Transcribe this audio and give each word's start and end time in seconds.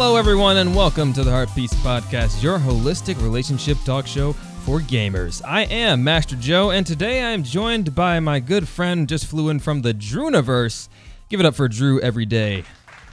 Hello, 0.00 0.14
everyone, 0.14 0.58
and 0.58 0.76
welcome 0.76 1.12
to 1.12 1.24
the 1.24 1.30
Heart 1.32 1.52
Piece 1.56 1.74
Podcast, 1.74 2.40
your 2.40 2.56
holistic 2.56 3.20
relationship 3.20 3.76
talk 3.84 4.06
show 4.06 4.32
for 4.62 4.78
gamers. 4.78 5.42
I 5.44 5.62
am 5.62 6.04
Master 6.04 6.36
Joe, 6.36 6.70
and 6.70 6.86
today 6.86 7.20
I 7.20 7.30
am 7.30 7.42
joined 7.42 7.96
by 7.96 8.20
my 8.20 8.38
good 8.38 8.68
friend, 8.68 9.08
just 9.08 9.26
flew 9.26 9.48
in 9.48 9.58
from 9.58 9.82
the 9.82 9.92
Drewniverse. 9.92 10.88
Give 11.28 11.40
it 11.40 11.46
up 11.46 11.56
for 11.56 11.66
Drew 11.66 12.00
every 12.00 12.26
day. 12.26 12.62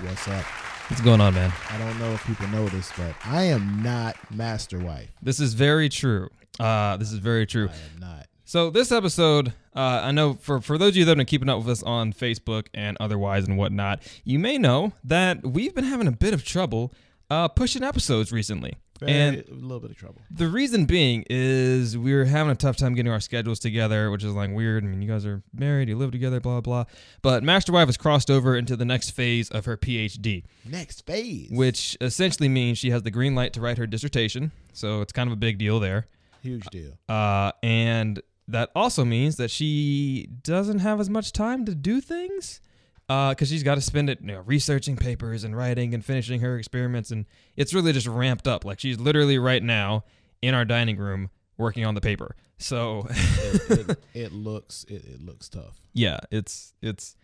What's 0.01 0.27
up? 0.27 0.43
What's 0.87 1.01
going 1.01 1.21
on, 1.21 1.33
man? 1.33 1.51
I 1.71 1.79
don't 1.79 1.97
know 1.97 2.11
if 2.11 2.23
people 2.23 2.47
know 2.49 2.69
this, 2.69 2.91
but 2.95 3.15
I 3.25 3.45
am 3.45 3.81
not 3.81 4.15
Master 4.31 4.77
Wife. 4.77 5.09
This 5.23 5.39
is 5.39 5.55
very 5.55 5.89
true. 5.89 6.29
Uh, 6.59 6.97
this 6.97 7.11
is 7.11 7.17
very 7.17 7.47
true. 7.47 7.67
I 7.67 7.95
am 7.95 7.99
not. 7.99 8.27
So 8.47 8.69
this 8.69 8.91
episode, 8.91 9.49
uh, 9.75 10.01
I 10.03 10.11
know 10.11 10.35
for 10.35 10.61
for 10.61 10.77
those 10.77 10.89
of 10.89 10.97
you 10.97 11.05
that 11.05 11.11
have 11.11 11.17
been 11.17 11.25
keeping 11.25 11.49
up 11.49 11.57
with 11.57 11.67
us 11.69 11.81
on 11.83 12.13
Facebook 12.13 12.67
and 12.75 12.95
otherwise 12.99 13.47
and 13.47 13.57
whatnot, 13.57 14.03
you 14.23 14.37
may 14.37 14.57
know 14.59 14.93
that 15.03 15.43
we've 15.45 15.73
been 15.73 15.83
having 15.85 16.07
a 16.07 16.11
bit 16.11 16.33
of 16.33 16.45
trouble 16.45 16.93
uh, 17.31 17.47
pushing 17.47 17.83
episodes 17.83 18.31
recently. 18.31 18.75
Very, 18.99 19.11
and 19.11 19.35
a 19.49 19.53
little 19.53 19.81
bit 19.81 19.91
of 19.91 19.97
trouble. 19.97 20.21
the 20.31 20.47
reason 20.47 20.85
being 20.85 21.25
is 21.29 21.97
we 21.97 22.13
were 22.13 22.23
having 22.23 22.49
a 22.51 22.55
tough 22.55 22.77
time 22.77 22.93
getting 22.95 23.11
our 23.11 23.19
schedules 23.19 23.59
together, 23.59 24.09
which 24.09 24.23
is 24.23 24.31
like 24.33 24.51
weird. 24.53 24.85
I 24.85 24.87
mean, 24.87 25.01
you 25.01 25.07
guys 25.09 25.25
are 25.25 25.41
married, 25.53 25.89
you 25.89 25.97
live 25.97 26.11
together, 26.11 26.39
blah 26.39 26.61
blah. 26.61 26.83
blah. 26.83 26.91
But 27.23 27.43
Master 27.43 27.71
Wife 27.73 27.87
has 27.87 27.97
crossed 27.97 28.29
over 28.29 28.55
into 28.55 28.77
the 28.77 28.85
next 28.85 29.09
phase 29.09 29.49
of 29.49 29.65
her 29.65 29.75
PhD, 29.75 30.43
Next 30.63 31.05
phase. 31.05 31.49
which 31.51 31.97
essentially 31.99 32.47
means 32.47 32.77
she 32.77 32.91
has 32.91 33.01
the 33.01 33.11
green 33.11 33.33
light 33.33 33.53
to 33.53 33.59
write 33.61 33.79
her 33.79 33.87
dissertation. 33.87 34.51
So 34.71 35.01
it's 35.01 35.11
kind 35.11 35.27
of 35.27 35.33
a 35.33 35.37
big 35.37 35.57
deal 35.57 35.79
there. 35.79 36.07
huge 36.43 36.65
deal. 36.67 36.91
Uh, 37.09 37.51
and 37.63 38.21
that 38.47 38.69
also 38.75 39.03
means 39.05 39.37
that 39.37 39.49
she 39.51 40.29
doesn't 40.43 40.79
have 40.79 40.99
as 40.99 41.09
much 41.09 41.31
time 41.31 41.65
to 41.65 41.73
do 41.75 41.99
things 42.01 42.61
uh, 43.09 43.29
because 43.29 43.49
she's 43.49 43.63
got 43.63 43.75
to 43.75 43.81
spend 43.81 44.09
it 44.09 44.19
you 44.21 44.27
know, 44.27 44.41
researching 44.45 44.95
papers 44.95 45.43
and 45.43 45.55
writing 45.55 45.93
and 45.93 46.03
finishing 46.03 46.41
her 46.41 46.57
experiments. 46.57 47.11
And 47.11 47.25
it's 47.55 47.73
really 47.73 47.91
just 47.91 48.07
ramped 48.07 48.47
up. 48.47 48.65
Like 48.65 48.79
she's 48.79 48.99
literally 48.99 49.37
right 49.39 49.63
now 49.63 50.03
in 50.41 50.53
our 50.53 50.65
dining 50.65 50.97
room 50.97 51.29
working 51.57 51.85
on 51.85 51.95
the 51.95 52.01
paper. 52.01 52.35
So 52.57 53.07
It, 53.09 53.89
it, 53.89 53.99
it 54.13 54.31
looks 54.31 54.85
it, 54.87 55.03
it 55.05 55.21
looks 55.21 55.49
tough. 55.49 55.81
yeah, 55.93 56.19
it's 56.31 56.73
it's. 56.81 57.15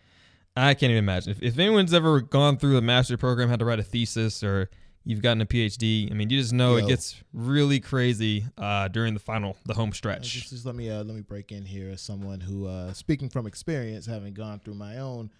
I 0.54 0.74
can't 0.74 0.90
even 0.90 0.98
imagine 0.98 1.32
if, 1.32 1.42
if 1.42 1.58
anyone's 1.58 1.94
ever 1.94 2.20
gone 2.20 2.58
through 2.58 2.74
the 2.74 2.82
master 2.82 3.16
program, 3.16 3.48
had 3.48 3.60
to 3.60 3.64
write 3.64 3.78
a 3.78 3.82
thesis, 3.82 4.42
or 4.44 4.68
you've 5.04 5.22
gotten 5.22 5.40
a 5.40 5.46
PhD. 5.46 6.10
I 6.10 6.14
mean, 6.14 6.30
you 6.30 6.38
just 6.38 6.52
know 6.52 6.76
it 6.76 6.86
gets 6.86 7.22
really 7.32 7.80
crazy 7.80 8.44
uh, 8.58 8.88
during 8.88 9.14
the 9.14 9.20
final, 9.20 9.56
the 9.66 9.74
home 9.74 9.92
stretch. 9.92 10.28
Just, 10.28 10.50
just 10.50 10.66
let 10.66 10.74
me 10.74 10.90
uh, 10.90 11.02
let 11.04 11.14
me 11.14 11.22
break 11.22 11.52
in 11.52 11.64
here 11.64 11.90
as 11.90 12.00
someone 12.00 12.40
who, 12.40 12.66
uh, 12.66 12.92
speaking 12.92 13.28
from 13.28 13.46
experience, 13.46 14.06
having 14.06 14.34
gone 14.34 14.60
through 14.60 14.74
my 14.74 14.98
own, 14.98 15.30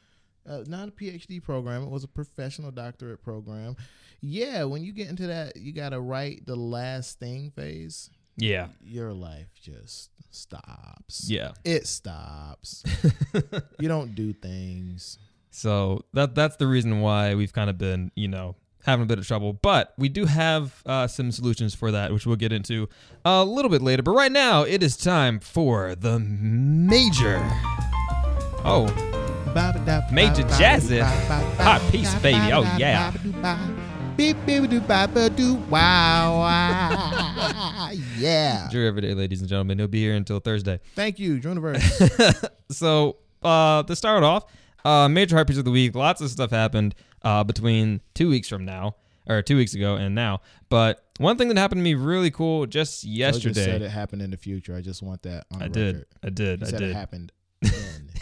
uh, 0.49 0.63
not 0.67 0.89
a 0.89 0.93
PhD 0.93 1.43
program, 1.43 1.83
it 1.83 1.91
was 1.91 2.05
a 2.05 2.09
professional 2.09 2.71
doctorate 2.71 3.23
program. 3.23 3.77
Yeah, 4.21 4.65
when 4.65 4.83
you 4.85 4.93
get 4.93 5.09
into 5.09 5.27
that, 5.27 5.57
you 5.57 5.73
got 5.73 5.91
to 5.91 6.01
write 6.01 6.47
the 6.47 6.57
last 6.57 7.19
thing 7.19 7.51
phase. 7.51 8.11
Yeah, 8.37 8.69
Your 8.83 9.13
life 9.13 9.49
just 9.61 10.11
stops. 10.31 11.29
yeah. 11.29 11.53
It 11.65 11.87
stops. 11.87 12.83
you 13.79 13.89
don't 13.89 14.15
do 14.15 14.33
things. 14.33 15.19
So 15.51 16.05
that 16.15 16.35
that's 16.35 16.57
the 16.57 16.67
reason 16.67 17.01
why 17.01 17.35
we've 17.35 17.53
kind 17.53 17.69
of 17.69 17.77
been, 17.77 18.11
you 18.15 18.29
know, 18.29 18.57
having 18.85 19.05
a 19.05 19.07
bit 19.07 19.19
of 19.19 19.27
trouble. 19.27 19.53
But 19.53 19.95
we 19.97 20.09
do 20.09 20.27
have 20.27 20.83
uh, 20.87 21.07
some 21.07 21.31
solutions 21.33 21.75
for 21.75 21.91
that, 21.93 22.13
which 22.13 22.27
we'll 22.27 22.37
get 22.37 22.53
into 22.53 22.89
a 23.25 23.45
little 23.45 23.71
bit 23.71 23.83
later. 23.83 24.03
But 24.03 24.13
right 24.13 24.33
now, 24.33 24.63
it 24.63 24.83
is 24.83 24.97
time 24.97 25.41
for 25.41 25.95
the 25.95 26.19
major. 26.19 27.39
Oh, 28.65 28.87
Major 30.13 30.43
Jazzy. 30.45 31.01
Hot 31.03 31.83
piece, 31.91 32.15
baby. 32.17 32.53
Oh, 32.53 32.63
yeah. 32.79 33.13
Yeah. 38.19 38.69
Drew 38.71 38.87
every 38.87 39.03
day, 39.03 39.15
ladies 39.15 39.41
and 39.41 39.49
gentlemen. 39.49 39.79
He'll 39.79 39.89
be 39.89 40.01
here 40.01 40.15
until 40.15 40.39
Thursday. 40.39 40.81
Thank 40.95 41.19
you, 41.19 41.39
Juniverse. 41.39 42.49
so 42.71 43.17
uh, 43.43 43.83
to 43.83 43.97
start 43.97 44.23
off, 44.23 44.45
uh, 44.85 45.09
major 45.09 45.37
heart 45.37 45.49
piece 45.49 45.59
of 45.59 45.65
the 45.65 45.71
week. 45.71 45.95
Lots 45.95 46.21
of 46.21 46.31
stuff 46.31 46.51
happened 46.51 46.95
uh, 47.23 47.45
between 47.45 48.01
two 48.15 48.29
weeks 48.29 48.49
from 48.49 48.65
now, 48.65 48.97
or 49.29 49.43
two 49.43 49.57
weeks 49.57 49.75
ago 49.75 49.97
and 49.97 50.15
now. 50.15 50.41
But 50.69 51.05
one 51.19 51.37
thing 51.37 51.49
that 51.49 51.59
happened 51.59 51.81
to 51.81 51.83
me 51.83 51.95
really 51.95 52.31
cool 52.31 52.67
just 52.67 53.05
yesterday. 53.05 53.55
just 53.55 53.65
said 53.65 53.83
it 53.83 53.91
happened 53.91 54.23
in 54.23 54.31
the 54.31 54.37
future. 54.37 54.75
I 54.75 54.81
just 54.81 55.03
want 55.03 55.23
that 55.23 55.47
on 55.53 55.63
I 55.63 55.69
the 55.69 55.75
did. 55.75 55.95
record. 55.95 56.07
I 56.23 56.29
did. 56.31 56.63
I 56.63 56.67
said 56.67 56.79
did. 56.81 56.91
it 56.91 56.95
happened. 56.95 57.33
In. 57.63 57.71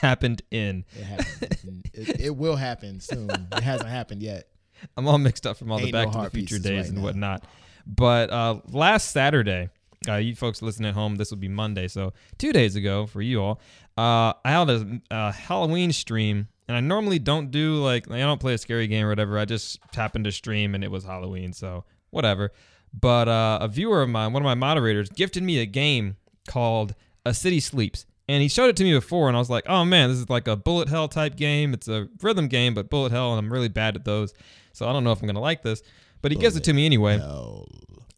Happened 0.01 0.43
in. 0.51 0.85
It 0.95 1.05
happened. 1.05 1.91
it, 1.95 2.21
it 2.21 2.37
will 2.37 2.57
happen 2.57 3.01
soon. 3.01 3.31
It 3.31 3.63
hasn't 3.63 3.89
happened 3.89 4.23
yet. 4.23 4.49
I'm 4.97 5.09
all 5.09 5.19
mixed 5.19 5.47
up 5.47 5.57
from 5.57 5.73
all 5.73 5.79
the 5.79 5.85
Ain't 5.85 5.95
no 5.95 6.05
Back 6.05 6.13
to 6.13 6.23
the 6.25 6.31
Future 6.31 6.59
days 6.59 6.77
right 6.79 6.87
and 6.89 6.97
now. 6.99 7.03
whatnot. 7.03 7.45
But 7.87 8.31
uh, 8.31 8.61
last 8.71 9.13
Saturday, 9.13 9.71
uh, 10.09 10.17
you 10.17 10.35
folks 10.35 10.63
listening 10.63 10.89
at 10.89 10.95
home, 10.95 11.17
this 11.17 11.31
will 11.31 11.39
be 11.39 11.49
Monday. 11.49 11.89
So 11.89 12.13
two 12.39 12.53
days 12.53 12.77
ago 12.77 13.07
for 13.07 13.21
you 13.23 13.43
all, 13.43 13.61
uh, 13.99 14.33
I 14.45 14.51
held 14.51 14.71
a, 14.71 15.01
a 15.11 15.33
Halloween 15.33 15.93
stream. 15.93 16.49
And 16.69 16.77
I 16.77 16.81
normally 16.81 17.19
don't 17.19 17.51
do 17.51 17.83
like 17.83 18.09
I 18.09 18.21
don't 18.21 18.41
play 18.41 18.55
a 18.55 18.59
scary 18.59 18.87
game 18.87 19.05
or 19.05 19.09
whatever. 19.09 19.41
I 19.41 19.45
just 19.45 19.81
happened 19.93 20.25
to 20.27 20.31
stream 20.31 20.77
and 20.77 20.85
it 20.85 20.91
was 20.93 21.03
Halloween, 21.03 21.53
so 21.53 21.83
whatever. 22.11 22.53
But 22.95 23.27
uh, 23.27 23.59
a 23.61 23.67
viewer 23.67 24.03
of 24.03 24.09
mine, 24.09 24.33
one 24.33 24.41
of 24.41 24.45
my 24.45 24.55
moderators, 24.55 25.09
gifted 25.11 25.43
me 25.43 25.59
a 25.59 25.67
game 25.67 26.17
called 26.47 26.95
A 27.27 27.35
City 27.35 27.59
Sleeps. 27.59 28.07
And 28.29 28.41
he 28.41 28.49
showed 28.49 28.69
it 28.69 28.77
to 28.77 28.85
me 28.85 28.93
before, 28.93 29.27
and 29.27 29.37
I 29.37 29.41
was 29.41 29.51
like, 29.51 29.65
oh 29.69 29.85
man, 29.85 30.11
this 30.11 30.19
is 30.19 30.31
like 30.31 30.47
a 30.47 30.55
bullet 30.55 30.89
hell 30.89 31.09
type 31.09 31.35
game. 31.35 31.75
It's 31.75 31.89
a 31.89 32.09
rhythm 32.23 32.47
game, 32.47 32.75
but 32.75 32.89
bullet 32.89 33.11
hell, 33.11 33.33
and 33.33 33.45
I'm 33.45 33.53
really 33.53 33.69
bad 33.69 33.97
at 33.97 34.05
those. 34.05 34.33
So 34.73 34.89
I 34.89 34.93
don't 34.93 35.03
know 35.03 35.11
if 35.11 35.21
I'm 35.21 35.27
going 35.27 35.35
to 35.35 35.41
like 35.41 35.63
this. 35.63 35.83
But 36.23 36.31
he 36.31 36.39
gives 36.39 36.55
it 36.55 36.63
to 36.65 36.73
me 36.73 36.87
anyway. 36.87 37.19
No. 37.19 37.67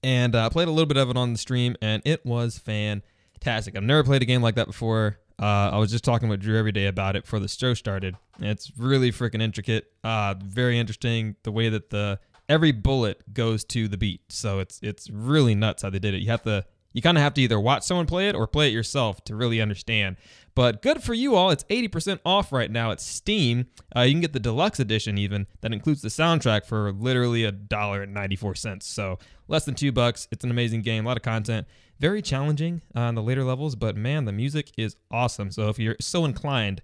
And 0.02 0.34
uh, 0.34 0.46
I 0.46 0.48
played 0.48 0.68
a 0.68 0.70
little 0.70 0.86
bit 0.86 0.96
of 0.96 1.10
it 1.10 1.16
on 1.16 1.32
the 1.32 1.38
stream, 1.38 1.76
and 1.80 2.02
it 2.04 2.24
was 2.26 2.58
fantastic. 2.58 3.76
I've 3.76 3.82
never 3.82 4.02
played 4.02 4.22
a 4.22 4.24
game 4.24 4.42
like 4.42 4.56
that 4.56 4.66
before. 4.66 5.18
Uh, 5.40 5.70
I 5.72 5.78
was 5.78 5.90
just 5.90 6.04
talking 6.04 6.28
with 6.28 6.40
Drew 6.40 6.58
every 6.58 6.72
day 6.72 6.86
about 6.86 7.16
it 7.16 7.24
before 7.24 7.40
the 7.40 7.48
show 7.48 7.74
started. 7.74 8.16
It's 8.40 8.70
really 8.76 9.10
freaking 9.10 9.42
intricate. 9.42 9.92
Uh, 10.04 10.34
very 10.42 10.78
interesting 10.78 11.36
the 11.42 11.52
way 11.52 11.68
that 11.68 11.90
the 11.90 12.18
every 12.48 12.72
bullet 12.72 13.32
goes 13.32 13.64
to 13.64 13.88
the 13.88 13.96
beat. 13.96 14.20
So 14.28 14.58
it's 14.60 14.78
it's 14.82 15.10
really 15.10 15.54
nuts 15.54 15.82
how 15.82 15.90
they 15.90 15.98
did 15.98 16.14
it. 16.14 16.18
You 16.18 16.30
have 16.30 16.42
to 16.42 16.64
you 16.92 17.02
kind 17.02 17.16
of 17.18 17.22
have 17.22 17.34
to 17.34 17.40
either 17.42 17.58
watch 17.60 17.82
someone 17.84 18.06
play 18.06 18.28
it 18.28 18.34
or 18.34 18.46
play 18.46 18.68
it 18.68 18.72
yourself 18.72 19.22
to 19.24 19.34
really 19.36 19.60
understand. 19.60 20.16
But 20.54 20.82
good 20.82 21.02
for 21.02 21.14
you 21.14 21.34
all. 21.34 21.50
It's 21.50 21.64
80% 21.64 22.20
off 22.26 22.52
right 22.52 22.70
now 22.70 22.90
at 22.90 23.00
Steam. 23.00 23.66
Uh, 23.96 24.00
you 24.02 24.12
can 24.12 24.20
get 24.20 24.32
the 24.34 24.40
deluxe 24.40 24.78
edition 24.80 25.16
even 25.16 25.46
that 25.62 25.72
includes 25.72 26.02
the 26.02 26.08
soundtrack 26.10 26.66
for 26.66 26.92
literally 26.92 27.44
a 27.44 27.52
dollar 27.52 28.02
and 28.02 28.12
94 28.12 28.54
cents. 28.56 28.86
So 28.86 29.18
less 29.48 29.64
than 29.64 29.74
two 29.74 29.92
bucks. 29.92 30.28
It's 30.30 30.44
an 30.44 30.50
amazing 30.50 30.82
game. 30.82 31.06
A 31.06 31.08
lot 31.08 31.16
of 31.16 31.22
content. 31.22 31.66
Very 32.00 32.20
challenging 32.20 32.82
uh, 32.94 33.00
on 33.00 33.14
the 33.14 33.22
later 33.22 33.44
levels, 33.44 33.76
but 33.76 33.96
man, 33.96 34.24
the 34.26 34.32
music 34.32 34.72
is 34.76 34.96
awesome. 35.10 35.50
So 35.50 35.68
if 35.68 35.78
you're 35.78 35.96
so 36.00 36.24
inclined, 36.26 36.82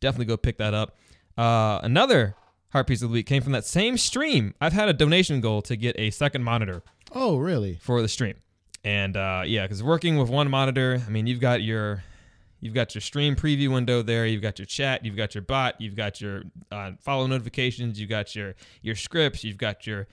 definitely 0.00 0.26
go 0.26 0.36
pick 0.36 0.58
that 0.58 0.74
up. 0.74 0.96
Uh, 1.38 1.80
another 1.82 2.34
heart 2.70 2.86
piece 2.88 3.00
of 3.00 3.08
the 3.08 3.12
week 3.14 3.26
came 3.26 3.42
from 3.42 3.52
that 3.52 3.64
same 3.64 3.96
stream. 3.96 4.54
I've 4.60 4.72
had 4.74 4.88
a 4.88 4.92
donation 4.92 5.40
goal 5.40 5.62
to 5.62 5.76
get 5.76 5.98
a 5.98 6.10
second 6.10 6.42
monitor 6.44 6.82
Oh, 7.12 7.38
really? 7.38 7.78
for 7.80 8.02
the 8.02 8.08
stream. 8.08 8.34
And 8.86 9.16
uh, 9.16 9.42
yeah, 9.44 9.62
because 9.62 9.82
working 9.82 10.16
with 10.16 10.30
one 10.30 10.48
monitor, 10.48 11.02
I 11.04 11.10
mean, 11.10 11.26
you've 11.26 11.40
got 11.40 11.60
your 11.60 12.04
you've 12.60 12.72
got 12.72 12.94
your 12.94 13.02
stream 13.02 13.34
preview 13.34 13.70
window 13.72 14.00
there, 14.00 14.26
you've 14.26 14.42
got 14.42 14.60
your 14.60 14.66
chat, 14.66 15.04
you've 15.04 15.16
got 15.16 15.34
your 15.34 15.42
bot, 15.42 15.80
you've 15.80 15.96
got 15.96 16.20
your 16.20 16.44
uh, 16.70 16.92
follow 17.00 17.26
notifications, 17.26 17.98
you've 17.98 18.08
got 18.08 18.36
your 18.36 18.54
your 18.82 18.94
scripts, 18.94 19.42
you've 19.42 19.58
got 19.58 19.88
your 19.88 20.06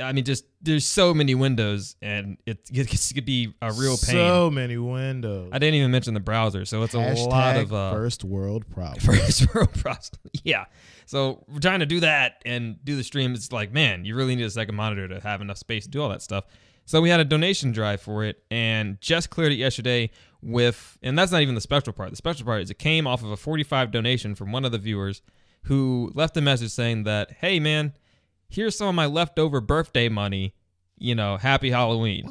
I 0.00 0.12
mean, 0.12 0.24
just 0.24 0.44
there's 0.60 0.84
so 0.84 1.14
many 1.14 1.34
windows, 1.34 1.96
and 2.02 2.36
it, 2.44 2.68
it 2.70 3.14
could 3.14 3.24
be 3.24 3.54
a 3.62 3.72
real 3.72 3.96
pain. 3.96 4.14
So 4.14 4.50
many 4.50 4.76
windows. 4.76 5.48
I 5.50 5.58
didn't 5.58 5.74
even 5.76 5.90
mention 5.90 6.12
the 6.12 6.20
browser, 6.20 6.66
so 6.66 6.82
it's 6.82 6.94
a 6.94 6.98
lot 6.98 7.56
of 7.56 7.72
uh, 7.72 7.92
first 7.92 8.24
world 8.24 8.68
problem. 8.68 9.00
first 9.00 9.54
world 9.54 9.72
problems. 9.72 10.10
Yeah. 10.44 10.66
So 11.06 11.42
we're 11.48 11.60
trying 11.60 11.80
to 11.80 11.86
do 11.86 12.00
that 12.00 12.42
and 12.44 12.82
do 12.84 12.94
the 12.94 13.02
stream. 13.02 13.32
It's 13.34 13.50
like, 13.50 13.72
man, 13.72 14.04
you 14.04 14.14
really 14.14 14.36
need 14.36 14.44
a 14.44 14.50
second 14.50 14.74
monitor 14.74 15.08
to 15.08 15.20
have 15.20 15.40
enough 15.40 15.56
space 15.56 15.84
to 15.84 15.90
do 15.90 16.02
all 16.02 16.10
that 16.10 16.20
stuff. 16.20 16.44
So 16.88 17.02
we 17.02 17.10
had 17.10 17.20
a 17.20 17.24
donation 17.26 17.70
drive 17.70 18.00
for 18.00 18.24
it 18.24 18.42
and 18.50 18.98
just 18.98 19.28
cleared 19.28 19.52
it 19.52 19.56
yesterday 19.56 20.08
with, 20.40 20.96
and 21.02 21.18
that's 21.18 21.30
not 21.30 21.42
even 21.42 21.54
the 21.54 21.60
special 21.60 21.92
part. 21.92 22.08
The 22.08 22.16
special 22.16 22.46
part 22.46 22.62
is 22.62 22.70
it 22.70 22.78
came 22.78 23.06
off 23.06 23.22
of 23.22 23.30
a 23.30 23.36
45 23.36 23.90
donation 23.90 24.34
from 24.34 24.52
one 24.52 24.64
of 24.64 24.72
the 24.72 24.78
viewers 24.78 25.20
who 25.64 26.10
left 26.14 26.34
a 26.38 26.40
message 26.40 26.70
saying 26.70 27.02
that, 27.02 27.32
hey, 27.40 27.60
man, 27.60 27.92
here's 28.48 28.74
some 28.74 28.88
of 28.88 28.94
my 28.94 29.04
leftover 29.04 29.60
birthday 29.60 30.08
money. 30.08 30.54
You 30.96 31.14
know, 31.14 31.36
happy 31.36 31.70
Halloween. 31.70 32.24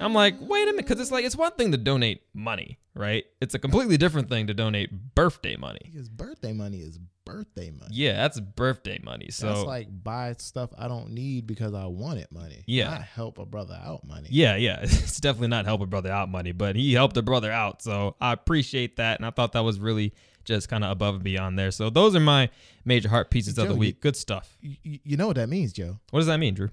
I'm 0.00 0.14
like, 0.14 0.36
wait 0.40 0.62
a 0.62 0.66
minute, 0.66 0.86
because 0.86 1.00
it's 1.00 1.10
like 1.10 1.24
it's 1.24 1.34
one 1.34 1.52
thing 1.52 1.72
to 1.72 1.76
donate 1.76 2.22
money, 2.32 2.78
right? 2.94 3.24
It's 3.40 3.56
a 3.56 3.58
completely 3.58 3.96
different 3.96 4.28
thing 4.28 4.46
to 4.46 4.54
donate 4.54 5.16
birthday 5.16 5.56
money. 5.56 5.90
Because 5.92 6.08
birthday 6.08 6.52
money 6.52 6.78
is 6.78 7.00
birthday 7.24 7.70
money. 7.70 7.90
Yeah, 7.94 8.14
that's 8.14 8.38
birthday 8.40 8.98
money. 9.02 9.28
So 9.30 9.46
That's 9.48 9.62
like 9.64 9.88
buy 10.04 10.34
stuff 10.38 10.70
I 10.76 10.88
don't 10.88 11.10
need 11.10 11.46
because 11.46 11.74
I 11.74 11.86
wanted 11.86 12.26
money. 12.30 12.64
Yeah. 12.66 12.90
Not 12.90 13.02
help 13.02 13.38
a 13.38 13.46
brother 13.46 13.78
out 13.84 14.06
money. 14.06 14.28
yeah, 14.30 14.56
yeah, 14.56 14.80
it's 14.82 15.20
definitely 15.20 15.48
not 15.48 15.64
help 15.64 15.80
a 15.80 15.86
brother 15.86 16.10
out 16.10 16.28
money, 16.30 16.52
but 16.52 16.76
he 16.76 16.92
helped 16.94 17.16
a 17.16 17.22
brother 17.22 17.50
out. 17.52 17.82
So 17.82 18.16
I 18.20 18.32
appreciate 18.32 18.96
that, 18.96 19.18
and 19.18 19.26
I 19.26 19.30
thought 19.30 19.52
that 19.52 19.60
was 19.64 19.78
really 19.78 20.12
just 20.44 20.68
kind 20.68 20.82
of 20.84 20.90
above 20.90 21.14
and 21.16 21.24
beyond 21.24 21.58
there. 21.58 21.70
So 21.70 21.88
those 21.90 22.16
are 22.16 22.20
my 22.20 22.48
major 22.84 23.08
heart 23.08 23.30
pieces 23.30 23.56
of 23.58 23.64
Joe, 23.64 23.68
the 23.68 23.74
you- 23.74 23.80
week. 23.80 24.00
Good 24.00 24.16
stuff. 24.16 24.56
You, 24.60 24.98
you 25.04 25.16
know 25.16 25.28
what 25.28 25.36
that 25.36 25.48
means, 25.48 25.72
Joe? 25.72 25.98
What 26.10 26.20
does 26.20 26.26
that 26.26 26.38
mean, 26.38 26.54
Drew? 26.54 26.70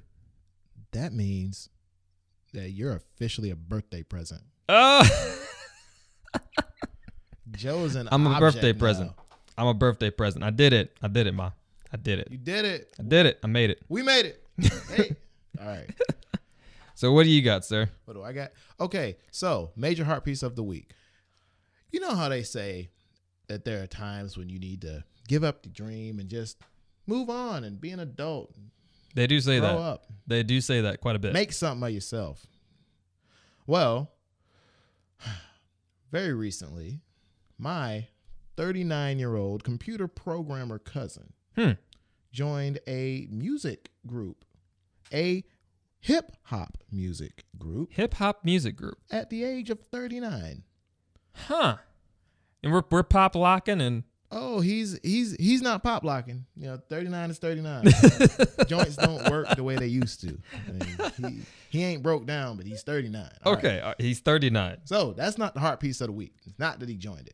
That 0.92 1.14
means 1.14 1.70
that 2.54 2.72
you're 2.72 2.94
officially 2.96 3.52
a 3.52 3.56
birthday 3.56 4.02
present. 4.02 4.42
Oh, 4.68 5.08
Joe's 7.52 7.96
an 7.96 8.08
I'm 8.12 8.26
a 8.28 8.40
birthday 8.40 8.74
now. 8.74 8.80
present. 8.80 9.12
I'm 9.60 9.68
a 9.68 9.74
birthday 9.74 10.10
present. 10.10 10.44
I 10.46 10.52
did 10.52 10.72
it. 10.72 10.96
I 11.02 11.10
did 11.10 11.28
it, 11.28 11.34
ma. 11.34 11.52
I 11.92 11.98
did 11.98 12.20
it. 12.20 12.30
You 12.32 12.38
did 12.38 12.64
it. 12.64 12.96
I 12.98 13.04
did 13.04 13.26
it. 13.26 13.40
I 13.44 13.48
made 13.48 13.70
it. 13.70 13.82
We 13.90 14.02
made 14.04 14.26
it. 14.26 14.44
hey. 14.96 15.16
All 15.60 15.68
right. 15.68 15.90
So 16.96 17.12
what 17.12 17.24
do 17.24 17.30
you 17.30 17.42
got, 17.42 17.66
sir? 17.66 17.90
What 18.06 18.14
do 18.14 18.24
I 18.24 18.32
got? 18.32 18.52
Okay, 18.80 19.18
so 19.32 19.72
major 19.76 20.06
heart 20.06 20.24
piece 20.24 20.44
of 20.44 20.56
the 20.56 20.64
week. 20.64 20.92
You 21.92 22.00
know 22.00 22.16
how 22.16 22.30
they 22.30 22.44
say 22.44 22.90
that 23.48 23.66
there 23.66 23.84
are 23.84 23.88
times 23.88 24.38
when 24.38 24.48
you 24.50 24.60
need 24.60 24.82
to 24.84 25.04
give 25.28 25.44
up 25.44 25.64
the 25.64 25.70
dream 25.70 26.20
and 26.20 26.30
just 26.30 26.62
move 27.06 27.30
on 27.30 27.64
and 27.66 27.82
be 27.82 27.90
an 27.92 28.00
adult, 28.00 28.56
They 29.16 29.28
do 29.28 29.42
say 29.42 29.60
that. 29.60 29.76
up, 29.76 30.06
They 30.28 30.44
do 30.44 30.62
say 30.62 30.82
that 30.82 31.02
quite 31.02 31.16
a 31.16 31.20
bit. 31.20 31.34
make 31.34 31.52
something 31.52 31.86
of 31.88 31.94
yourself. 31.94 32.46
Well, 33.68 34.12
very 36.12 36.34
recently, 36.34 37.02
my 37.58 38.08
39 38.60 39.20
year 39.20 39.36
old 39.38 39.64
computer 39.64 40.08
programmer 40.08 40.78
cousin 40.80 41.32
Hmm. 41.56 41.72
joined 42.32 42.80
a 42.88 43.26
music 43.32 43.90
group, 44.06 44.44
a 45.14 45.46
hip 46.02 46.36
hop 46.44 46.78
music 46.92 47.46
group 47.58 47.94
Hip 47.94 48.16
hop 48.16 48.44
music 48.44 48.76
group. 48.76 48.98
at 49.10 49.30
the 49.30 49.46
age 49.46 49.70
of 49.70 49.80
39. 49.80 50.64
Huh. 51.34 51.78
And 52.62 52.74
we're 52.74 52.84
we're 52.92 53.04
pop 53.04 53.34
locking 53.36 53.80
and 53.80 54.04
Oh, 54.32 54.60
he's 54.60 55.00
he's 55.04 55.36
he's 55.38 55.62
not 55.62 55.82
pop 55.82 56.04
locking. 56.04 56.46
You 56.58 56.68
know, 56.68 56.78
39 56.90 57.30
is 57.32 57.40
39. 57.40 57.86
Joints 58.68 58.96
don't 58.98 59.28
work 59.32 59.56
the 59.56 59.64
way 59.64 59.76
they 59.78 59.88
used 59.88 60.20
to. 60.22 60.38
I 60.68 60.72
mean, 60.72 61.42
he, 61.72 61.78
he 61.80 61.84
ain't 61.86 62.04
broke 62.04 62.26
down, 62.28 62.56
but 62.58 62.66
he's 62.68 62.84
39. 62.84 63.28
All 63.46 63.54
right. 63.54 63.58
okay, 63.66 63.80
uh, 63.80 63.94
he's 63.98 64.20
39. 64.20 64.80
So 64.84 65.14
that's 65.14 65.38
not 65.40 65.54
the 65.56 65.62
heart 65.62 65.80
piece 65.80 66.00
of 66.02 66.08
the 66.08 66.14
week. 66.14 66.36
It's 66.46 66.60
not 66.60 66.80
that 66.82 66.90
he 66.90 66.96
joined 66.96 67.26
it. 67.28 67.34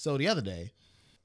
So 0.00 0.16
the 0.16 0.28
other 0.28 0.40
day, 0.40 0.72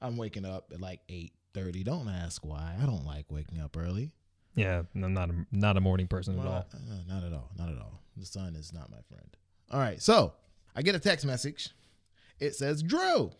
I'm 0.02 0.18
waking 0.18 0.44
up 0.44 0.70
at 0.70 0.82
like 0.82 1.00
8:30. 1.08 1.82
Don't 1.82 2.08
ask 2.10 2.44
why. 2.44 2.76
I 2.78 2.84
don't 2.84 3.06
like 3.06 3.24
waking 3.32 3.58
up 3.58 3.74
early. 3.74 4.12
Yeah, 4.54 4.82
I'm 4.94 5.14
not 5.14 5.30
a, 5.30 5.46
not 5.50 5.78
a 5.78 5.80
morning 5.80 6.06
person 6.08 6.38
at 6.38 6.44
all. 6.44 6.52
uh, 6.52 6.64
not 7.08 7.24
at 7.24 7.32
all. 7.32 7.48
Not 7.56 7.70
at 7.70 7.78
all. 7.78 8.02
The 8.18 8.26
sun 8.26 8.54
is 8.54 8.74
not 8.74 8.90
my 8.90 8.98
friend. 9.08 9.34
All 9.70 9.80
right. 9.80 10.02
So 10.02 10.34
I 10.74 10.82
get 10.82 10.94
a 10.94 10.98
text 10.98 11.24
message. 11.24 11.70
It 12.38 12.54
says, 12.54 12.82
Drew, 12.82 13.30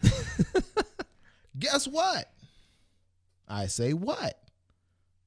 guess 1.58 1.88
what? 1.88 2.30
I 3.48 3.66
say, 3.66 3.94
what? 3.94 4.40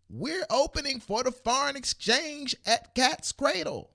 We're 0.09 0.45
opening 0.49 1.01
for 1.01 1.23
the 1.23 1.31
foreign 1.33 1.75
exchange 1.75 2.55
at 2.65 2.95
Cat's 2.95 3.33
Cradle. 3.33 3.89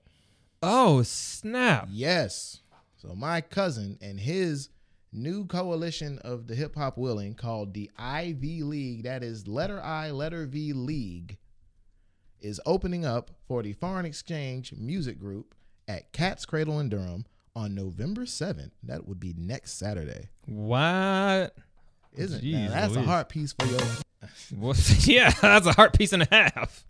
Oh, 0.61 1.01
snap. 1.01 1.87
Yes. 1.89 2.59
So 2.95 3.15
my 3.15 3.41
cousin 3.41 3.97
and 4.01 4.19
his 4.19 4.69
new 5.13 5.45
coalition 5.45 6.19
of 6.19 6.47
the 6.47 6.55
hip 6.55 6.75
hop 6.75 6.97
willing 6.97 7.35
called 7.35 7.73
the 7.73 7.89
IV 7.97 8.41
League, 8.41 9.03
that 9.03 9.23
is 9.23 9.47
letter 9.47 9.81
I, 9.81 10.11
letter 10.11 10.45
V 10.45 10.73
League, 10.73 11.37
is 12.41 12.59
opening 12.65 13.05
up 13.05 13.31
for 13.47 13.63
the 13.63 13.73
foreign 13.73 14.05
exchange 14.05 14.73
music 14.77 15.19
group 15.19 15.55
at 15.87 16.11
Cat's 16.11 16.45
Cradle 16.45 16.79
in 16.79 16.89
Durham 16.89 17.25
on 17.55 17.75
November 17.75 18.23
7th. 18.23 18.71
That 18.83 19.07
would 19.07 19.19
be 19.19 19.33
next 19.37 19.73
Saturday. 19.77 20.29
What? 20.45 21.55
Isn't 22.15 22.43
Jeez 22.43 22.69
that's 22.69 22.95
a 22.95 23.01
heart 23.01 23.29
piece 23.29 23.53
for 23.53 23.65
your 23.65 23.79
What? 24.55 24.95
yeah, 25.07 25.31
that's 25.41 25.65
a 25.65 25.73
heart 25.73 25.97
piece 25.97 26.13
and 26.13 26.23
a 26.23 26.27
half. 26.29 26.85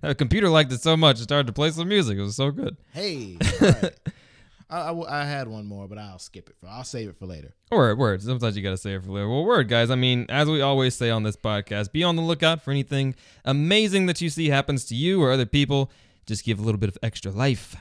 that 0.00 0.18
computer 0.18 0.48
liked 0.48 0.72
it 0.72 0.80
so 0.80 0.96
much, 0.96 1.20
it 1.20 1.24
started 1.24 1.46
to 1.46 1.52
play 1.52 1.70
some 1.70 1.88
music. 1.88 2.18
It 2.18 2.22
was 2.22 2.36
so 2.36 2.50
good. 2.50 2.76
hey. 2.92 3.38
I, 4.70 4.78
I 4.90 5.22
I 5.22 5.24
had 5.24 5.48
one 5.48 5.66
more, 5.66 5.86
but 5.88 5.98
I'll 5.98 6.18
skip 6.18 6.48
it 6.48 6.56
for 6.58 6.66
I'll 6.66 6.84
save 6.84 7.08
it 7.08 7.16
for 7.18 7.26
later. 7.26 7.54
Word, 7.70 7.98
word. 7.98 8.22
Sometimes 8.22 8.56
you 8.56 8.62
gotta 8.62 8.76
say 8.76 8.94
it 8.94 9.02
for 9.04 9.10
later. 9.10 9.28
Well, 9.28 9.44
word, 9.44 9.68
guys. 9.68 9.90
I 9.90 9.94
mean, 9.94 10.26
as 10.28 10.48
we 10.48 10.60
always 10.60 10.94
say 10.94 11.10
on 11.10 11.22
this 11.22 11.36
podcast, 11.36 11.92
be 11.92 12.02
on 12.04 12.16
the 12.16 12.22
lookout 12.22 12.62
for 12.62 12.70
anything 12.70 13.14
amazing 13.44 14.06
that 14.06 14.20
you 14.20 14.30
see 14.30 14.48
happens 14.48 14.84
to 14.86 14.94
you 14.94 15.22
or 15.22 15.32
other 15.32 15.46
people. 15.46 15.90
Just 16.26 16.44
give 16.44 16.58
a 16.58 16.62
little 16.62 16.78
bit 16.78 16.88
of 16.88 16.98
extra 17.02 17.30
life 17.30 17.76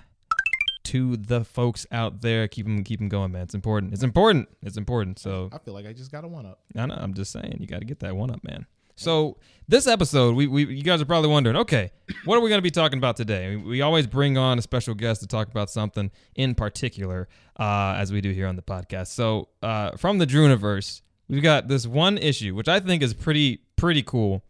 to 0.86 1.16
the 1.16 1.44
folks 1.46 1.88
out 1.92 2.22
there. 2.22 2.48
Keep 2.48 2.66
them, 2.66 2.84
keep 2.84 3.00
them 3.00 3.10
going, 3.10 3.32
man. 3.32 3.44
It's 3.44 3.54
important. 3.56 3.94
It's 3.94 4.04
important. 4.04 4.50
It's 4.62 4.78
important. 4.78 5.18
So 5.20 5.50
I 5.54 5.58
feel 5.60 5.74
like 5.74 5.86
I 5.86 5.94
just 5.94 6.12
got 6.12 6.24
a 6.24 6.28
one 6.28 6.46
up. 6.46 6.60
I 6.76 6.86
know. 6.86 6.96
I'm 6.96 7.14
just 7.14 7.32
saying, 7.32 7.58
you 7.60 7.68
got 7.68 7.80
to 7.80 7.86
get 7.86 8.00
that 8.02 8.16
one 8.16 8.30
up, 8.30 8.44
man. 8.44 8.66
So 8.96 9.38
this 9.68 9.88
episode, 9.88 10.36
we, 10.36 10.48
we 10.48 10.66
you 10.66 10.84
guys 10.84 11.02
are 11.02 11.06
probably 11.06 11.30
wondering, 11.30 11.56
okay, 11.58 11.92
what 12.26 12.38
are 12.38 12.42
we 12.42 12.50
going 12.50 12.60
to 12.60 12.64
be 12.64 12.72
talking 12.72 12.98
about 12.98 13.16
today? 13.16 13.56
We, 13.56 13.82
always 13.82 14.08
bring 14.08 14.38
on 14.38 14.60
a 14.60 14.62
special 14.62 14.94
guest 14.94 15.22
to 15.22 15.28
talk 15.28 15.50
about 15.50 15.70
something 15.70 16.12
in 16.36 16.56
particular, 16.56 17.28
uh, 17.60 17.96
as 17.98 18.12
we 18.12 18.22
do 18.22 18.32
here 18.32 18.48
on 18.48 18.56
the 18.56 18.62
podcast. 18.62 19.08
So 19.08 19.50
uh, 19.62 19.92
from 19.98 20.18
the 20.18 20.28
Druniverse, 20.28 21.02
we've 21.28 21.44
got 21.44 21.68
this 21.68 21.88
one 21.88 22.18
issue, 22.18 22.56
which 22.56 22.68
I 22.68 22.80
think 22.80 23.02
is 23.02 23.14
pretty 23.14 23.62
pretty 23.76 24.04
cool, 24.04 24.44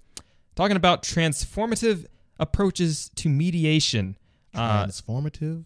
talking 0.55 0.77
about 0.77 1.03
transformative 1.03 2.05
approaches 2.39 3.09
to 3.15 3.29
mediation. 3.29 4.17
Uh, 4.53 4.85
Transformative 4.85 5.65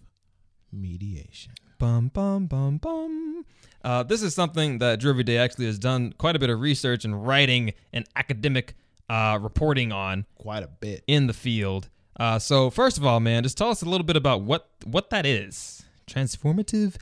mediation. 0.71 1.53
Bum 1.77 2.09
bum 2.13 2.47
bum 2.47 2.77
bum. 2.77 3.45
Uh, 3.83 4.03
this 4.03 4.21
is 4.23 4.33
something 4.33 4.79
that 4.79 4.99
Drew 4.99 5.11
Everyday 5.11 5.37
actually 5.37 5.65
has 5.67 5.77
done 5.77 6.13
quite 6.17 6.35
a 6.35 6.39
bit 6.39 6.49
of 6.49 6.59
research 6.59 7.05
and 7.05 7.25
writing 7.25 7.73
and 7.93 8.05
academic 8.15 8.73
uh, 9.09 9.37
reporting 9.41 9.91
on 9.91 10.25
Quite 10.39 10.63
a 10.63 10.67
bit. 10.67 11.03
in 11.07 11.27
the 11.27 11.33
field. 11.33 11.89
Uh, 12.19 12.39
so 12.39 12.69
first 12.71 12.97
of 12.97 13.05
all, 13.05 13.19
man, 13.19 13.43
just 13.43 13.57
tell 13.57 13.69
us 13.69 13.81
a 13.83 13.85
little 13.85 14.05
bit 14.05 14.15
about 14.15 14.41
what 14.41 14.69
what 14.85 15.09
that 15.11 15.25
is. 15.25 15.83
Transformative 16.07 16.95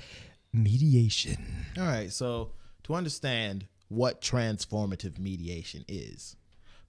mediation. 0.51 1.37
All 1.77 1.85
right. 1.85 2.11
So 2.11 2.51
to 2.83 2.93
understand 2.95 3.67
what 3.87 4.21
transformative 4.21 5.17
mediation 5.17 5.85
is, 5.87 6.35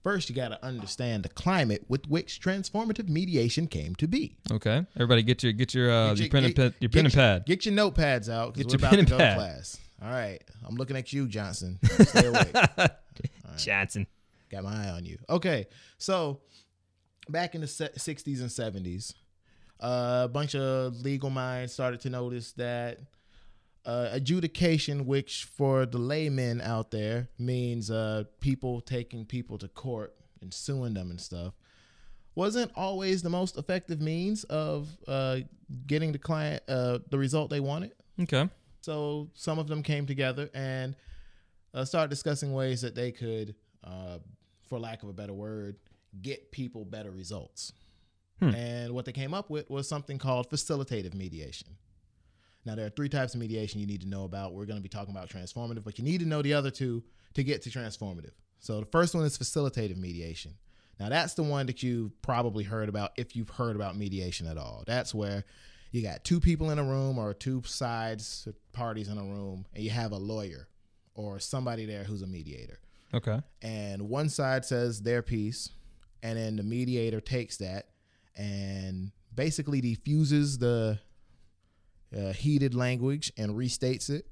first 0.03 0.29
you 0.29 0.35
got 0.35 0.49
to 0.49 0.63
understand 0.65 1.23
the 1.23 1.29
climate 1.29 1.83
with 1.87 2.07
which 2.07 2.39
transformative 2.41 3.09
mediation 3.09 3.67
came 3.67 3.95
to 3.95 4.07
be. 4.07 4.37
Okay, 4.51 4.85
everybody, 4.95 5.23
get 5.23 5.43
your 5.43 5.53
get 5.53 5.73
your 5.73 5.91
uh, 5.91 6.09
Get 6.13 6.19
your 6.19 6.29
pen 6.29 6.43
and 6.45 6.55
get- 6.55 6.61
pen, 6.71 6.73
your 6.79 6.89
pen 6.89 7.05
and 7.05 7.13
pad. 7.13 7.45
Get 7.45 7.65
your 7.65 7.75
notepads 7.75 8.29
out 8.29 8.53
because 8.53 8.71
Get 8.71 8.81
we're 8.81 8.87
your 8.87 8.87
about 8.87 8.89
pen 8.95 9.05
to 9.05 9.13
and 9.13 9.19
pad. 9.19 9.37
class. 9.37 9.77
All 10.01 10.09
right. 10.11 10.41
I'm 10.67 10.75
looking 10.75 10.95
at 10.97 11.11
you, 11.11 11.27
Johnson. 11.27 11.79
Stay 12.01 12.27
awake. 12.27 12.55
Johnson. 13.57 14.05
Got 14.49 14.63
my 14.63 14.87
eye 14.87 14.91
on 14.91 15.03
you. 15.05 15.17
Okay, 15.29 15.65
so 15.97 16.39
back 17.29 17.55
in 17.55 17.61
the 17.61 17.67
se- 17.67 17.89
60s 17.97 18.39
and 18.39 18.49
70s, 18.85 19.13
uh, 19.81 20.21
a 20.25 20.27
bunch 20.29 20.55
of 20.55 20.95
legal 21.01 21.29
minds 21.29 21.73
started 21.73 21.99
to 22.01 22.09
notice 22.09 22.53
that 22.53 22.99
uh, 23.87 24.09
adjudication, 24.11 25.05
which 25.05 25.45
for 25.45 25.85
the 25.85 25.97
laymen 25.97 26.59
out 26.59 26.91
there 26.91 27.29
means 27.39 27.89
uh, 27.89 28.25
people 28.41 28.81
taking 28.81 29.25
people 29.25 29.57
to 29.57 29.69
court 29.69 30.13
and 30.41 30.53
suing 30.53 30.93
them 30.93 31.09
and 31.09 31.21
stuff, 31.21 31.53
wasn't 32.35 32.69
always 32.75 33.23
the 33.23 33.29
most 33.29 33.57
effective 33.57 34.01
means 34.01 34.43
of 34.43 34.89
uh, 35.07 35.37
getting 35.87 36.11
the 36.11 36.19
client 36.19 36.61
uh, 36.67 36.99
the 37.09 37.17
result 37.17 37.49
they 37.49 37.61
wanted. 37.61 37.93
Okay. 38.21 38.49
So 38.81 39.29
some 39.33 39.57
of 39.57 39.67
them 39.67 39.81
came 39.81 40.05
together 40.05 40.49
and 40.53 40.95
uh, 41.73 41.85
started 41.85 42.09
discussing 42.09 42.53
ways 42.53 42.81
that 42.81 42.93
they 42.93 43.11
could, 43.11 43.55
uh, 43.85 44.17
for 44.67 44.79
lack 44.79 45.01
of 45.03 45.09
a 45.09 45.13
better 45.13 45.33
word, 45.33 45.77
get 46.21 46.51
people 46.51 46.83
better 46.83 47.11
results. 47.11 47.71
Hmm. 48.39 48.49
And 48.49 48.93
what 48.93 49.05
they 49.05 49.13
came 49.13 49.33
up 49.33 49.49
with 49.49 49.69
was 49.69 49.87
something 49.87 50.17
called 50.17 50.49
facilitative 50.49 51.13
mediation. 51.13 51.69
Now, 52.67 52.75
there 52.75 52.85
are 52.85 52.89
three 52.89 53.07
types 53.07 53.33
of 53.33 53.39
mediation 53.39 53.79
you 53.79 53.87
need 53.87 54.01
to 54.01 54.09
know 54.09 54.25
about. 54.25 54.53
We're 54.53 54.65
going 54.65 54.77
to 54.77 54.83
be 54.83 54.89
talking 54.89 55.15
about 55.15 55.29
transformative, 55.29 55.85
but 55.85 55.97
you 55.97 56.03
need 56.03 56.19
to 56.19 56.27
know 56.27 56.41
the 56.41 56.53
other 56.53 56.69
two 56.69 57.01
to 57.33 57.41
get 57.41 57.61
to 57.61 57.69
transformative. 57.69 58.33
So 58.59 58.81
the 58.81 58.85
first 58.87 59.15
one 59.15 59.23
is 59.23 59.37
facilitative 59.37 59.95
mediation. 59.95 60.55
Now, 60.99 61.07
that's 61.07 61.33
the 61.33 61.43
one 61.43 61.67
that 61.67 61.81
you've 61.81 62.21
probably 62.21 62.65
heard 62.65 62.89
about 62.89 63.11
if 63.15 63.37
you've 63.37 63.51
heard 63.51 63.77
about 63.77 63.95
mediation 63.95 64.47
at 64.47 64.57
all. 64.57 64.83
That's 64.85 65.15
where 65.15 65.45
you 65.91 66.01
got 66.01 66.25
two 66.25 66.41
people 66.41 66.69
in 66.69 66.77
a 66.77 66.83
room 66.83 67.17
or 67.17 67.33
two 67.33 67.63
sides, 67.65 68.49
parties 68.73 69.07
in 69.07 69.17
a 69.17 69.23
room, 69.23 69.65
and 69.73 69.81
you 69.81 69.91
have 69.91 70.11
a 70.11 70.17
lawyer 70.17 70.67
or 71.15 71.39
somebody 71.39 71.85
there 71.85 72.03
who's 72.03 72.21
a 72.21 72.27
mediator. 72.27 72.79
Okay. 73.13 73.39
And 73.61 74.09
one 74.09 74.27
side 74.27 74.65
says 74.65 75.01
their 75.03 75.21
piece, 75.21 75.69
and 76.21 76.37
then 76.37 76.57
the 76.57 76.63
mediator 76.63 77.21
takes 77.21 77.55
that 77.57 77.85
and 78.35 79.13
basically 79.33 79.79
defuses 79.79 80.57
the 80.57 80.99
uh, 82.15 82.33
heated 82.33 82.73
language 82.73 83.31
and 83.37 83.51
restates 83.51 84.09
it. 84.09 84.27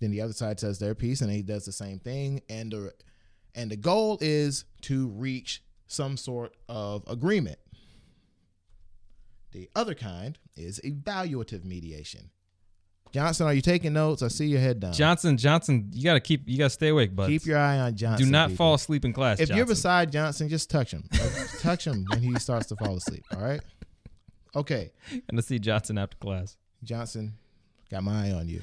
Then 0.00 0.10
the 0.10 0.20
other 0.20 0.32
side 0.32 0.60
says 0.60 0.78
their 0.78 0.94
piece, 0.94 1.20
and 1.20 1.30
he 1.30 1.42
does 1.42 1.64
the 1.64 1.72
same 1.72 1.98
thing. 1.98 2.42
And 2.48 2.72
the 2.72 2.92
and 3.54 3.70
the 3.70 3.76
goal 3.76 4.18
is 4.20 4.64
to 4.82 5.08
reach 5.08 5.62
some 5.86 6.16
sort 6.16 6.54
of 6.68 7.02
agreement. 7.08 7.58
The 9.52 9.68
other 9.74 9.94
kind 9.94 10.38
is 10.56 10.80
evaluative 10.84 11.64
mediation. 11.64 12.30
Johnson, 13.12 13.46
are 13.46 13.54
you 13.54 13.62
taking 13.62 13.94
notes? 13.94 14.22
I 14.22 14.28
see 14.28 14.46
your 14.46 14.60
head 14.60 14.80
down. 14.80 14.92
Johnson, 14.92 15.38
Johnson, 15.38 15.90
you 15.92 16.04
gotta 16.04 16.20
keep, 16.20 16.46
you 16.46 16.58
gotta 16.58 16.70
stay 16.70 16.88
awake, 16.88 17.16
bud. 17.16 17.28
Keep 17.28 17.46
your 17.46 17.58
eye 17.58 17.78
on 17.78 17.96
Johnson. 17.96 18.26
Do 18.26 18.30
not 18.30 18.50
people. 18.50 18.66
fall 18.66 18.74
asleep 18.74 19.04
in 19.06 19.14
class. 19.14 19.40
If 19.40 19.48
you're 19.50 19.66
beside 19.66 20.12
Johnson, 20.12 20.48
just 20.48 20.68
touch 20.68 20.92
him. 20.92 21.08
Touch 21.60 21.86
him 21.86 22.04
when 22.10 22.22
he 22.22 22.34
starts 22.38 22.66
to 22.66 22.76
fall 22.76 22.96
asleep. 22.96 23.24
All 23.34 23.42
right. 23.42 23.60
Okay, 24.54 24.92
gonna 25.30 25.42
see 25.42 25.58
Johnson 25.58 25.98
after 25.98 26.16
class. 26.18 26.56
Johnson, 26.82 27.34
got 27.90 28.02
my 28.04 28.28
eye 28.28 28.32
on 28.32 28.48
you. 28.48 28.62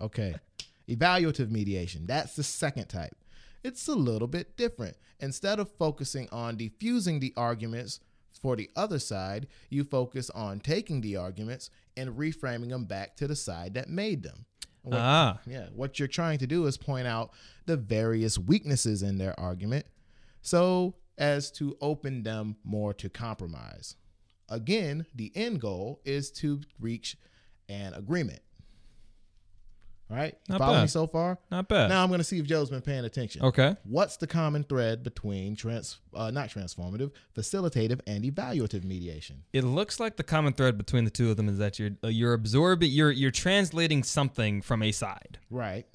Okay. 0.00 0.34
Evaluative 0.88 1.50
mediation. 1.50 2.06
That's 2.06 2.36
the 2.36 2.42
second 2.42 2.86
type. 2.88 3.14
It's 3.64 3.88
a 3.88 3.94
little 3.94 4.28
bit 4.28 4.56
different. 4.56 4.96
Instead 5.20 5.58
of 5.58 5.70
focusing 5.72 6.28
on 6.30 6.56
diffusing 6.56 7.18
the 7.20 7.32
arguments 7.36 8.00
for 8.40 8.54
the 8.54 8.70
other 8.76 8.98
side, 8.98 9.46
you 9.70 9.82
focus 9.82 10.30
on 10.30 10.60
taking 10.60 11.00
the 11.00 11.16
arguments 11.16 11.70
and 11.96 12.10
reframing 12.10 12.68
them 12.68 12.84
back 12.84 13.16
to 13.16 13.26
the 13.26 13.34
side 13.34 13.74
that 13.74 13.88
made 13.88 14.22
them. 14.22 14.44
What- 14.82 15.00
Ah, 15.00 15.40
yeah, 15.46 15.68
what 15.74 15.98
you're 15.98 16.06
trying 16.06 16.38
to 16.38 16.46
do 16.46 16.66
is 16.66 16.76
point 16.76 17.06
out 17.08 17.32
the 17.64 17.76
various 17.76 18.38
weaknesses 18.38 19.02
in 19.02 19.18
their 19.18 19.38
argument 19.40 19.86
so 20.42 20.94
as 21.18 21.50
to 21.52 21.76
open 21.80 22.22
them 22.22 22.56
more 22.62 22.92
to 22.94 23.08
compromise. 23.08 23.96
Again, 24.48 25.06
the 25.14 25.32
end 25.34 25.60
goal 25.60 26.00
is 26.04 26.30
to 26.32 26.60
reach 26.78 27.16
an 27.68 27.94
agreement. 27.94 28.40
All 30.08 30.16
right? 30.16 30.36
Not 30.48 30.58
Follow 30.58 30.82
me 30.82 30.86
so 30.86 31.08
far? 31.08 31.38
not 31.50 31.68
bad. 31.68 31.88
Now 31.88 32.02
I'm 32.02 32.08
going 32.08 32.18
to 32.18 32.24
see 32.24 32.38
if 32.38 32.46
Joe's 32.46 32.70
been 32.70 32.80
paying 32.80 33.04
attention. 33.04 33.42
Okay. 33.42 33.76
What's 33.82 34.16
the 34.16 34.28
common 34.28 34.62
thread 34.62 35.02
between 35.02 35.56
trans 35.56 35.98
uh, 36.14 36.30
not 36.30 36.48
transformative, 36.48 37.10
facilitative 37.36 38.00
and 38.06 38.22
evaluative 38.24 38.84
mediation? 38.84 39.42
It 39.52 39.64
looks 39.64 39.98
like 39.98 40.16
the 40.16 40.22
common 40.22 40.52
thread 40.52 40.78
between 40.78 41.04
the 41.04 41.10
two 41.10 41.30
of 41.30 41.36
them 41.36 41.48
is 41.48 41.58
that 41.58 41.80
you're 41.80 41.90
uh, 42.04 42.08
you're 42.08 42.34
absorbing, 42.34 42.92
you're 42.92 43.10
you're 43.10 43.32
translating 43.32 44.04
something 44.04 44.62
from 44.62 44.82
a 44.84 44.92
side. 44.92 45.38
Right. 45.50 45.86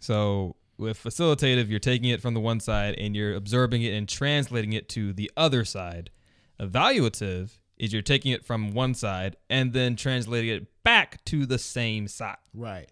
So 0.00 0.56
with 0.76 1.00
facilitative, 1.00 1.68
you're 1.68 1.78
taking 1.78 2.08
it 2.08 2.20
from 2.20 2.34
the 2.34 2.40
one 2.40 2.58
side 2.58 2.96
and 2.98 3.14
you're 3.14 3.34
absorbing 3.34 3.82
it 3.82 3.92
and 3.92 4.08
translating 4.08 4.72
it 4.72 4.88
to 4.90 5.12
the 5.12 5.30
other 5.36 5.64
side. 5.64 6.10
Evaluative 6.58 7.58
is 7.80 7.92
you're 7.94 8.02
taking 8.02 8.30
it 8.32 8.44
from 8.44 8.74
one 8.74 8.92
side 8.92 9.36
and 9.48 9.72
then 9.72 9.96
translating 9.96 10.50
it 10.50 10.82
back 10.84 11.24
to 11.24 11.46
the 11.46 11.58
same 11.58 12.06
side. 12.06 12.36
Right. 12.52 12.90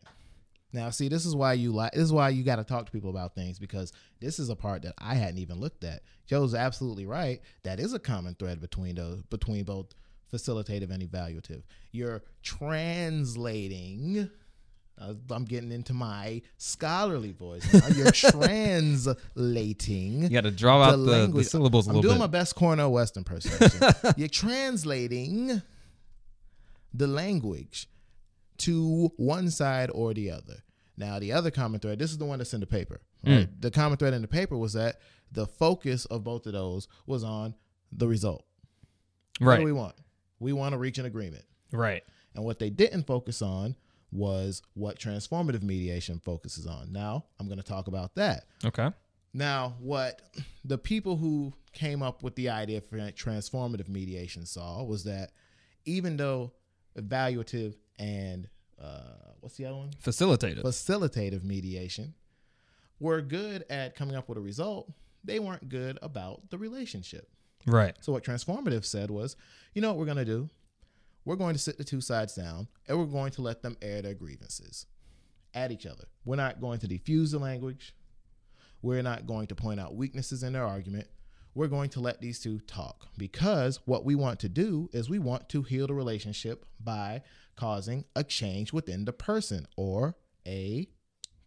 Now, 0.73 0.89
see, 0.89 1.09
this 1.09 1.27
is 1.27 1.37
why 1.37 1.53
you 1.53 1.73
like. 1.73 1.93
This 1.93 2.05
is 2.05 2.13
why 2.13 2.31
you 2.31 2.43
got 2.43 2.57
to 2.57 2.65
talk 2.65 2.87
to 2.87 2.93
people 2.93 3.11
about 3.11 3.35
things 3.35 3.59
because 3.59 3.93
this 4.21 4.39
is 4.39 4.49
a 4.49 4.57
part 4.57 4.83
that 4.83 4.95
I 4.97 5.15
hadn't 5.15 5.41
even 5.41 5.61
looked 5.61 5.85
at. 5.85 6.03
Joe's 6.27 6.55
absolutely 6.55 7.05
right. 7.05 7.41
That 7.65 7.81
is 7.81 7.93
a 7.93 7.99
common 7.99 8.35
thread 8.35 8.63
between 8.63 8.95
those 8.95 9.23
between 9.29 9.65
both 9.65 9.95
facilitative 10.33 10.91
and 10.91 11.03
evaluative. 11.03 11.65
You're 11.93 12.23
translating. 12.43 14.31
Uh, 15.01 15.15
I'm 15.31 15.45
getting 15.45 15.71
into 15.71 15.95
my 15.95 16.43
scholarly 16.57 17.33
voice 17.33 17.73
now. 17.73 17.87
You're 17.89 18.11
translating 18.33 20.23
You 20.23 20.29
got 20.31 20.43
to 20.43 20.51
draw 20.51 20.83
out 20.83 20.97
the, 20.97 21.31
the 21.33 21.45
syllables 21.45 21.87
a 21.87 21.91
I'm 21.91 21.97
little 21.97 22.11
doing 22.11 22.19
my 22.19 22.27
best 22.27 22.57
Cornel 22.57 22.91
West 22.91 23.17
impersonation. 23.17 23.81
You're 24.17 24.29
translating 24.29 25.63
the 26.93 27.07
language 27.07 27.89
to 28.59 29.13
one 29.17 29.51
side 29.51 29.91
or 29.93 30.15
the 30.15 30.31
other. 30.33 30.65
Now, 30.97 31.21
the 31.21 31.33
other 31.33 31.53
common 31.53 31.79
thread, 31.79 32.01
this 32.01 32.11
is 32.11 32.19
the 32.19 32.25
one 32.25 32.39
that's 32.39 32.55
in 32.55 32.61
the 32.61 32.67
paper. 32.67 33.01
Right? 33.25 33.49
The 33.61 33.71
common 33.71 33.99
thread 33.99 34.15
in 34.15 34.23
the 34.23 34.29
paper 34.29 34.57
was 34.57 34.73
that 34.73 35.01
the 35.31 35.47
focus 35.47 36.07
of 36.07 36.25
both 36.25 36.47
of 36.47 36.53
those 36.55 36.89
was 37.07 37.23
on 37.23 37.55
the 37.93 38.09
result. 38.09 38.45
What 39.39 39.49
right. 39.49 39.59
do 39.61 39.65
we 39.65 39.73
want? 39.73 39.95
We 40.41 40.53
want 40.53 40.73
to 40.73 40.79
reach 40.79 40.99
an 40.99 41.07
agreement. 41.07 41.45
right. 41.73 42.03
And 42.35 42.45
what 42.45 42.59
they 42.61 42.71
didn't 42.71 43.05
focus 43.05 43.43
on 43.43 43.75
was 44.11 44.63
what 44.75 44.99
transformative 44.99 45.63
mediation 45.63 46.19
focuses 46.19 46.67
on. 46.67 46.93
Now, 46.93 47.25
I'm 47.39 47.47
going 47.47 47.59
to 47.59 47.65
talk 47.65 47.89
about 47.89 48.15
that. 48.15 48.45
Okay. 48.65 48.91
Now, 49.35 49.75
what 49.81 50.23
the 50.65 50.79
people 50.79 51.17
who 51.17 51.53
came 51.73 52.03
up 52.03 52.23
with 52.23 52.35
the 52.35 52.49
idea 52.49 52.81
for 52.81 52.97
transformative 52.97 53.89
mediation 53.89 54.47
saw 54.47 54.83
was 54.83 55.05
that 55.05 55.33
even 55.85 56.17
though 56.17 56.53
evaluative 56.99 57.75
and 57.99 58.49
uh, 58.83 59.33
what's 59.41 59.57
the 59.57 59.67
other 59.67 59.77
one? 59.77 59.91
Facilitative. 60.03 60.63
Facilitative 60.63 61.45
mediation 61.45 62.15
were 63.01 63.21
good 63.21 63.65
at 63.71 63.95
coming 63.95 64.17
up 64.17 64.29
with 64.29 64.39
a 64.39 64.41
result, 64.41 64.91
they 65.25 65.39
weren't 65.39 65.69
good 65.69 65.99
about 66.03 66.51
the 66.51 66.59
relationship. 66.59 67.29
right. 67.67 67.97
So, 68.01 68.13
what 68.13 68.25
transformative 68.25 68.85
said 68.85 69.11
was, 69.11 69.37
you 69.75 69.83
know 69.83 69.89
what 69.89 69.99
we're 69.99 70.05
going 70.07 70.19
to 70.19 70.25
do? 70.25 70.49
We're 71.25 71.37
going 71.37 71.55
to 71.55 71.59
sit 71.61 71.77
the 71.79 71.85
two 71.85 72.01
sides 72.01 72.35
down 72.35 72.69
and 72.87 72.99
we're 72.99 73.05
going 73.07 73.33
to 73.33 73.43
let 73.43 73.63
them 73.63 73.77
air 73.83 74.01
their 74.03 74.15
grievances 74.15 74.87
at 75.55 75.71
each 75.73 75.85
other. 75.87 76.05
We're 76.25 76.37
not 76.37 76.61
going 76.61 76.79
to 76.81 76.89
defuse 76.89 77.33
the 77.33 77.39
language. 77.39 77.95
We're 78.83 79.03
not 79.03 79.27
going 79.27 79.47
to 79.49 79.55
point 79.55 79.81
out 79.81 79.95
weaknesses 79.97 80.43
in 80.43 80.53
their 80.55 80.65
argument. 80.67 81.09
We're 81.55 81.67
going 81.69 81.91
to 81.91 82.01
let 82.01 82.21
these 82.21 82.39
two 82.39 82.61
talk 82.61 83.09
because 83.19 83.81
what 83.85 84.05
we 84.05 84.15
want 84.15 84.39
to 84.41 84.49
do 84.49 84.89
is 84.93 85.11
we 85.11 85.19
want 85.19 85.49
to 85.51 85.63
heal 85.63 85.87
the 85.89 85.95
relationship 85.95 86.65
by 86.83 87.23
causing 87.57 88.05
a 88.15 88.23
change 88.23 88.73
within 88.73 89.05
the 89.05 89.13
person 89.13 89.67
or 89.77 90.15
a 90.47 90.87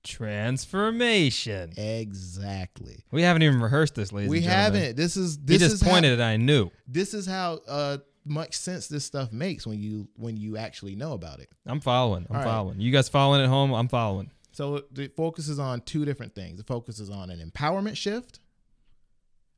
Transformation. 0.04 1.74
exactly. 1.78 3.06
We 3.12 3.22
haven't 3.22 3.44
even 3.44 3.62
rehearsed 3.62 3.96
this, 3.96 4.12
ladies. 4.12 4.30
we 4.32 4.38
and 4.38 4.46
gentlemen. 4.46 4.82
haven't. 4.82 4.98
This 4.98 5.16
is 5.16 5.36
He 5.36 5.42
this 5.46 5.60
just 5.60 5.74
is 5.76 5.82
how- 5.82 5.92
pointed 5.92 6.20
it. 6.20 6.22
I 6.24 6.38
knew. 6.38 6.70
this 6.88 7.14
is 7.14 7.26
how 7.28 7.60
uh 7.68 7.98
much 8.26 8.56
sense 8.56 8.88
this 8.88 9.04
stuff 9.06 9.32
makes 9.32 9.66
when 9.66 9.80
you 9.80 10.08
when 10.16 10.38
you 10.38 10.58
actually 10.58 10.96
know 10.96 11.14
about 11.14 11.40
it. 11.40 11.50
I'm 11.66 11.80
following. 11.80 12.26
I'm 12.30 12.36
All 12.38 12.42
right. 12.44 12.48
following. 12.50 12.80
You 12.80 12.92
guys 12.92 13.10
following 13.10 13.42
at 13.42 13.48
home? 13.50 13.74
I'm 13.74 13.88
following. 13.88 14.32
So 14.52 14.76
it- 14.78 14.98
it 15.00 15.16
focuses 15.16 15.60
on 15.60 15.82
two 15.82 16.04
different 16.06 16.36
things. 16.36 16.60
It 16.60 16.68
focuses 16.68 17.10
on 17.10 17.30
an 17.30 17.40
empowerment 17.40 17.96
shift, 17.98 18.40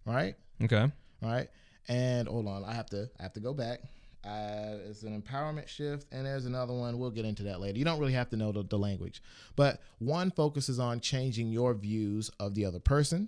right? 0.05 0.35
Okay. 0.63 0.91
Right. 1.21 1.49
And 1.87 2.27
hold 2.27 2.47
on, 2.47 2.63
I 2.63 2.73
have 2.73 2.87
to 2.91 3.09
I 3.19 3.23
have 3.23 3.33
to 3.33 3.39
go 3.39 3.53
back. 3.53 3.81
Uh, 4.25 4.77
it's 4.89 5.03
an 5.03 5.21
empowerment 5.21 5.67
shift, 5.67 6.07
and 6.13 6.25
there's 6.25 6.45
another 6.45 6.73
one. 6.73 6.97
We'll 6.97 7.11
get 7.11 7.25
into 7.25 7.43
that 7.43 7.59
later. 7.59 7.77
You 7.77 7.83
don't 7.83 7.99
really 7.99 8.13
have 8.13 8.29
to 8.29 8.37
know 8.37 8.53
the, 8.53 8.63
the 8.63 8.77
language, 8.79 9.21
but 9.57 9.81
one 9.99 10.31
focuses 10.31 10.79
on 10.79 11.01
changing 11.01 11.49
your 11.51 11.73
views 11.73 12.29
of 12.39 12.55
the 12.55 12.63
other 12.63 12.79
person. 12.79 13.27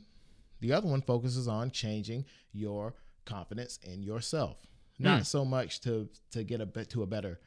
The 0.61 0.71
other 0.71 0.87
one 0.87 1.01
focuses 1.01 1.49
on 1.49 1.71
changing 1.71 2.23
your 2.53 2.93
confidence 3.25 3.77
in 3.83 4.03
yourself. 4.03 4.55
Not 4.99 5.25
so 5.27 5.43
much 5.45 5.81
to 5.81 6.09
to 6.31 6.43
get 6.43 6.61
a 6.61 6.65
bit 6.65 6.89
to 6.91 7.03
a 7.03 7.05
better 7.05 7.39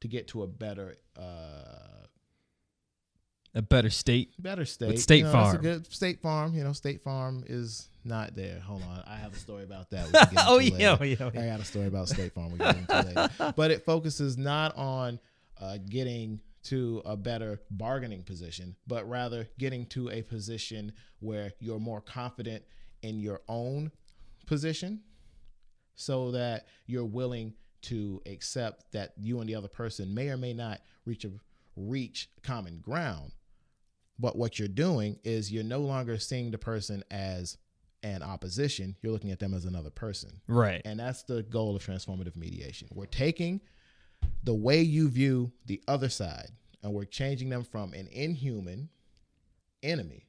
to 0.00 0.08
get 0.08 0.28
to 0.28 0.42
a 0.42 0.46
better 0.46 0.96
uh 1.18 2.06
A 3.54 3.62
better 3.62 3.90
state. 3.90 4.30
better 4.38 4.64
state. 4.64 4.98
State 4.98 5.18
you 5.18 5.24
know, 5.24 5.32
Farm. 5.32 5.56
good 5.58 5.92
State 5.92 6.20
Farm. 6.20 6.54
You 6.54 6.64
know, 6.64 6.72
State 6.72 7.02
Farm 7.02 7.44
is 7.46 7.88
not 8.04 8.34
there. 8.34 8.60
Hold 8.60 8.82
on, 8.82 9.02
I 9.06 9.16
have 9.16 9.32
a 9.34 9.38
story 9.38 9.64
about 9.64 9.90
that. 9.90 10.06
we 10.06 10.12
can 10.12 10.34
get 10.34 10.44
oh 10.46 10.58
yeah, 10.58 10.96
oh, 11.00 11.04
yeah, 11.04 11.16
oh, 11.20 11.30
yeah. 11.34 11.42
I 11.42 11.46
got 11.48 11.60
a 11.60 11.64
story 11.64 11.86
about 11.86 12.08
State 12.08 12.32
Farm. 12.34 12.52
We 12.52 12.58
get 12.58 12.76
into 12.76 13.02
later. 13.02 13.52
But 13.56 13.70
it 13.70 13.84
focuses 13.84 14.36
not 14.38 14.76
on 14.76 15.18
uh, 15.60 15.78
getting 15.88 16.40
to 16.64 17.00
a 17.04 17.16
better 17.16 17.60
bargaining 17.70 18.22
position, 18.22 18.74
but 18.86 19.08
rather 19.08 19.48
getting 19.58 19.86
to 19.86 20.10
a 20.10 20.22
position 20.22 20.92
where 21.20 21.52
you're 21.60 21.78
more 21.78 22.00
confident 22.00 22.64
in 23.02 23.20
your 23.20 23.40
own 23.48 23.92
position, 24.46 25.00
so 25.96 26.30
that 26.32 26.66
you're 26.86 27.04
willing 27.04 27.54
to 27.82 28.22
accept 28.26 28.92
that 28.92 29.12
you 29.16 29.40
and 29.40 29.48
the 29.48 29.54
other 29.54 29.68
person 29.68 30.14
may 30.14 30.28
or 30.28 30.36
may 30.36 30.52
not 30.52 30.80
reach 31.04 31.24
a 31.24 31.30
reach 31.76 32.30
common 32.42 32.80
ground. 32.80 33.32
But 34.18 34.36
what 34.36 34.58
you're 34.58 34.68
doing 34.68 35.18
is 35.24 35.52
you're 35.52 35.62
no 35.62 35.80
longer 35.80 36.18
seeing 36.18 36.50
the 36.50 36.58
person 36.58 37.04
as 37.10 37.58
an 38.02 38.22
opposition. 38.22 38.96
You're 39.02 39.12
looking 39.12 39.30
at 39.30 39.38
them 39.38 39.52
as 39.52 39.64
another 39.64 39.90
person. 39.90 40.40
Right. 40.46 40.80
And 40.84 40.98
that's 40.98 41.22
the 41.24 41.42
goal 41.42 41.76
of 41.76 41.84
transformative 41.84 42.36
mediation. 42.36 42.88
We're 42.92 43.06
taking 43.06 43.60
the 44.42 44.54
way 44.54 44.80
you 44.80 45.08
view 45.08 45.52
the 45.66 45.82
other 45.86 46.08
side 46.08 46.50
and 46.82 46.92
we're 46.92 47.04
changing 47.04 47.50
them 47.50 47.64
from 47.64 47.92
an 47.92 48.08
inhuman 48.10 48.88
enemy 49.82 50.28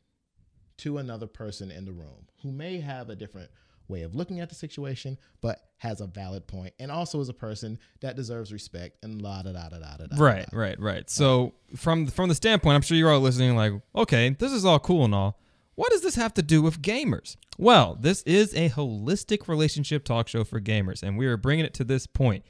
to 0.77 0.97
another 0.97 1.27
person 1.27 1.71
in 1.71 1.85
the 1.85 1.91
room 1.91 2.27
who 2.41 2.51
may 2.51 2.79
have 2.79 3.09
a 3.09 3.15
different 3.15 3.49
way 3.89 4.01
of 4.03 4.15
looking 4.15 4.39
at 4.39 4.49
the 4.49 4.55
situation, 4.55 5.17
but 5.41 5.59
has 5.77 6.01
a 6.01 6.07
valid 6.07 6.47
point 6.47 6.73
and 6.79 6.91
also 6.91 7.19
is 7.19 7.29
a 7.29 7.33
person 7.33 7.77
that 8.01 8.15
deserves 8.15 8.51
respect 8.51 8.97
and 9.03 9.21
la 9.21 9.41
da 9.43 9.51
da 9.51 9.69
da 9.69 9.77
da 9.77 9.97
da 9.97 10.07
da. 10.07 10.15
Right, 10.17 10.47
right, 10.51 10.79
right. 10.79 11.09
So 11.09 11.53
from 11.75 12.07
from 12.07 12.29
the 12.29 12.35
standpoint, 12.35 12.75
I'm 12.75 12.81
sure 12.81 12.97
you're 12.97 13.11
all 13.11 13.19
listening, 13.19 13.55
like, 13.55 13.73
okay, 13.95 14.29
this 14.29 14.51
is 14.51 14.65
all 14.65 14.79
cool 14.79 15.05
and 15.05 15.13
all. 15.13 15.39
What 15.75 15.91
does 15.91 16.01
this 16.01 16.15
have 16.15 16.33
to 16.35 16.41
do 16.41 16.63
with 16.63 16.81
gamers? 16.81 17.35
Well, 17.59 17.97
this 17.99 18.23
is 18.23 18.53
a 18.55 18.69
holistic 18.69 19.47
relationship 19.47 20.03
talk 20.03 20.27
show 20.27 20.43
for 20.43 20.59
gamers, 20.59 21.03
and 21.03 21.17
we 21.17 21.27
are 21.27 21.37
bringing 21.37 21.65
it 21.65 21.75
to 21.75 21.83
this 21.83 22.07
point. 22.07 22.43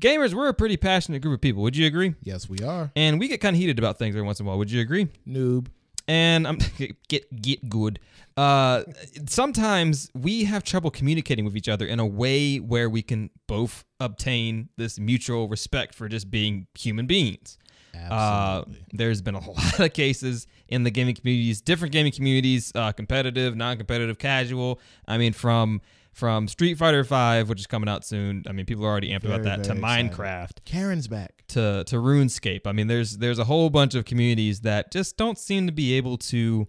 Gamers, 0.00 0.32
we're 0.32 0.48
a 0.48 0.54
pretty 0.54 0.78
passionate 0.78 1.20
group 1.20 1.34
of 1.34 1.40
people. 1.42 1.62
Would 1.62 1.76
you 1.76 1.86
agree? 1.86 2.14
Yes, 2.22 2.48
we 2.48 2.58
are. 2.60 2.90
And 2.96 3.20
we 3.20 3.28
get 3.28 3.42
kind 3.42 3.54
of 3.54 3.60
heated 3.60 3.78
about 3.78 3.98
things 3.98 4.16
every 4.16 4.24
once 4.24 4.40
in 4.40 4.46
a 4.46 4.48
while. 4.48 4.56
Would 4.56 4.70
you 4.70 4.80
agree? 4.80 5.08
Noob. 5.28 5.66
And 6.08 6.46
I'm 6.46 6.58
get 7.08 7.42
get 7.42 7.68
good. 7.68 8.00
Uh, 8.36 8.84
sometimes 9.26 10.10
we 10.14 10.44
have 10.44 10.64
trouble 10.64 10.90
communicating 10.90 11.44
with 11.44 11.56
each 11.56 11.68
other 11.68 11.86
in 11.86 12.00
a 12.00 12.06
way 12.06 12.58
where 12.58 12.88
we 12.88 13.02
can 13.02 13.30
both 13.46 13.84
obtain 14.00 14.68
this 14.76 14.98
mutual 14.98 15.48
respect 15.48 15.94
for 15.94 16.08
just 16.08 16.30
being 16.30 16.66
human 16.74 17.06
beings. 17.06 17.58
Uh, 17.94 18.62
Absolutely. 18.64 18.84
there's 18.94 19.20
been 19.20 19.34
a 19.34 19.50
lot 19.50 19.80
of 19.80 19.92
cases 19.92 20.46
in 20.68 20.82
the 20.82 20.90
gaming 20.90 21.14
communities, 21.14 21.60
different 21.60 21.92
gaming 21.92 22.12
communities, 22.12 22.72
uh, 22.74 22.90
competitive, 22.92 23.54
non-competitive, 23.54 24.18
casual. 24.18 24.80
I 25.06 25.18
mean, 25.18 25.34
from 25.34 25.82
from 26.12 26.46
Street 26.46 26.78
Fighter 26.78 27.04
Five, 27.04 27.48
which 27.48 27.60
is 27.60 27.66
coming 27.66 27.88
out 27.88 28.04
soon. 28.04 28.44
I 28.46 28.52
mean, 28.52 28.66
people 28.66 28.84
are 28.84 28.88
already 28.88 29.10
amped 29.10 29.24
about 29.24 29.42
that. 29.44 29.64
To 29.64 29.74
very 29.74 29.80
excited. 29.80 30.12
Minecraft, 30.12 30.64
Karen's 30.64 31.08
back. 31.08 31.44
to 31.48 31.84
to 31.86 31.96
RuneScape. 31.96 32.66
I 32.66 32.72
mean, 32.72 32.86
there's 32.86 33.18
there's 33.18 33.38
a 33.38 33.44
whole 33.44 33.70
bunch 33.70 33.94
of 33.94 34.04
communities 34.04 34.60
that 34.60 34.92
just 34.92 35.16
don't 35.16 35.38
seem 35.38 35.66
to 35.66 35.72
be 35.72 35.94
able 35.94 36.18
to 36.18 36.68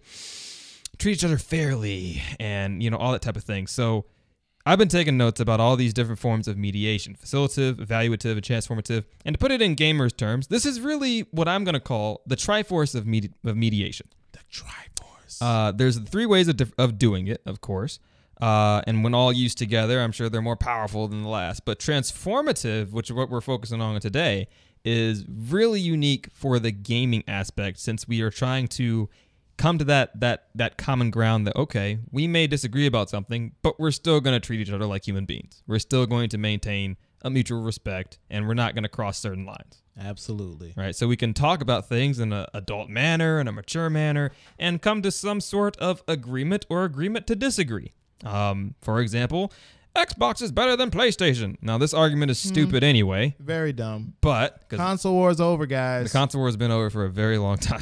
treat 0.98 1.12
each 1.12 1.24
other 1.24 1.38
fairly, 1.38 2.22
and 2.40 2.82
you 2.82 2.90
know 2.90 2.96
all 2.96 3.12
that 3.12 3.22
type 3.22 3.36
of 3.36 3.44
thing. 3.44 3.66
So. 3.66 4.06
I've 4.66 4.78
been 4.78 4.88
taking 4.88 5.18
notes 5.18 5.40
about 5.40 5.60
all 5.60 5.76
these 5.76 5.92
different 5.92 6.18
forms 6.18 6.48
of 6.48 6.56
mediation 6.56 7.18
facilitative, 7.22 7.74
evaluative, 7.74 8.32
and 8.32 8.40
transformative. 8.40 9.04
And 9.26 9.34
to 9.34 9.38
put 9.38 9.52
it 9.52 9.60
in 9.60 9.76
gamers' 9.76 10.16
terms, 10.16 10.46
this 10.46 10.64
is 10.64 10.80
really 10.80 11.26
what 11.32 11.46
I'm 11.48 11.64
going 11.64 11.74
to 11.74 11.80
call 11.80 12.22
the 12.26 12.34
triforce 12.34 12.94
of, 12.94 13.06
medi- 13.06 13.34
of 13.44 13.58
mediation. 13.58 14.08
The 14.32 14.38
Triforce. 14.50 15.36
Uh, 15.42 15.70
there's 15.72 15.98
three 15.98 16.24
ways 16.24 16.48
of, 16.48 16.56
dif- 16.56 16.72
of 16.78 16.96
doing 16.96 17.26
it, 17.26 17.42
of 17.44 17.60
course. 17.60 17.98
Uh, 18.44 18.82
and 18.86 19.02
when 19.02 19.14
all 19.14 19.32
used 19.32 19.56
together, 19.56 20.02
I'm 20.02 20.12
sure 20.12 20.28
they're 20.28 20.42
more 20.42 20.54
powerful 20.54 21.08
than 21.08 21.22
the 21.22 21.30
last. 21.30 21.64
But 21.64 21.78
transformative, 21.78 22.90
which 22.90 23.08
is 23.08 23.16
what 23.16 23.30
we're 23.30 23.40
focusing 23.40 23.80
on 23.80 23.98
today, 24.02 24.48
is 24.84 25.24
really 25.26 25.80
unique 25.80 26.28
for 26.30 26.58
the 26.58 26.70
gaming 26.70 27.24
aspect 27.26 27.78
since 27.78 28.06
we 28.06 28.20
are 28.20 28.28
trying 28.28 28.68
to 28.68 29.08
come 29.56 29.78
to 29.78 29.84
that 29.84 30.20
that 30.20 30.48
that 30.54 30.76
common 30.76 31.10
ground 31.10 31.46
that 31.46 31.56
okay, 31.56 32.00
we 32.12 32.26
may 32.26 32.46
disagree 32.46 32.84
about 32.84 33.08
something, 33.08 33.52
but 33.62 33.80
we're 33.80 33.90
still 33.90 34.20
going 34.20 34.38
to 34.38 34.46
treat 34.46 34.60
each 34.60 34.70
other 34.70 34.84
like 34.84 35.08
human 35.08 35.24
beings. 35.24 35.62
We're 35.66 35.78
still 35.78 36.04
going 36.04 36.28
to 36.28 36.36
maintain 36.36 36.98
a 37.22 37.30
mutual 37.30 37.62
respect, 37.62 38.18
and 38.28 38.46
we're 38.46 38.52
not 38.52 38.74
going 38.74 38.82
to 38.82 38.90
cross 38.90 39.16
certain 39.16 39.46
lines 39.46 39.82
Absolutely. 39.98 40.74
right? 40.76 40.94
So 40.94 41.08
we 41.08 41.16
can 41.16 41.32
talk 41.32 41.62
about 41.62 41.88
things 41.88 42.18
in 42.20 42.30
an 42.30 42.44
adult 42.52 42.90
manner, 42.90 43.40
in 43.40 43.48
a 43.48 43.52
mature 43.52 43.88
manner, 43.88 44.32
and 44.58 44.82
come 44.82 45.00
to 45.00 45.10
some 45.10 45.40
sort 45.40 45.78
of 45.78 46.02
agreement 46.06 46.66
or 46.68 46.84
agreement 46.84 47.26
to 47.28 47.34
disagree. 47.34 47.92
Um, 48.24 48.74
for 48.82 49.00
example, 49.00 49.52
Xbox 49.96 50.42
is 50.42 50.50
better 50.50 50.76
than 50.76 50.90
PlayStation. 50.90 51.56
Now, 51.62 51.78
this 51.78 51.94
argument 51.94 52.30
is 52.30 52.38
stupid 52.38 52.82
anyway, 52.82 53.36
Very 53.38 53.72
dumb. 53.72 54.14
but 54.20 54.64
Console 54.68 55.14
war's 55.14 55.40
over, 55.40 55.66
guys. 55.66 56.10
the 56.12 56.18
console 56.18 56.40
war 56.40 56.48
has 56.48 56.56
been 56.56 56.70
over 56.72 56.90
for 56.90 57.04
a 57.04 57.10
very 57.10 57.38
long 57.38 57.56
time. 57.58 57.80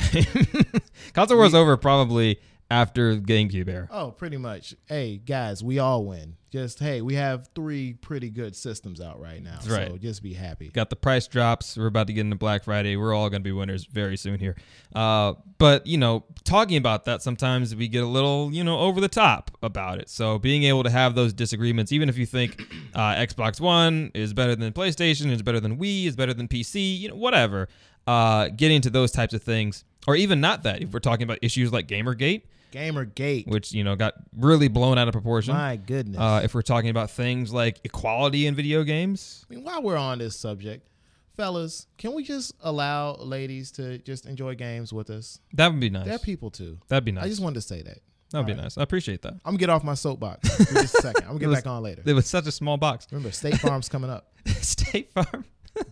console 1.14 1.38
war 1.38 1.46
is 1.46 1.54
over 1.54 1.76
probably 1.76 2.38
after 2.72 3.16
GameCube 3.16 3.68
era. 3.68 3.86
oh, 3.90 4.10
pretty 4.10 4.38
much. 4.38 4.74
Hey, 4.86 5.18
guys, 5.18 5.62
we 5.62 5.78
all 5.78 6.06
win. 6.06 6.36
Just 6.50 6.78
hey, 6.78 7.02
we 7.02 7.14
have 7.14 7.48
three 7.54 7.92
pretty 7.94 8.30
good 8.30 8.56
systems 8.56 9.00
out 9.00 9.20
right 9.20 9.42
now. 9.42 9.58
That's 9.62 9.66
So 9.66 9.98
just 9.98 10.22
be 10.22 10.32
happy. 10.32 10.68
Got 10.68 10.88
the 10.90 10.96
price 10.96 11.26
drops. 11.26 11.76
We're 11.76 11.86
about 11.86 12.06
to 12.06 12.12
get 12.14 12.22
into 12.22 12.36
Black 12.36 12.64
Friday. 12.64 12.96
We're 12.96 13.14
all 13.14 13.28
going 13.30 13.40
to 13.40 13.44
be 13.44 13.52
winners 13.52 13.84
very 13.84 14.16
soon 14.16 14.38
here. 14.38 14.56
Uh, 14.94 15.34
but, 15.58 15.86
you 15.86 15.98
know, 15.98 16.24
talking 16.44 16.76
about 16.78 17.04
that, 17.06 17.22
sometimes 17.22 17.74
we 17.74 17.88
get 17.88 18.02
a 18.02 18.06
little, 18.06 18.50
you 18.52 18.64
know, 18.64 18.78
over 18.80 19.00
the 19.00 19.08
top 19.08 19.50
about 19.62 19.98
it. 19.98 20.08
So 20.10 20.38
being 20.38 20.64
able 20.64 20.82
to 20.82 20.90
have 20.90 21.14
those 21.14 21.32
disagreements, 21.32 21.92
even 21.92 22.08
if 22.08 22.16
you 22.18 22.26
think 22.26 22.60
uh, 22.94 23.14
Xbox 23.14 23.60
One 23.60 24.10
is 24.14 24.32
better 24.34 24.56
than 24.56 24.72
PlayStation, 24.72 25.30
is 25.30 25.42
better 25.42 25.60
than 25.60 25.78
Wii, 25.78 26.06
is 26.06 26.16
better 26.16 26.34
than 26.34 26.48
PC, 26.48 26.98
you 26.98 27.08
know, 27.08 27.16
whatever, 27.16 27.68
uh, 28.06 28.48
getting 28.48 28.80
to 28.82 28.90
those 28.90 29.10
types 29.10 29.32
of 29.34 29.42
things, 29.42 29.84
or 30.06 30.16
even 30.16 30.40
not 30.40 30.62
that, 30.64 30.82
if 30.82 30.90
we're 30.90 31.00
talking 31.00 31.24
about 31.24 31.38
issues 31.40 31.72
like 31.72 31.86
Gamergate, 31.86 32.42
Gamergate. 32.72 33.46
which, 33.46 33.72
you 33.72 33.84
know, 33.84 33.94
got 33.94 34.14
really 34.36 34.68
blown 34.68 34.98
out 34.98 35.06
of 35.08 35.12
proportion. 35.12 35.54
My 35.54 35.76
goodness. 35.76 36.18
Uh, 36.20 36.40
if 36.42 36.54
we're 36.54 36.62
talking 36.62 36.90
about 36.90 37.10
things 37.10 37.52
like 37.52 37.78
equality 37.84 38.46
in 38.46 38.54
video 38.54 38.82
games, 38.82 39.44
I 39.50 39.54
mean, 39.54 39.64
while 39.64 39.82
we're 39.82 39.96
on 39.96 40.18
this 40.18 40.34
subject, 40.36 40.88
fellas, 41.36 41.86
can 41.98 42.14
we 42.14 42.22
just 42.24 42.52
allow 42.60 43.14
ladies 43.16 43.70
to 43.72 43.98
just 43.98 44.26
enjoy 44.26 44.54
games 44.54 44.92
with 44.92 45.10
us? 45.10 45.38
that 45.54 45.68
would 45.70 45.80
be 45.80 45.90
nice. 45.90 46.06
They're 46.06 46.18
people 46.18 46.50
too. 46.50 46.78
That'd 46.88 47.04
be 47.04 47.12
nice. 47.12 47.24
I 47.24 47.28
just 47.28 47.40
wanted 47.42 47.54
to 47.54 47.60
say 47.62 47.82
that. 47.82 47.98
That'd 48.30 48.46
be 48.46 48.52
All 48.52 48.56
right. 48.56 48.62
nice. 48.64 48.78
I 48.78 48.82
appreciate 48.82 49.20
that. 49.22 49.34
I'm 49.34 49.40
gonna 49.52 49.58
get 49.58 49.68
off 49.70 49.84
my 49.84 49.92
soapbox 49.94 50.48
for 50.56 50.64
just 50.72 50.94
a 50.94 51.02
second. 51.02 51.22
I'm 51.24 51.28
gonna 51.32 51.38
get 51.40 51.48
was- 51.48 51.58
back 51.58 51.66
on 51.66 51.82
later. 51.82 52.02
It 52.06 52.14
was 52.14 52.26
such 52.26 52.46
a 52.46 52.52
small 52.52 52.78
box. 52.78 53.06
Remember, 53.10 53.30
State 53.30 53.58
Farm's 53.58 53.88
coming 53.90 54.08
up. 54.10 54.32
State 54.46 55.12
Farm. 55.12 55.44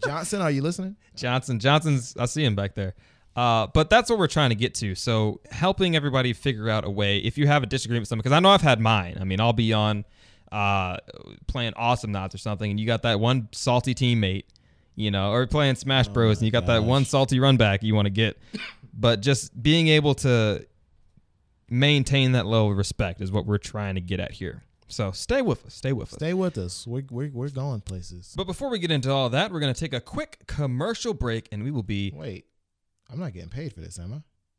Johnson, 0.05 0.41
are 0.43 0.51
you 0.51 0.61
listening? 0.63 0.97
Johnson. 1.17 1.59
Johnson's. 1.59 2.15
I 2.19 2.27
see 2.27 2.45
him 2.45 2.55
back 2.55 2.75
there. 2.75 2.95
Uh, 3.37 3.69
but 3.69 3.89
that's 3.89 4.11
what 4.11 4.19
we're 4.19 4.27
trying 4.27 4.51
to 4.51 4.57
get 4.57 4.75
to. 4.75 4.95
So 4.95 5.41
helping 5.51 5.95
everybody 5.97 6.33
figure 6.33 6.69
out 6.69 6.85
a 6.85 6.91
way. 6.91 7.19
If 7.19 7.39
you 7.39 7.47
have 7.47 7.63
a 7.63 7.67
disagreement 7.67 8.03
with 8.03 8.09
someone, 8.09 8.23
because 8.23 8.37
I 8.37 8.41
know 8.41 8.51
I've 8.51 8.61
had 8.61 8.81
mine. 8.81 9.19
I 9.21 9.25
mean, 9.25 9.41
I'll 9.41 9.53
be 9.53 9.73
on 9.73 10.05
uh, 10.51 10.97
playing 11.47 11.73
Awesomenauts 11.75 12.35
or 12.35 12.39
something, 12.39 12.71
and 12.71 12.81
you 12.81 12.87
got 12.87 13.03
that 13.03 13.21
one 13.21 13.49
salty 13.53 13.95
teammate, 13.95 14.45
you 14.97 15.11
know, 15.11 15.33
or 15.33 15.47
playing 15.47 15.77
Smash 15.77 16.09
Oh 16.09 16.13
Bros, 16.13 16.39
and 16.39 16.47
you 16.47 16.51
got 16.51 16.67
that 16.67 16.83
one 16.83 17.05
salty 17.05 17.39
run 17.39 17.57
back 17.57 17.83
you 17.83 17.95
want 17.95 18.07
to 18.07 18.11
get. 18.11 18.37
But 18.93 19.21
just 19.21 19.61
being 19.63 19.89
able 19.89 20.15
to 20.17 20.67
maintain 21.69 22.33
that 22.33 22.47
level 22.47 22.73
of 22.73 22.77
respect 22.77 23.21
is 23.21 23.31
what 23.31 23.47
we're 23.47 23.59
trying 23.59 23.95
to 23.95 24.01
get 24.01 24.19
at 24.19 24.33
here. 24.33 24.65
So 24.89 25.13
stay 25.13 25.41
with 25.41 25.65
us. 25.65 25.75
Stay 25.75 25.93
with 25.93 26.09
us. 26.09 26.17
Stay 26.17 26.35
with 26.35 26.59
us. 26.59 26.85
We're, 26.85 27.05
we're, 27.11 27.31
we're 27.33 27.49
going 27.49 27.81
places. 27.81 28.35
But 28.37 28.49
before 28.49 28.71
we 28.71 28.81
get 28.81 28.91
into 28.91 29.11
all 29.13 29.31
that, 29.31 29.53
we're 29.53 29.61
going 29.61 29.73
to 29.73 29.79
take 29.79 29.95
a 29.95 30.01
quick 30.01 30.41
commercial 30.49 31.15
break 31.15 31.49
and 31.53 31.63
we 31.63 31.71
will 31.71 31.85
be. 31.85 32.13
Wait, 32.15 32.47
I'm 33.13 33.19
not 33.19 33.33
getting 33.33 33.49
paid 33.49 33.73
for 33.73 33.81
this, 33.81 33.99
am 33.99 34.13
I? 34.13 34.19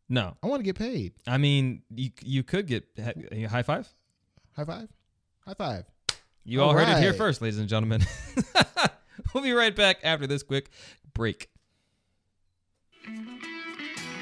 No. 0.10 0.36
I 0.44 0.48
want 0.48 0.60
to 0.60 0.64
get 0.64 0.78
paid. 0.78 1.14
I 1.26 1.38
mean, 1.38 1.84
you, 1.90 2.10
you 2.22 2.44
could 2.44 2.68
get 2.68 2.86
ha- 3.02 3.48
high 3.48 3.64
five. 3.64 3.88
High 4.56 4.66
five. 4.66 4.90
High 5.46 5.54
five. 5.54 5.86
You 6.44 6.62
all, 6.62 6.70
All 6.70 6.76
heard 6.76 6.90
it 6.90 6.98
here 7.02 7.14
first, 7.14 7.42
ladies 7.42 7.60
and 7.60 7.70
gentlemen. 7.70 8.02
we'll 9.34 9.44
be 9.44 9.52
right 9.54 9.76
back 9.76 9.98
after 10.04 10.28
this 10.28 10.44
quick 10.44 10.70
break. 11.14 11.50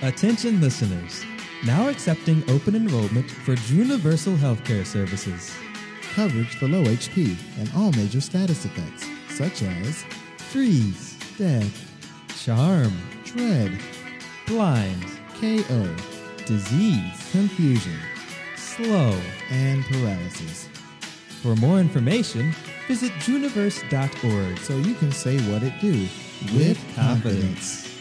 Attention 0.02 0.62
listeners. 0.62 1.24
Now 1.66 1.90
accepting 1.90 2.44
open 2.50 2.76
enrollment 2.76 3.30
for 3.30 3.54
Universal 3.74 4.36
Healthcare 4.36 4.86
Services. 4.86 5.54
Coverage 6.14 6.56
for 6.56 6.68
low 6.68 6.84
HP 6.84 7.36
and 7.60 7.70
all 7.76 7.92
major 7.94 8.22
status 8.22 8.66
effects, 8.66 9.06
such 9.30 9.64
as 9.64 10.04
Freeze, 10.38 11.18
death, 11.38 11.86
charm, 12.44 12.92
dread, 13.24 13.78
blind, 14.50 15.06
KO, 15.40 15.96
disease, 16.48 17.30
confusion, 17.32 17.96
slow. 18.56 19.16
and 19.52 19.86
paralysis. 19.86 20.68
For 21.44 21.56
more 21.56 21.80
information, 21.80 22.52
visit 22.88 23.12
juniverse.org. 23.20 24.58
So 24.58 24.76
you 24.78 24.96
can 24.96 25.12
say 25.12 25.38
what 25.52 25.62
it 25.62 25.74
do 25.80 26.08
with 26.58 26.84
confidence. 26.96 27.96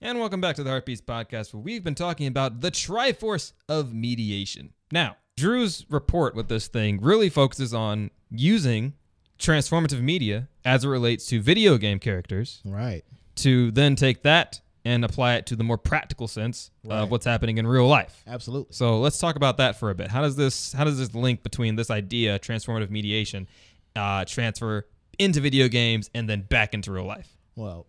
And 0.00 0.18
welcome 0.18 0.40
back 0.40 0.56
to 0.56 0.64
the 0.64 0.70
Heart 0.70 0.86
Piece 0.86 1.00
podcast, 1.00 1.54
where 1.54 1.62
we've 1.62 1.84
been 1.84 1.94
talking 1.94 2.26
about 2.26 2.60
the 2.60 2.72
Triforce 2.72 3.52
of 3.68 3.94
mediation. 3.94 4.72
Now, 4.90 5.16
Drew's 5.36 5.86
report 5.88 6.34
with 6.34 6.48
this 6.48 6.66
thing 6.66 7.00
really 7.00 7.28
focuses 7.28 7.72
on 7.72 8.10
using 8.30 8.94
transformative 9.38 10.00
media 10.00 10.48
as 10.64 10.84
it 10.84 10.88
relates 10.88 11.26
to 11.26 11.40
video 11.40 11.78
game 11.78 12.00
characters 12.00 12.60
Right. 12.64 13.04
To 13.36 13.70
then 13.72 13.96
take 13.96 14.22
that 14.22 14.60
and 14.84 15.04
apply 15.04 15.34
it 15.36 15.46
to 15.46 15.56
the 15.56 15.64
more 15.64 15.78
practical 15.78 16.28
sense 16.28 16.70
Right. 16.84 16.98
of 17.00 17.10
what's 17.10 17.24
happening 17.24 17.56
in 17.58 17.66
real 17.66 17.86
life. 17.88 18.22
Absolutely. 18.26 18.72
So 18.74 19.00
let's 19.00 19.18
talk 19.18 19.36
about 19.36 19.56
that 19.56 19.76
for 19.78 19.88
a 19.90 19.94
bit. 19.94 20.08
How 20.10 20.20
does 20.20 20.36
this 20.36 20.72
how 20.72 20.84
does 20.84 20.98
this 20.98 21.14
link 21.14 21.42
between 21.42 21.76
this 21.76 21.90
idea, 21.90 22.38
transformative 22.38 22.90
mediation, 22.90 23.48
uh, 23.96 24.24
transfer 24.26 24.86
into 25.18 25.40
video 25.40 25.68
games 25.68 26.10
and 26.14 26.28
then 26.28 26.42
back 26.42 26.74
into 26.74 26.92
real 26.92 27.06
life? 27.06 27.28
Well, 27.56 27.86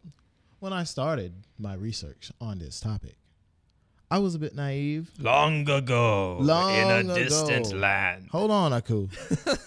when 0.60 0.72
I 0.74 0.84
started 0.86 1.34
my 1.60 1.74
research 1.74 2.32
on 2.40 2.60
this 2.60 2.80
topic, 2.80 3.18
I 4.10 4.20
was 4.20 4.36
a 4.36 4.40
bit 4.40 4.56
naive. 4.56 5.10
Long 5.20 5.68
ago, 5.70 6.38
Long 6.40 6.72
in 6.74 6.90
a 6.92 7.00
ago. 7.00 7.16
Distant 7.16 7.74
land. 7.76 8.30
Hold 8.32 8.52
on, 8.52 8.72
Aku. 8.72 9.10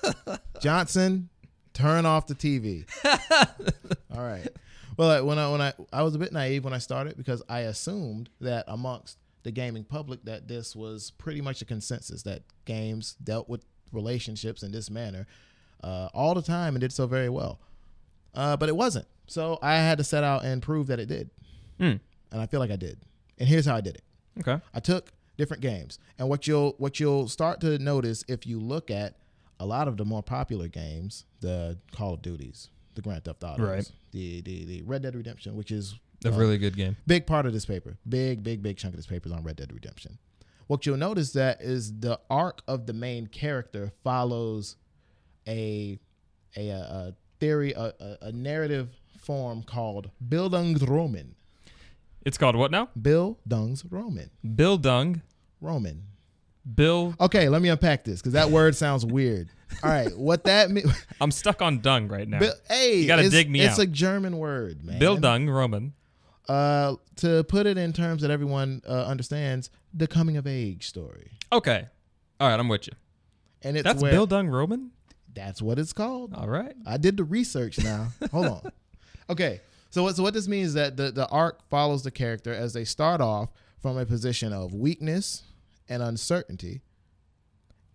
Johnson, 0.62 1.28
turn 1.74 2.06
off 2.06 2.26
the 2.26 2.34
TV. 2.34 2.86
All 4.16 4.22
right. 4.24 4.48
Well, 4.98 5.24
when 5.24 5.38
I 5.38 5.48
when 5.50 5.60
I 5.62 5.72
I 5.92 6.02
was 6.02 6.14
a 6.14 6.18
bit 6.18 6.32
naive 6.32 6.64
when 6.64 6.74
I 6.74 6.78
started 6.78 7.16
because 7.16 7.42
I 7.48 7.60
assumed 7.60 8.28
that 8.40 8.64
amongst 8.68 9.16
the 9.44 9.50
gaming 9.52 9.84
public 9.84 10.24
that 10.24 10.48
this 10.48 10.74
was 10.76 11.12
pretty 11.12 11.40
much 11.40 11.62
a 11.62 11.64
consensus 11.64 12.22
that 12.24 12.42
games 12.66 13.16
dealt 13.22 13.48
with 13.48 13.64
relationships 13.92 14.62
in 14.62 14.72
this 14.72 14.90
manner 14.90 15.26
uh, 15.82 16.08
all 16.12 16.34
the 16.34 16.42
time 16.42 16.74
and 16.74 16.80
did 16.80 16.92
so 16.92 17.06
very 17.06 17.28
well. 17.30 17.60
Uh, 18.34 18.56
but 18.56 18.68
it 18.68 18.76
wasn't. 18.76 19.06
So 19.28 19.58
I 19.62 19.76
had 19.76 19.98
to 19.98 20.04
set 20.04 20.24
out 20.24 20.44
and 20.44 20.60
prove 20.60 20.88
that 20.88 20.98
it 20.98 21.06
did, 21.06 21.30
Hmm. 21.78 21.96
and 22.32 22.40
I 22.40 22.46
feel 22.46 22.60
like 22.60 22.70
I 22.72 22.76
did. 22.76 22.98
And 23.38 23.48
here's 23.48 23.64
how 23.66 23.76
I 23.76 23.80
did 23.80 23.94
it. 23.94 24.02
Okay. 24.40 24.60
I 24.74 24.80
took 24.80 25.12
different 25.36 25.62
games, 25.62 25.98
and 26.18 26.28
what 26.28 26.46
you'll 26.48 26.74
what 26.78 26.98
you'll 26.98 27.28
start 27.28 27.60
to 27.60 27.78
notice 27.78 28.24
if 28.26 28.46
you 28.46 28.58
look 28.58 28.90
at 28.90 29.14
a 29.60 29.66
lot 29.66 29.86
of 29.86 29.96
the 29.96 30.04
more 30.04 30.22
popular 30.22 30.66
games, 30.68 31.24
the 31.40 31.78
Call 31.92 32.14
of 32.14 32.22
Duties, 32.22 32.68
the 32.98 33.02
Grand 33.02 33.24
Theft 33.24 33.42
Autos, 33.44 33.60
Right. 33.66 33.92
the, 34.12 34.40
the 34.42 34.64
the 34.64 34.82
Red 34.82 35.02
Dead 35.02 35.14
Redemption, 35.14 35.56
which 35.56 35.70
is 35.70 35.94
A 36.24 36.28
uh, 36.28 36.36
really 36.36 36.58
good 36.58 36.76
game. 36.76 36.96
big 37.06 37.26
part 37.26 37.46
of 37.46 37.52
this 37.52 37.64
paper, 37.64 37.96
big 38.08 38.42
big 38.42 38.62
big 38.62 38.76
chunk 38.76 38.92
of 38.94 38.98
this 38.98 39.06
paper 39.06 39.28
is 39.28 39.32
on 39.32 39.42
Red 39.44 39.56
Dead 39.56 39.72
Redemption. 39.72 40.18
What 40.66 40.84
you'll 40.84 40.98
notice 40.98 41.32
that 41.32 41.62
is 41.62 42.00
the 42.00 42.20
arc 42.28 42.60
of 42.68 42.86
the 42.86 42.92
main 42.92 43.26
character 43.28 43.92
follows 44.04 44.76
a 45.46 45.98
a, 46.56 46.68
a, 46.70 47.14
theory, 47.40 47.72
a, 47.72 47.92
a, 48.00 48.18
a 48.22 48.32
narrative 48.32 48.88
form 49.20 49.62
called 49.62 50.10
Bildungsroman. 50.26 51.34
It's 52.24 52.36
called 52.36 52.56
what 52.56 52.70
now? 52.70 52.88
Bildungsroman. 53.00 54.30
Bildung. 54.44 55.22
Roman. 55.60 56.02
Bill. 56.02 56.17
Okay, 56.78 57.48
let 57.48 57.62
me 57.62 57.68
unpack 57.68 58.04
this 58.04 58.20
because 58.20 58.32
that 58.34 58.50
word 58.50 58.76
sounds 58.76 59.04
weird. 59.06 59.48
All 59.82 59.90
right, 59.90 60.16
what 60.16 60.44
that 60.44 60.70
means? 60.70 60.90
I'm 61.20 61.30
stuck 61.30 61.62
on 61.62 61.80
dung 61.80 62.08
right 62.08 62.28
now. 62.28 62.40
hey, 62.68 62.96
You 63.00 63.06
gotta 63.06 63.22
it's- 63.22 63.32
dig 63.32 63.50
me 63.50 63.60
It's 63.60 63.78
out. 63.78 63.84
a 63.84 63.86
German 63.86 64.38
word, 64.38 64.84
man. 64.84 64.98
Bill 64.98 65.16
dung, 65.16 65.48
Roman. 65.48 65.92
Uh, 66.48 66.96
to 67.16 67.44
put 67.44 67.66
it 67.66 67.76
in 67.76 67.92
terms 67.92 68.22
that 68.22 68.30
everyone 68.30 68.80
uh, 68.88 69.04
understands, 69.04 69.68
the 69.92 70.06
coming 70.06 70.36
of 70.38 70.46
age 70.46 70.86
story, 70.88 71.32
Okay. 71.52 71.86
All 72.40 72.48
right, 72.48 72.58
I'm 72.58 72.68
with 72.68 72.86
you. 72.86 72.92
and 73.62 73.76
it's 73.76 73.84
That's 73.84 74.00
where 74.02 74.12
Bildung 74.12 74.50
Roman. 74.50 74.90
that's 75.34 75.60
what 75.60 75.78
it's 75.78 75.92
called. 75.92 76.32
All 76.34 76.48
right. 76.48 76.74
I 76.86 76.96
did 76.96 77.16
the 77.18 77.24
research 77.24 77.78
now. 77.82 78.08
Hold 78.32 78.46
on. 78.46 78.72
Okay. 79.28 79.60
So 79.90 80.02
what 80.04 80.16
so 80.16 80.22
what 80.22 80.32
this 80.34 80.46
means 80.48 80.68
is 80.68 80.74
that 80.74 80.96
the, 80.96 81.10
the 81.10 81.26
arc 81.28 81.68
follows 81.68 82.02
the 82.02 82.10
character 82.10 82.52
as 82.52 82.72
they 82.74 82.84
start 82.84 83.20
off 83.20 83.50
from 83.82 83.96
a 83.98 84.06
position 84.06 84.52
of 84.52 84.72
weakness 84.74 85.42
and 85.88 86.02
uncertainty. 86.02 86.82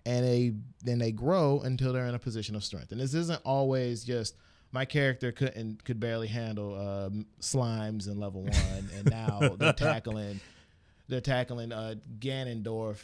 And 0.06 0.26
they 0.26 0.54
then 0.84 1.00
they 1.00 1.12
grow 1.12 1.62
until 1.62 1.94
they're 1.94 2.06
in 2.06 2.16
a 2.16 2.20
position 2.20 2.56
of 2.56 2.64
strength. 2.64 2.92
And 2.92 3.00
this 3.00 3.14
isn't 3.14 3.42
always 3.46 4.04
just 4.04 4.36
my 4.74 4.86
character 4.86 5.32
couldn't 5.32 5.86
could 5.86 6.00
barely 6.00 6.28
handle 6.28 6.76
um, 6.76 7.26
slimes 7.40 8.08
in 8.08 8.20
level 8.20 8.42
one, 8.42 8.90
and 8.98 9.10
now 9.10 9.56
they're 9.58 9.72
tackling 9.72 10.42
they're 11.08 11.22
tackling 11.22 11.72
uh, 11.72 11.96
Ganondorf 12.20 12.98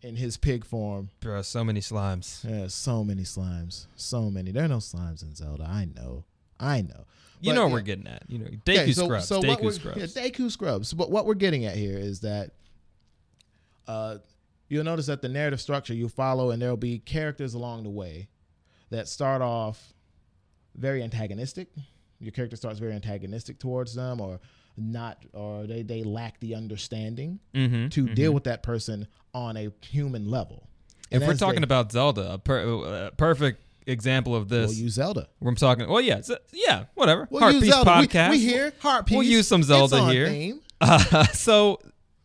in 0.00 0.16
his 0.16 0.36
pig 0.36 0.64
form. 0.64 1.10
There 1.20 1.36
are 1.36 1.42
so 1.42 1.64
many 1.64 1.80
slimes. 1.80 2.42
There's 2.42 2.74
so 2.74 3.04
many 3.04 3.22
slimes. 3.22 3.86
So 3.96 4.30
many. 4.30 4.52
There 4.52 4.64
are 4.64 4.68
no 4.68 4.78
slimes 4.78 5.22
in 5.22 5.34
Zelda. 5.34 5.64
I 5.64 5.86
know. 5.86 6.24
I 6.58 6.82
know. 6.82 7.04
You 7.40 7.52
know 7.52 7.62
what 7.62 7.68
yeah. 7.68 7.74
we're 7.74 7.80
getting 7.80 8.06
at. 8.06 8.22
You 8.28 8.38
know, 8.38 8.46
Deku 8.64 8.78
Okay, 8.78 8.92
so, 8.92 9.04
scrubs. 9.04 9.26
So 9.26 9.42
Deku 9.42 9.72
scrubs. 9.72 9.98
Yeah, 9.98 10.22
Deku 10.22 10.50
scrubs. 10.50 10.94
But 10.94 11.10
what 11.10 11.26
we're 11.26 11.34
getting 11.34 11.64
at 11.64 11.76
here 11.76 11.98
is 11.98 12.20
that 12.20 12.52
uh, 13.86 14.18
you'll 14.68 14.84
notice 14.84 15.06
that 15.06 15.22
the 15.22 15.28
narrative 15.28 15.60
structure 15.60 15.94
you 15.94 16.08
follow, 16.08 16.50
and 16.50 16.60
there'll 16.60 16.76
be 16.76 16.98
characters 16.98 17.54
along 17.54 17.82
the 17.82 17.90
way 17.90 18.28
that 18.90 19.08
start 19.08 19.42
off 19.42 19.92
very 20.74 21.02
antagonistic. 21.02 21.68
Your 22.20 22.32
character 22.32 22.56
starts 22.56 22.78
very 22.78 22.92
antagonistic 22.92 23.58
towards 23.58 23.94
them, 23.94 24.20
or 24.20 24.40
not, 24.76 25.18
or 25.32 25.66
they, 25.66 25.82
they 25.82 26.02
lack 26.02 26.40
the 26.40 26.54
understanding 26.54 27.40
mm-hmm. 27.54 27.88
to 27.88 28.08
deal 28.08 28.32
with 28.32 28.44
that 28.44 28.62
person 28.62 29.06
on 29.34 29.56
a 29.56 29.70
human 29.80 30.30
level. 30.30 30.68
If 31.10 31.26
we're 31.26 31.34
talking 31.34 31.60
they- 31.60 31.64
about 31.64 31.92
Zelda, 31.92 32.34
a 32.34 32.38
per, 32.38 32.84
uh, 32.84 33.10
perfect 33.10 33.60
example 33.86 34.34
of 34.34 34.48
this. 34.48 34.70
we'll 34.70 34.78
use 34.78 34.94
Zelda. 34.94 35.28
I'm 35.44 35.56
talking. 35.56 35.88
Well, 35.88 36.00
yeah, 36.00 36.18
it's- 36.18 36.38
yeah, 36.52 36.84
whatever. 36.94 37.28
We'll 37.30 37.40
Heart 37.40 37.54
use 37.54 37.64
Piece 37.64 37.76
We- 37.76 37.82
podcast. 37.84 38.30
We, 38.30 38.38
hear 38.38 38.72
Heart 38.78 39.06
Piece. 39.06 39.16
We'll 39.16 39.26
use 39.26 39.48
some 39.48 39.62
Zelda 39.62 40.06
here. 40.10 40.54
Uh, 40.80 41.24
so 41.32 41.80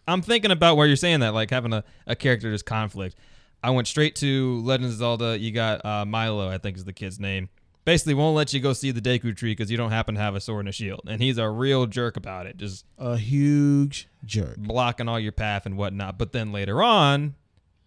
I'm 0.07 0.21
thinking 0.21 0.51
about 0.51 0.77
where 0.77 0.87
you're 0.87 0.95
saying 0.95 1.19
that, 1.21 1.33
like 1.33 1.49
having 1.49 1.73
a, 1.73 1.83
a 2.05 2.15
character 2.15 2.51
just 2.51 2.65
conflict. 2.65 3.17
I 3.63 3.71
went 3.71 3.87
straight 3.87 4.15
to 4.17 4.61
Legend 4.61 4.85
of 4.89 4.93
Zelda. 4.95 5.37
You 5.37 5.51
got 5.51 5.83
uh, 5.83 6.05
Milo, 6.05 6.49
I 6.49 6.57
think 6.57 6.77
is 6.77 6.85
the 6.85 6.93
kid's 6.93 7.19
name. 7.19 7.49
Basically, 7.85 8.13
won't 8.13 8.35
let 8.35 8.53
you 8.53 8.59
go 8.59 8.73
see 8.73 8.91
the 8.91 9.01
Deku 9.01 9.35
tree 9.35 9.51
because 9.51 9.71
you 9.71 9.77
don't 9.77 9.91
happen 9.91 10.15
to 10.15 10.21
have 10.21 10.35
a 10.35 10.41
sword 10.41 10.61
and 10.61 10.69
a 10.69 10.71
shield, 10.73 11.01
and 11.07 11.21
he's 11.21 11.37
a 11.37 11.49
real 11.49 11.85
jerk 11.85 12.17
about 12.17 12.45
it, 12.45 12.57
just 12.57 12.85
A 12.97 13.17
huge 13.17 14.09
jerk. 14.25 14.57
blocking 14.57 15.07
all 15.07 15.19
your 15.19 15.31
path 15.31 15.65
and 15.65 15.77
whatnot. 15.77 16.17
But 16.17 16.33
then 16.33 16.51
later 16.51 16.83
on, 16.83 17.35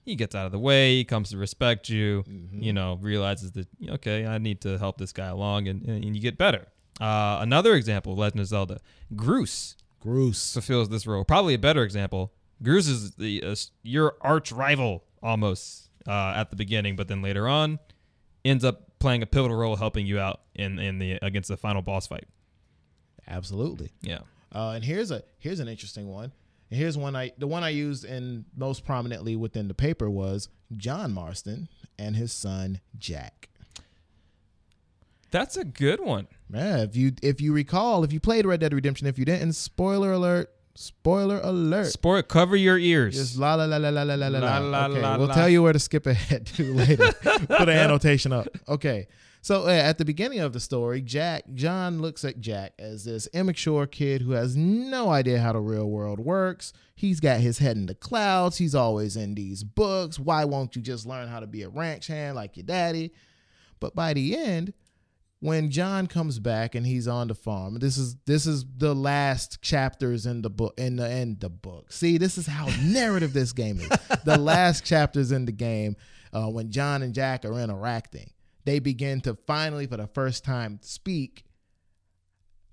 he 0.05 0.15
gets 0.15 0.35
out 0.35 0.47
of 0.47 0.53
the 0.53 0.59
way. 0.59 0.97
He 0.97 1.05
comes 1.05 1.31
to 1.31 1.37
respect 1.37 1.89
you. 1.91 2.25
Mm-hmm. 2.27 2.63
You 2.63 2.73
know, 2.73 2.99
realizes 3.01 3.53
that 3.53 3.69
okay, 3.89 4.27
I 4.27 4.39
need 4.39 4.63
to 4.63 4.79
help 4.79 4.97
this 4.97 5.13
guy 5.13 5.27
along, 5.27 5.69
and, 5.69 5.85
and 5.87 6.17
you 6.17 6.23
get 6.23 6.39
better. 6.39 6.67
Uh, 6.99 7.39
another 7.41 7.75
example, 7.75 8.17
Legend 8.17 8.41
of 8.41 8.47
Zelda, 8.47 8.81
Groose 9.15 9.75
Gross. 10.01 10.53
fulfills 10.53 10.89
this 10.89 11.07
role. 11.07 11.25
Probably 11.25 11.55
a 11.55 11.59
better 11.59 11.83
example. 11.83 12.33
Groose 12.63 12.89
is 12.89 13.13
the 13.13 13.43
uh, 13.43 13.55
your 13.83 14.17
arch 14.21 14.53
rival 14.53 15.05
almost 15.23 15.91
uh, 16.07 16.35
at 16.37 16.51
the 16.51 16.57
beginning, 16.57 16.97
but 16.97 17.09
then 17.09 17.23
later 17.23 17.49
on 17.49 17.79
ends 18.45 18.65
up 18.65 18.99
playing 18.99 19.23
a 19.23 19.27
pivotal 19.27 19.57
role, 19.57 19.77
helping 19.77 20.07
you 20.07 20.19
out 20.19 20.41
in 20.55 20.79
in 20.79 20.99
the 20.99 21.19
against 21.23 21.49
the 21.49 21.57
final 21.57 21.83
boss 21.83 22.07
fight. 22.07 22.27
Absolutely. 23.27 23.93
Yeah. 24.03 24.21
Uh, 24.55 24.73
and 24.75 24.85
here's 24.85 25.11
a 25.11 25.23
here's 25.39 25.61
an 25.61 25.69
interesting 25.69 26.09
one. 26.09 26.33
And 26.71 26.79
here's 26.79 26.97
one 26.97 27.17
I 27.17 27.33
the 27.39 27.47
one 27.47 27.65
I 27.65 27.71
used 27.71 28.05
in 28.05 28.45
most 28.57 28.85
prominently 28.85 29.37
within 29.37 29.69
the 29.69 29.75
paper 29.75 30.11
was 30.11 30.49
John 30.77 31.13
Marston 31.13 31.69
and 31.99 32.17
his 32.17 32.33
son 32.33 32.81
Jack. 32.99 33.49
That's 35.31 35.57
a 35.57 35.65
good 35.65 36.01
one. 36.01 36.27
Yeah, 36.53 36.79
if 36.79 36.97
you 36.97 37.13
if 37.23 37.41
you 37.41 37.53
recall, 37.53 38.05
if 38.05 38.13
you 38.13 38.21
played 38.21 38.47
Red 38.47 38.61
Dead 38.61 38.73
Redemption, 38.75 39.07
if 39.07 39.19
you 39.19 39.25
didn't, 39.25 39.53
spoiler 39.53 40.13
alert, 40.13 40.51
spoiler 40.75 41.41
alert. 41.43 41.87
Sport, 41.87 42.29
cover 42.29 42.57
your 42.57 42.79
ears. 42.79 43.15
Just 43.15 43.37
la 43.39 43.55
la 43.55 43.65
la 43.65 43.77
la 43.77 43.91
la 43.91 44.03
la 44.03 44.15
la 44.15 44.27
la. 44.27 44.39
La, 44.39 44.59
la, 44.59 44.87
okay, 44.87 45.01
la, 45.01 45.17
we'll 45.17 45.29
la. 45.29 45.35
tell 45.35 45.49
you 45.49 45.63
where 45.63 45.73
to 45.73 45.79
skip 45.79 46.07
ahead 46.07 46.47
to 46.47 46.75
later. 46.75 47.13
Put 47.13 47.69
an 47.69 47.69
annotation 47.71 48.33
up. 48.33 48.49
Okay. 48.69 49.07
So 49.43 49.67
uh, 49.67 49.71
at 49.71 49.97
the 49.97 50.05
beginning 50.05 50.41
of 50.41 50.53
the 50.53 50.61
story, 50.61 51.01
Jack 51.01 51.45
John 51.55 52.03
looks 52.03 52.27
at 52.27 52.41
Jack 52.41 52.75
as 52.79 53.05
this 53.05 53.27
immature 53.33 53.87
kid 53.87 54.21
who 54.21 54.33
has 54.33 54.55
no 54.55 55.09
idea 55.09 55.41
how 55.41 55.55
the 55.55 55.61
real 55.61 55.89
world 55.89 56.21
works. 56.21 56.75
He's 56.95 57.21
got 57.21 57.41
his 57.41 57.57
head 57.57 57.79
in 57.79 57.87
the 57.87 57.95
clouds. 57.95 58.59
He's 58.59 58.75
always 58.75 59.17
in 59.17 59.35
these 59.35 59.65
books. 59.65 60.19
Why 60.19 60.45
won't 60.45 60.77
you 60.77 60.83
just 60.83 61.07
learn 61.07 61.29
how 61.29 61.41
to 61.41 61.47
be 61.47 61.63
a 61.63 61.71
ranch 61.71 62.09
hand 62.09 62.37
like 62.37 62.59
your 62.59 62.67
daddy? 62.67 63.13
But 63.79 63.95
by 63.95 64.13
the 64.13 64.37
end, 64.37 64.75
when 65.41 65.71
John 65.71 66.07
comes 66.07 66.39
back 66.39 66.75
and 66.75 66.87
he's 66.87 67.09
on 67.09 67.29
the 67.29 67.35
farm, 67.35 67.79
this 67.79 67.97
is 67.97 68.17
this 68.27 68.47
is 68.47 68.65
the 68.77 68.95
last 68.95 69.61
chapters 69.63 70.27
in 70.27 70.43
the 70.43 70.51
book 70.51 70.75
in 70.79 70.97
the 70.97 71.11
in 71.11 71.39
the 71.41 71.49
book. 71.49 71.93
See, 71.93 72.19
this 72.19 72.39
is 72.39 72.47
how 72.47 72.69
narrative 72.83 73.33
this 73.33 73.53
game 73.53 73.81
is. 73.81 73.89
The 74.25 74.39
last 74.39 74.85
chapters 74.85 75.33
in 75.33 75.47
the 75.47 75.53
game, 75.53 75.97
uh, 76.33 76.49
when 76.49 76.71
John 76.71 77.03
and 77.03 77.15
Jack 77.15 77.45
are 77.45 77.59
interacting, 77.59 78.31
they 78.65 78.79
begin 78.79 79.21
to 79.23 79.37
finally, 79.47 79.87
for 79.87 79.97
the 79.97 80.07
first 80.07 80.45
time, 80.45 80.79
speak 80.83 81.45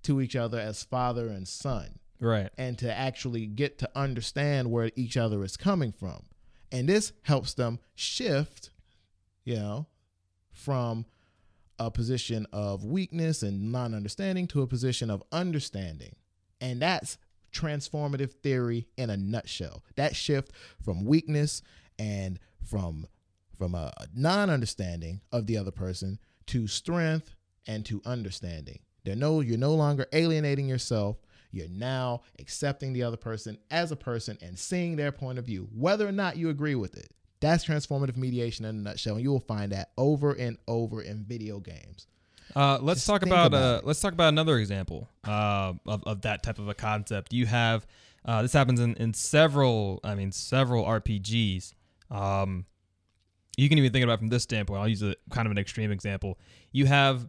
to 0.03 0.21
each 0.21 0.35
other 0.35 0.59
as 0.59 0.83
father 0.83 1.27
and 1.27 1.47
son 1.47 1.99
right. 2.19 2.49
and 2.57 2.77
to 2.79 2.93
actually 2.93 3.45
get 3.45 3.77
to 3.79 3.89
understand 3.95 4.71
where 4.71 4.91
each 4.95 5.17
other 5.17 5.43
is 5.43 5.57
coming 5.57 5.91
from. 5.91 6.23
And 6.71 6.87
this 6.87 7.13
helps 7.23 7.53
them 7.53 7.79
shift, 7.95 8.71
you 9.43 9.55
know, 9.55 9.87
from 10.51 11.05
a 11.79 11.91
position 11.91 12.47
of 12.51 12.83
weakness 12.83 13.43
and 13.43 13.71
non 13.71 13.93
understanding 13.93 14.47
to 14.47 14.61
a 14.61 14.67
position 14.67 15.09
of 15.09 15.23
understanding. 15.31 16.15
And 16.59 16.81
that's 16.81 17.17
transformative 17.53 18.33
theory 18.33 18.87
in 18.97 19.09
a 19.09 19.17
nutshell. 19.17 19.83
That 19.95 20.15
shift 20.15 20.51
from 20.83 21.05
weakness 21.05 21.61
and 21.99 22.39
from 22.63 23.07
from 23.57 23.73
a 23.73 23.91
non-understanding 24.15 25.19
of 25.31 25.47
the 25.47 25.57
other 25.57 25.71
person 25.71 26.19
to 26.45 26.67
strength 26.67 27.33
and 27.65 27.83
to 27.85 28.01
understanding. 28.05 28.79
No 29.05 29.39
you're 29.39 29.57
no 29.57 29.73
longer 29.73 30.05
alienating 30.13 30.67
yourself. 30.67 31.17
You're 31.51 31.69
now 31.69 32.21
accepting 32.39 32.91
the 32.93 33.03
other 33.03 33.17
person 33.17 33.57
as 33.71 33.91
a 33.91 33.95
person 33.95 34.37
and 34.41 34.59
seeing 34.59 34.95
their 34.95 35.13
point 35.13 35.39
of 35.39 35.45
view, 35.45 35.69
whether 35.73 36.05
or 36.07 36.11
not 36.11 36.37
you 36.37 36.49
agree 36.49 36.75
with 36.75 36.95
it. 36.95 37.11
That's 37.39 37.65
transformative 37.65 38.17
mediation 38.17 38.65
in 38.65 38.77
a 38.77 38.79
nutshell, 38.79 39.15
and 39.15 39.23
you 39.23 39.31
will 39.31 39.39
find 39.39 39.71
that 39.71 39.91
over 39.97 40.33
and 40.33 40.57
over 40.67 41.01
in 41.01 41.23
video 41.23 41.59
games. 41.59 42.07
Uh, 42.55 42.79
let's 42.81 42.99
Just 42.99 43.07
talk 43.07 43.23
about, 43.23 43.47
about 43.47 43.61
uh, 43.61 43.81
let's 43.83 43.99
talk 43.99 44.13
about 44.13 44.29
another 44.29 44.57
example 44.57 45.09
uh, 45.27 45.73
of 45.85 46.03
of 46.05 46.21
that 46.21 46.43
type 46.43 46.59
of 46.59 46.67
a 46.67 46.73
concept. 46.73 47.33
You 47.33 47.45
have 47.45 47.85
uh, 48.27 48.41
this 48.41 48.53
happens 48.53 48.79
in, 48.79 48.93
in 48.95 49.13
several, 49.13 50.01
I 50.03 50.13
mean, 50.13 50.31
several 50.33 50.83
RPGs. 50.83 51.73
Um, 52.11 52.65
you 53.55 53.69
can 53.69 53.77
even 53.77 53.91
think 53.91 54.03
about 54.03 54.15
it 54.15 54.19
from 54.19 54.27
this 54.27 54.43
standpoint. 54.43 54.81
I'll 54.81 54.87
use 54.87 55.01
a 55.01 55.15
kind 55.31 55.45
of 55.45 55.51
an 55.51 55.57
extreme 55.57 55.91
example. 55.91 56.37
You 56.71 56.85
have 56.87 57.27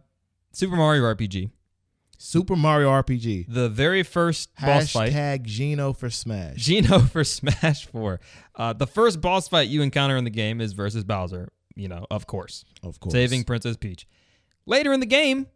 Super 0.51 0.75
Mario 0.75 1.03
RPG. 1.03 1.49
Super 2.21 2.57
Mario 2.57 2.89
RPG. 2.89 3.45
The 3.47 3.69
very 3.69 4.03
first 4.03 4.49
boss 4.61 4.91
fight, 4.91 5.13
Hashtag 5.13 5.43
Geno 5.43 5.93
for 5.93 6.09
Smash. 6.09 6.57
Geno 6.57 6.99
for 7.13 7.23
Smash 7.23 7.85
4. 7.87 8.19
Uh, 8.55 8.73
the 8.73 8.85
first 8.85 9.21
boss 9.21 9.47
fight 9.47 9.69
you 9.69 9.81
encounter 9.81 10.17
in 10.17 10.25
the 10.25 10.29
game 10.29 10.59
is 10.59 10.73
versus 10.73 11.05
Bowser, 11.05 11.47
you 11.75 11.87
know, 11.87 12.05
of 12.11 12.27
course, 12.27 12.65
of 12.83 12.99
course. 12.99 13.13
saving 13.13 13.45
Princess 13.45 13.77
Peach. 13.77 14.05
Later 14.65 14.91
in 14.91 14.99
the 14.99 15.05
game, 15.05 15.47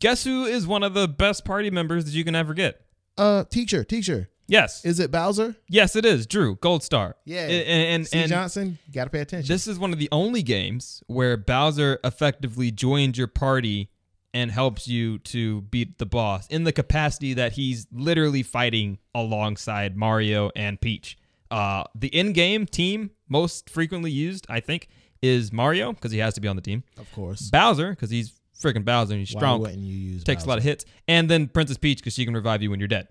guess 0.00 0.24
who 0.24 0.46
is 0.46 0.66
one 0.66 0.82
of 0.82 0.94
the 0.94 1.06
best 1.06 1.44
party 1.44 1.70
members 1.70 2.06
that 2.06 2.12
you 2.14 2.24
can 2.24 2.34
ever 2.34 2.54
get? 2.54 2.80
uh 3.18 3.44
teacher, 3.44 3.84
teacher. 3.84 4.30
Yes. 4.46 4.82
Is 4.86 4.98
it 5.00 5.10
Bowser? 5.10 5.56
yes, 5.68 5.94
it 5.94 6.06
is. 6.06 6.26
Drew, 6.26 6.54
Gold 6.56 6.82
Star. 6.82 7.16
Yeah. 7.26 7.42
And, 7.42 8.06
and, 8.06 8.08
and 8.14 8.30
Johnson, 8.30 8.78
gotta 8.90 9.10
pay 9.10 9.20
attention. 9.20 9.52
this 9.52 9.66
is 9.66 9.78
one 9.78 9.92
of 9.92 9.98
the 9.98 10.08
only 10.10 10.42
games 10.42 11.02
where 11.06 11.36
Bowser 11.36 11.98
effectively 12.02 12.70
joined 12.70 13.18
your 13.18 13.26
party 13.26 13.90
and 14.34 14.50
helps 14.50 14.86
you 14.86 15.18
to 15.20 15.62
beat 15.62 15.98
the 15.98 16.06
boss 16.06 16.46
in 16.48 16.64
the 16.64 16.72
capacity 16.72 17.34
that 17.34 17.52
he's 17.52 17.86
literally 17.92 18.42
fighting 18.42 18.98
alongside 19.14 19.96
Mario 19.96 20.50
and 20.54 20.80
Peach. 20.80 21.16
Uh, 21.50 21.84
the 21.94 22.08
in-game 22.08 22.66
team 22.66 23.10
most 23.28 23.70
frequently 23.70 24.10
used, 24.10 24.46
I 24.48 24.60
think, 24.60 24.88
is 25.22 25.52
Mario 25.52 25.92
because 25.92 26.12
he 26.12 26.18
has 26.18 26.34
to 26.34 26.40
be 26.40 26.48
on 26.48 26.56
the 26.56 26.62
team. 26.62 26.84
of 26.98 27.10
course. 27.12 27.48
Bowser 27.50 27.90
because 27.90 28.10
he's 28.10 28.38
freaking 28.60 28.84
Bowser 28.84 29.12
and 29.12 29.20
he's 29.20 29.34
Why 29.34 29.40
strong, 29.40 29.60
wouldn't 29.60 29.78
you 29.80 29.94
use 29.94 30.24
takes 30.24 30.44
a 30.44 30.48
lot 30.48 30.58
of 30.58 30.64
hits, 30.64 30.84
and 31.06 31.30
then 31.30 31.48
Princess 31.48 31.78
Peach 31.78 31.98
because 31.98 32.12
she 32.12 32.24
can 32.24 32.34
revive 32.34 32.62
you 32.62 32.70
when 32.70 32.80
you're 32.80 32.88
dead. 32.88 33.08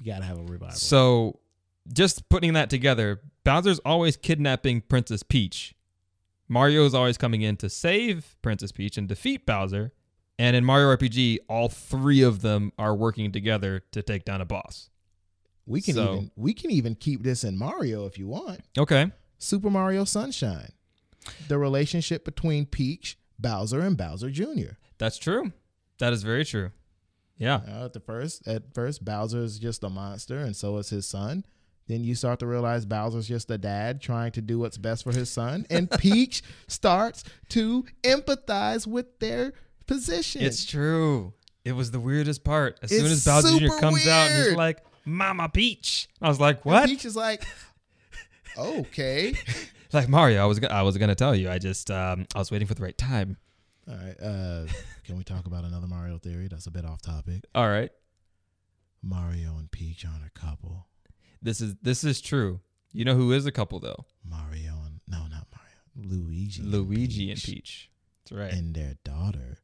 You 0.00 0.12
gotta 0.12 0.24
have 0.24 0.38
a 0.38 0.42
revival. 0.42 0.76
So, 0.76 1.40
just 1.92 2.28
putting 2.28 2.54
that 2.54 2.70
together, 2.70 3.20
Bowser's 3.44 3.78
always 3.80 4.16
kidnapping 4.16 4.80
Princess 4.80 5.22
Peach. 5.22 5.74
Mario 6.48 6.84
is 6.84 6.94
always 6.94 7.16
coming 7.18 7.42
in 7.42 7.56
to 7.58 7.68
save 7.68 8.36
Princess 8.42 8.72
Peach 8.72 8.96
and 8.96 9.08
defeat 9.08 9.46
Bowser. 9.46 9.92
And 10.38 10.56
in 10.56 10.64
Mario 10.64 10.96
RPG, 10.96 11.38
all 11.48 11.68
three 11.68 12.22
of 12.22 12.42
them 12.42 12.72
are 12.78 12.94
working 12.94 13.30
together 13.32 13.82
to 13.92 14.02
take 14.02 14.24
down 14.24 14.40
a 14.40 14.44
boss. 14.44 14.90
we 15.66 15.80
can 15.80 15.94
so- 15.94 16.14
even 16.14 16.30
we 16.36 16.52
can 16.54 16.70
even 16.70 16.94
keep 16.94 17.22
this 17.22 17.44
in 17.44 17.56
Mario 17.56 18.06
if 18.06 18.18
you 18.18 18.26
want. 18.26 18.60
Okay. 18.76 19.12
Super 19.38 19.70
Mario 19.70 20.04
Sunshine. 20.04 20.72
The 21.48 21.56
relationship 21.58 22.24
between 22.24 22.66
Peach, 22.66 23.16
Bowser, 23.38 23.80
and 23.80 23.96
Bowser 23.96 24.30
Jr. 24.30 24.74
That's 24.98 25.18
true. 25.18 25.52
That 25.98 26.12
is 26.12 26.22
very 26.22 26.44
true. 26.44 26.70
Yeah. 27.38 27.60
Uh, 27.66 27.86
at 27.86 27.92
the 27.94 28.00
first, 28.00 28.46
at 28.46 28.74
first, 28.74 29.04
Bowser 29.04 29.40
is 29.42 29.58
just 29.58 29.82
a 29.84 29.88
monster, 29.88 30.38
and 30.38 30.54
so 30.54 30.76
is 30.78 30.90
his 30.90 31.06
son. 31.06 31.44
Then 31.86 32.04
you 32.04 32.14
start 32.14 32.38
to 32.40 32.46
realize 32.46 32.86
Bowser's 32.86 33.28
just 33.28 33.50
a 33.50 33.58
dad 33.58 34.00
trying 34.00 34.32
to 34.32 34.40
do 34.42 34.58
what's 34.58 34.78
best 34.78 35.04
for 35.04 35.12
his 35.12 35.28
son, 35.30 35.66
and 35.70 35.90
Peach 35.98 36.42
starts 36.68 37.24
to 37.50 37.84
empathize 38.02 38.86
with 38.86 39.18
their 39.18 39.52
position. 39.86 40.42
It's 40.42 40.64
true. 40.64 41.32
It 41.64 41.72
was 41.72 41.90
the 41.90 42.00
weirdest 42.00 42.44
part. 42.44 42.78
As 42.82 42.90
soon 42.90 43.06
as 43.06 43.24
Bowser 43.24 43.58
Jr. 43.58 43.68
comes 43.78 44.06
out 44.06 44.30
and 44.30 44.44
he's 44.44 44.54
like, 44.56 44.78
Mama 45.06 45.48
Peach. 45.48 46.08
I 46.20 46.28
was 46.28 46.40
like, 46.40 46.56
And 46.56 46.64
what? 46.64 46.88
Peach 46.88 47.04
is 47.04 47.16
like, 47.16 47.44
okay, 48.56 49.34
Like 49.92 50.08
Mario, 50.08 50.42
I 50.42 50.46
was 50.46 50.62
I 50.64 50.82
was 50.82 50.98
gonna 50.98 51.14
tell 51.14 51.36
you. 51.36 51.48
I 51.48 51.58
just 51.58 51.88
um 51.90 52.26
I 52.34 52.38
was 52.40 52.50
waiting 52.50 52.66
for 52.66 52.74
the 52.74 52.82
right 52.82 52.98
time. 52.98 53.36
all 53.88 53.94
right. 53.94 54.16
Uh, 54.20 54.66
can 55.04 55.16
we 55.16 55.22
talk 55.22 55.46
about 55.46 55.64
another 55.64 55.86
Mario 55.86 56.18
theory? 56.18 56.48
That's 56.48 56.66
a 56.66 56.70
bit 56.72 56.84
off 56.84 57.00
topic. 57.00 57.44
All 57.54 57.68
right. 57.68 57.90
Mario 59.02 59.56
and 59.56 59.70
Peach 59.70 60.04
aren't 60.04 60.26
a 60.26 60.30
couple. 60.30 60.88
This 61.40 61.60
is 61.60 61.76
this 61.82 62.02
is 62.02 62.20
true. 62.20 62.60
You 62.92 63.04
know 63.04 63.14
who 63.14 63.30
is 63.32 63.46
a 63.46 63.52
couple 63.52 63.78
though? 63.78 64.04
Mario 64.28 64.72
and 64.84 65.00
no, 65.06 65.18
not 65.28 65.46
Mario. 65.54 66.18
Luigi. 66.24 66.62
Luigi 66.62 67.30
and 67.30 67.40
Peach. 67.40 67.90
That's 68.24 68.32
right. 68.40 68.52
And 68.52 68.74
their 68.74 68.94
daughter 69.04 69.58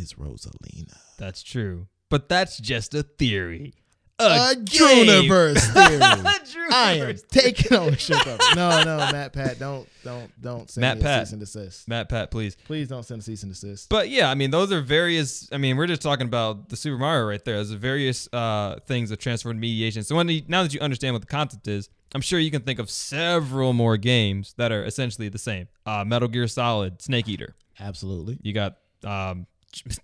is 0.00 0.14
Rosalina. 0.14 0.96
That's 1.18 1.42
true. 1.42 1.86
But 2.08 2.28
that's 2.28 2.58
just 2.58 2.94
a 2.94 3.02
theory. 3.02 3.74
A 4.18 4.54
game. 4.54 5.06
universe 5.06 5.64
theory. 5.68 5.98
Drew 5.98 6.68
I 6.70 6.92
am 7.00 7.16
taking 7.30 7.74
ownership 7.76 8.26
of 8.26 8.38
it. 8.40 8.56
No, 8.56 8.82
no, 8.82 8.96
Matt 9.12 9.32
Pat, 9.32 9.58
don't 9.58 9.88
don't 10.04 10.30
don't 10.42 10.70
send 10.70 10.82
Matt 10.82 10.96
me 10.98 11.02
a 11.02 11.04
Pat. 11.04 11.26
cease 11.26 11.32
and 11.32 11.40
desist. 11.40 11.88
Matt 11.88 12.08
Pat, 12.08 12.30
please. 12.30 12.56
Please 12.64 12.88
don't 12.88 13.02
send 13.04 13.20
a 13.20 13.24
cease 13.24 13.42
and 13.44 13.52
desist. 13.52 13.88
But 13.88 14.10
yeah, 14.10 14.28
I 14.30 14.34
mean, 14.34 14.50
those 14.50 14.72
are 14.72 14.82
various. 14.82 15.48
I 15.52 15.56
mean, 15.58 15.76
we're 15.76 15.86
just 15.86 16.02
talking 16.02 16.26
about 16.26 16.68
the 16.68 16.76
Super 16.76 16.98
Mario 16.98 17.26
right 17.26 17.42
there. 17.44 17.54
There's 17.54 17.70
various 17.70 18.28
uh, 18.32 18.80
things 18.86 19.10
of 19.10 19.18
transfer 19.18 19.50
and 19.50 19.60
mediation. 19.60 20.02
So 20.02 20.16
when 20.16 20.28
you, 20.28 20.42
now 20.48 20.64
that 20.64 20.74
you 20.74 20.80
understand 20.80 21.14
what 21.14 21.22
the 21.22 21.28
concept 21.28 21.66
is, 21.68 21.88
I'm 22.14 22.20
sure 22.20 22.38
you 22.38 22.50
can 22.50 22.62
think 22.62 22.78
of 22.78 22.90
several 22.90 23.72
more 23.72 23.96
games 23.96 24.54
that 24.58 24.70
are 24.72 24.84
essentially 24.84 25.28
the 25.30 25.38
same. 25.38 25.68
Uh, 25.86 26.04
Metal 26.04 26.28
Gear 26.28 26.46
Solid, 26.48 27.00
Snake 27.00 27.28
Eater. 27.28 27.54
Absolutely. 27.78 28.38
You 28.42 28.52
got 28.52 28.76
um, 29.04 29.46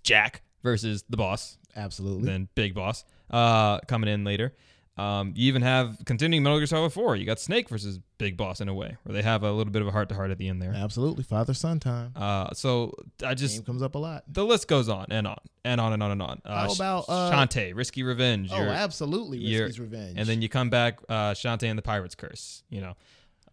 Jack 0.03 0.41
versus 0.63 1.03
the 1.09 1.17
boss, 1.17 1.57
Absolutely. 1.75 2.25
then 2.25 2.47
Big 2.55 2.73
Boss 2.73 3.03
uh, 3.29 3.79
coming 3.81 4.09
in 4.09 4.23
later. 4.23 4.53
Um, 4.97 5.33
you 5.35 5.47
even 5.47 5.61
have 5.61 5.99
continuing 6.05 6.41
Metal 6.41 6.57
Gear 6.57 6.65
Solid 6.65 6.91
4. 6.91 7.17
You 7.17 7.25
got 7.27 7.39
Snake 7.39 7.69
versus 7.69 7.99
Big 8.17 8.35
Boss 8.35 8.61
in 8.61 8.67
a 8.67 8.73
way, 8.73 8.97
where 9.03 9.13
they 9.13 9.21
have 9.21 9.43
a 9.43 9.51
little 9.51 9.71
bit 9.71 9.83
of 9.83 9.87
a 9.87 9.91
heart 9.91 10.09
to 10.09 10.15
heart 10.15 10.31
at 10.31 10.39
the 10.39 10.47
end 10.49 10.59
there. 10.59 10.73
Absolutely. 10.73 11.23
Father 11.23 11.53
son 11.53 11.79
time. 11.79 12.13
Uh, 12.15 12.51
so 12.53 12.95
I 13.23 13.35
just 13.35 13.57
Game 13.57 13.63
comes 13.65 13.83
up 13.83 13.93
a 13.93 13.99
lot. 13.99 14.23
the 14.27 14.43
list 14.43 14.67
goes 14.67 14.89
on 14.89 15.05
and 15.11 15.27
on 15.27 15.37
and 15.63 15.79
on 15.79 15.93
and 15.93 16.01
on 16.01 16.09
and 16.11 16.21
on. 16.23 16.41
Uh, 16.43 16.65
How 16.67 16.73
about, 16.73 17.05
uh, 17.09 17.31
Shantae, 17.31 17.75
Risky 17.75 18.01
Revenge? 18.01 18.49
Oh, 18.51 18.57
you're- 18.57 18.69
absolutely. 18.71 19.37
Risky's 19.37 19.79
Revenge. 19.79 20.15
and 20.17 20.27
then 20.27 20.41
you 20.41 20.49
come 20.49 20.71
back, 20.71 20.97
uh, 21.07 21.33
Shantae 21.35 21.69
and 21.69 21.77
the 21.77 21.83
Pirate's 21.83 22.15
Curse. 22.15 22.63
You 22.71 22.81
know, 22.81 22.93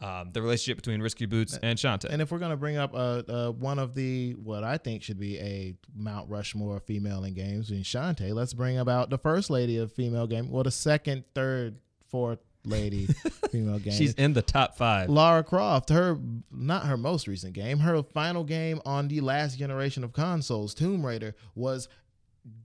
um, 0.00 0.30
the 0.32 0.42
relationship 0.42 0.78
between 0.78 1.00
Risky 1.00 1.26
Boots 1.26 1.58
and 1.62 1.78
Shantae. 1.78 2.06
and 2.10 2.20
if 2.20 2.30
we're 2.30 2.38
gonna 2.38 2.56
bring 2.56 2.76
up 2.76 2.94
uh, 2.94 3.22
uh, 3.28 3.50
one 3.50 3.78
of 3.78 3.94
the 3.94 4.32
what 4.32 4.64
I 4.64 4.76
think 4.78 5.02
should 5.02 5.18
be 5.18 5.38
a 5.38 5.74
Mount 5.94 6.28
Rushmore 6.28 6.80
female 6.80 7.24
in 7.24 7.34
games 7.34 7.70
in 7.70 7.82
Shantae, 7.82 8.34
let's 8.34 8.54
bring 8.54 8.78
about 8.78 9.10
the 9.10 9.18
first 9.18 9.50
lady 9.50 9.78
of 9.78 9.92
female 9.92 10.26
game. 10.26 10.50
Well, 10.50 10.64
the 10.64 10.70
second, 10.70 11.24
third, 11.34 11.78
fourth 12.08 12.40
lady 12.64 13.06
female 13.50 13.78
game. 13.78 13.92
She's 13.92 14.14
in 14.14 14.32
the 14.32 14.42
top 14.42 14.76
five. 14.76 15.08
Lara 15.08 15.44
Croft, 15.44 15.90
her 15.90 16.18
not 16.50 16.86
her 16.86 16.96
most 16.96 17.28
recent 17.28 17.52
game, 17.52 17.78
her 17.78 18.02
final 18.02 18.44
game 18.44 18.80
on 18.84 19.08
the 19.08 19.20
last 19.20 19.58
generation 19.58 20.04
of 20.04 20.12
consoles, 20.12 20.74
Tomb 20.74 21.04
Raider, 21.04 21.34
was 21.54 21.88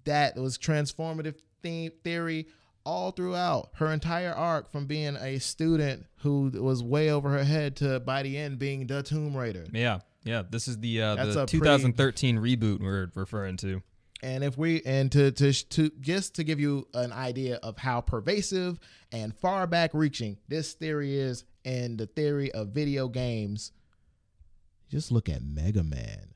that 0.06 0.36
was 0.36 0.58
transformative 0.58 1.40
theme 1.62 1.92
theory 2.04 2.48
all 2.90 3.12
throughout 3.12 3.70
her 3.76 3.92
entire 3.94 4.34
arc 4.34 4.72
from 4.72 4.88
being 4.88 5.16
a 5.18 5.38
student 5.40 6.06
who 6.22 6.50
was 6.56 6.82
way 6.82 7.12
over 7.12 7.30
her 7.30 7.44
head 7.44 7.76
to 7.78 8.00
by 8.00 8.24
the 8.24 8.36
end 8.36 8.58
being 8.58 8.88
the 8.88 9.04
Tomb 9.04 9.38
Raider. 9.38 9.66
Yeah, 9.72 10.00
yeah. 10.24 10.42
This 10.50 10.68
is 10.68 10.80
the 10.80 11.00
uh, 11.02 11.16
That's 11.16 11.36
the 11.36 11.42
a 11.44 11.46
pretty- 11.46 11.60
2013 11.60 12.38
reboot 12.40 12.82
we're 12.82 13.12
referring 13.14 13.58
to. 13.58 13.84
And 14.24 14.44
if 14.44 14.58
we 14.58 14.82
and 14.82 15.12
to 15.12 15.32
to 15.32 15.54
to 15.54 15.92
just 16.02 16.36
to 16.36 16.44
give 16.44 16.60
you 16.60 16.88
an 16.94 17.14
idea 17.14 17.58
of 17.62 17.78
how 17.78 18.02
pervasive 18.02 18.80
and 19.12 19.34
far 19.36 19.68
back 19.68 19.92
reaching 19.94 20.38
this 20.48 20.74
theory 20.74 21.18
is 21.18 21.46
and 21.64 21.98
the 21.98 22.08
theory 22.08 22.52
of 22.52 22.70
video 22.70 23.08
games, 23.08 23.72
just 24.90 25.12
look 25.12 25.30
at 25.30 25.42
Mega 25.44 25.84
Man. 25.84 26.34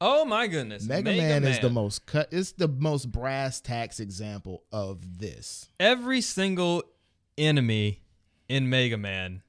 Oh 0.00 0.24
my 0.24 0.46
goodness, 0.46 0.86
Mega, 0.86 1.12
Man, 1.12 1.44
is 1.44 1.58
the 1.60 1.70
most 1.70 2.06
cut. 2.06 2.28
It's 2.30 2.52
the 2.52 2.68
most 2.68 3.10
brass 3.10 3.60
tacks 3.60 3.98
example 3.98 4.64
of 4.70 5.18
this. 5.18 5.70
Every 5.80 6.20
single 6.20 6.82
enemy 7.38 8.02
in 8.48 8.68
Mega 8.68 8.98
Man 8.98 9.42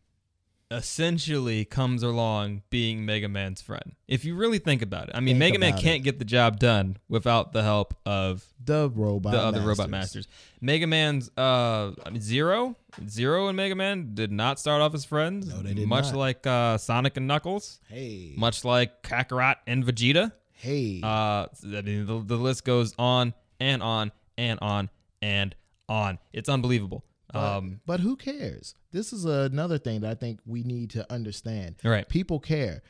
essentially 0.70 1.64
comes 1.66 2.04
along 2.04 2.62
being 2.70 3.06
Mega 3.06 3.28
Man's 3.30 3.62
friend. 3.62 3.94
If 4.08 4.26
you 4.26 4.36
really 4.36 4.60
think 4.60 4.82
about 4.82 5.10
it, 5.10 5.16
I 5.16 5.20
mean, 5.20 5.40
Think 5.40 5.54
Mega 5.54 5.60
Man 5.60 5.78
can't 5.82 6.04
get 6.04 6.20
the 6.20 6.26
job 6.26 6.60
done 6.60 6.98
without 7.10 7.54
the 7.54 7.64
help 7.64 7.96
of 8.06 8.46
The 8.64 8.90
robot. 8.90 9.32
the 9.32 9.40
other 9.40 9.62
robot 9.62 9.90
masters. 9.90 10.28
masters. 10.28 10.28
Mega 10.62 10.88
Man's 10.88 11.30
uh 11.38 11.92
I 12.06 12.10
mean 12.10 12.22
Zero, 12.22 12.76
Zero 13.08 13.48
and 13.48 13.56
Mega 13.58 13.76
Man 13.76 14.12
did 14.14 14.32
not 14.32 14.60
start 14.60 14.82
off 14.82 14.94
as 14.94 15.06
friends. 15.06 15.48
No, 15.48 15.62
they 15.62 15.74
did 15.74 15.88
much 15.88 16.06
not. 16.06 16.16
like 16.16 16.48
uh 16.48 16.78
Sonic 16.78 17.18
and 17.18 17.28
Knuckles, 17.28 17.80
Hey, 17.90 18.34
much 18.38 18.66
like 18.66 19.04
Kakarot 19.04 19.56
and 19.68 19.86
Vegeta. 19.86 20.32
hey. 20.54 21.00
Uh 21.04 21.08
I 21.08 21.48
mean 21.82 22.06
the, 22.06 22.24
the 22.26 22.38
list 22.38 22.66
goes 22.66 22.94
on 23.00 23.34
and 23.60 23.82
on 23.82 24.12
and 24.38 24.60
on 24.62 24.90
and 25.22 25.56
on. 25.90 26.20
It's 26.34 26.50
unbelievable. 26.50 27.04
But, 27.32 27.40
um 27.40 27.82
but 27.86 28.00
who 28.00 28.16
cares? 28.16 28.74
This 28.92 29.12
is 29.12 29.26
another 29.26 29.78
thing 29.78 30.02
that 30.02 30.12
I 30.12 30.16
think 30.16 30.40
we 30.46 30.64
need 30.64 30.90
to 30.92 31.12
understand. 31.12 31.76
Right. 31.84 32.08
People 32.08 32.40
care. 32.40 32.82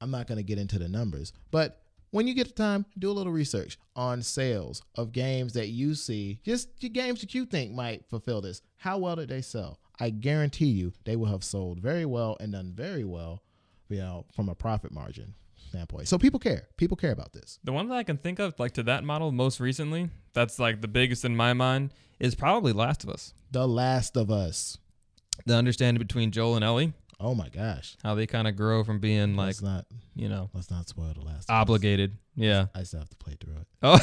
I'm 0.00 0.10
not 0.10 0.26
going 0.26 0.38
to 0.38 0.42
get 0.42 0.58
into 0.58 0.78
the 0.78 0.88
numbers, 0.88 1.32
but 1.50 1.82
when 2.10 2.26
you 2.26 2.34
get 2.34 2.48
the 2.48 2.54
time, 2.54 2.86
do 2.98 3.10
a 3.10 3.12
little 3.12 3.32
research 3.32 3.78
on 3.94 4.22
sales 4.22 4.82
of 4.96 5.12
games 5.12 5.52
that 5.52 5.68
you 5.68 5.94
see, 5.94 6.40
just 6.42 6.80
the 6.80 6.88
games 6.88 7.20
that 7.20 7.34
you 7.34 7.44
think 7.44 7.72
might 7.72 8.04
fulfill 8.08 8.40
this. 8.40 8.62
How 8.76 8.98
well 8.98 9.16
did 9.16 9.28
they 9.28 9.42
sell? 9.42 9.78
I 10.00 10.10
guarantee 10.10 10.66
you 10.66 10.92
they 11.04 11.16
will 11.16 11.26
have 11.26 11.44
sold 11.44 11.80
very 11.80 12.06
well 12.06 12.36
and 12.40 12.52
done 12.52 12.72
very 12.74 13.04
well, 13.04 13.42
you 13.88 13.98
know, 13.98 14.24
from 14.34 14.48
a 14.48 14.54
profit 14.54 14.90
margin 14.90 15.34
standpoint. 15.68 16.08
So 16.08 16.18
people 16.18 16.40
care. 16.40 16.68
People 16.76 16.96
care 16.96 17.12
about 17.12 17.32
this. 17.32 17.58
The 17.64 17.72
one 17.72 17.88
that 17.88 17.94
I 17.96 18.02
can 18.02 18.16
think 18.16 18.38
of, 18.38 18.58
like 18.58 18.72
to 18.72 18.82
that 18.84 19.04
model 19.04 19.30
most 19.32 19.60
recently, 19.60 20.10
that's 20.32 20.58
like 20.58 20.80
the 20.80 20.88
biggest 20.88 21.24
in 21.24 21.36
my 21.36 21.52
mind, 21.52 21.92
is 22.18 22.34
probably 22.34 22.72
Last 22.72 23.04
of 23.04 23.10
Us. 23.10 23.34
The 23.50 23.66
Last 23.68 24.16
of 24.16 24.30
Us. 24.30 24.78
The 25.46 25.54
understanding 25.56 25.98
between 25.98 26.30
Joel 26.32 26.56
and 26.56 26.64
Ellie, 26.64 26.92
Oh 27.18 27.34
my 27.34 27.48
gosh. 27.50 27.96
how 28.02 28.14
they 28.14 28.26
kind 28.26 28.48
of 28.48 28.56
grow 28.56 28.82
from 28.84 28.98
being 28.98 29.36
like, 29.36 29.46
let's 29.46 29.62
not 29.62 29.86
you 30.14 30.28
know, 30.28 30.50
let's 30.54 30.70
not 30.70 30.88
spoil 30.88 31.12
the 31.14 31.24
Last. 31.24 31.48
obligated. 31.50 32.16
Yeah. 32.34 32.66
I 32.74 32.82
still 32.82 33.00
have 33.00 33.10
to 33.10 33.16
play 33.16 33.36
through 33.40 33.54
it. 33.56 33.66
Oh, 33.82 33.94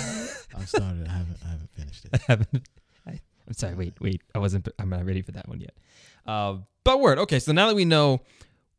I 0.58 0.66
started. 0.66 1.08
I 1.08 1.12
haven't. 1.12 1.38
I 1.46 1.50
haven't 1.50 1.70
finished 1.74 2.06
I 2.14 2.16
it. 2.16 2.22
haven't. 2.28 2.68
I, 3.08 3.20
I'm 3.48 3.54
sorry. 3.54 3.76
Wait, 3.76 3.94
wait. 4.02 4.22
I 4.34 4.40
wasn't. 4.40 4.68
I'm 4.80 4.90
not 4.90 5.06
ready 5.06 5.22
for 5.22 5.32
that 5.34 5.48
one 5.48 5.60
yet. 5.62 5.76
Uh, 6.26 6.58
but 6.84 7.00
word. 7.00 7.20
Okay. 7.20 7.40
So 7.40 7.52
now 7.52 7.68
that 7.68 7.76
we 7.76 7.86
know 7.86 8.22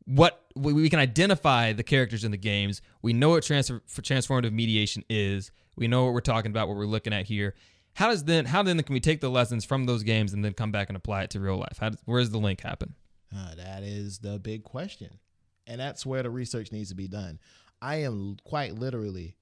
what 0.05 0.45
we, 0.55 0.73
we 0.73 0.89
can 0.89 0.99
identify 0.99 1.73
the 1.73 1.83
characters 1.83 2.23
in 2.23 2.31
the 2.31 2.37
games, 2.37 2.81
we 3.01 3.13
know 3.13 3.29
what 3.29 3.43
transfer 3.43 3.81
for 3.87 4.01
transformative 4.01 4.51
mediation 4.51 5.03
is. 5.09 5.51
We 5.75 5.87
know 5.87 6.05
what 6.05 6.13
we're 6.13 6.21
talking 6.21 6.51
about. 6.51 6.67
What 6.67 6.77
we're 6.77 6.85
looking 6.85 7.13
at 7.13 7.25
here. 7.25 7.55
How 7.93 8.07
does 8.09 8.23
then? 8.23 8.45
How 8.45 8.63
then 8.63 8.81
can 8.83 8.93
we 8.93 8.99
take 8.99 9.21
the 9.21 9.29
lessons 9.29 9.65
from 9.65 9.85
those 9.85 10.03
games 10.03 10.33
and 10.33 10.43
then 10.43 10.53
come 10.53 10.71
back 10.71 10.89
and 10.89 10.97
apply 10.97 11.23
it 11.23 11.29
to 11.31 11.39
real 11.39 11.57
life? 11.57 11.77
How 11.79 11.89
does, 11.89 12.01
where 12.05 12.19
does 12.19 12.31
the 12.31 12.37
link 12.37 12.61
happen? 12.61 12.95
Uh, 13.35 13.55
that 13.55 13.83
is 13.83 14.19
the 14.19 14.39
big 14.39 14.63
question, 14.63 15.19
and 15.67 15.79
that's 15.79 16.05
where 16.05 16.23
the 16.23 16.29
research 16.29 16.71
needs 16.71 16.89
to 16.89 16.95
be 16.95 17.07
done. 17.07 17.39
I 17.81 17.97
am 17.97 18.37
quite 18.43 18.75
literally 18.75 19.35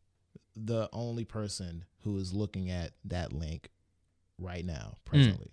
the 0.55 0.89
only 0.91 1.23
person 1.23 1.85
who 2.03 2.17
is 2.17 2.33
looking 2.33 2.69
at 2.69 2.91
that 3.05 3.31
link 3.31 3.69
right 4.39 4.65
now, 4.65 4.95
presently. 5.05 5.51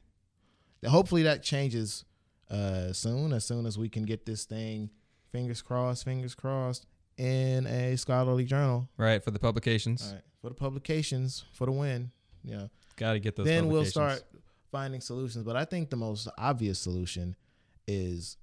Hopefully, 0.86 1.22
that 1.22 1.42
changes 1.42 2.04
uh, 2.50 2.92
soon. 2.92 3.32
As 3.32 3.44
soon 3.44 3.66
as 3.66 3.78
we 3.78 3.88
can 3.88 4.04
get 4.04 4.26
this 4.26 4.44
thing, 4.44 4.90
fingers 5.32 5.62
crossed, 5.62 6.04
fingers 6.04 6.34
crossed, 6.34 6.86
in 7.16 7.66
a 7.66 7.96
scholarly 7.96 8.44
journal. 8.44 8.88
Right 8.96 9.22
for 9.22 9.30
the 9.30 9.38
publications. 9.38 10.06
All 10.08 10.14
right, 10.14 10.22
for 10.40 10.48
the 10.48 10.54
publications 10.54 11.44
for 11.52 11.66
the 11.66 11.72
win. 11.72 12.10
Know, 12.44 12.68
Got 12.96 13.14
to 13.14 13.20
get 13.20 13.36
those. 13.36 13.46
then 13.46 13.68
we'll 13.68 13.84
start 13.84 14.22
finding 14.70 15.00
solutions. 15.00 15.44
But 15.44 15.56
I 15.56 15.64
think 15.64 15.90
the 15.90 15.96
most 15.96 16.28
obvious 16.36 16.78
solution 16.78 17.36
is 17.86 18.36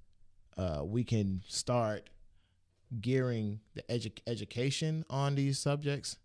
uh, 0.56 0.82
we 0.84 1.04
can 1.04 1.42
start 1.46 2.10
gearing 3.00 3.60
the 3.74 3.82
edu- 3.84 4.18
education 4.26 5.04
on 5.08 5.34
these 5.34 5.58
subjects 5.58 6.18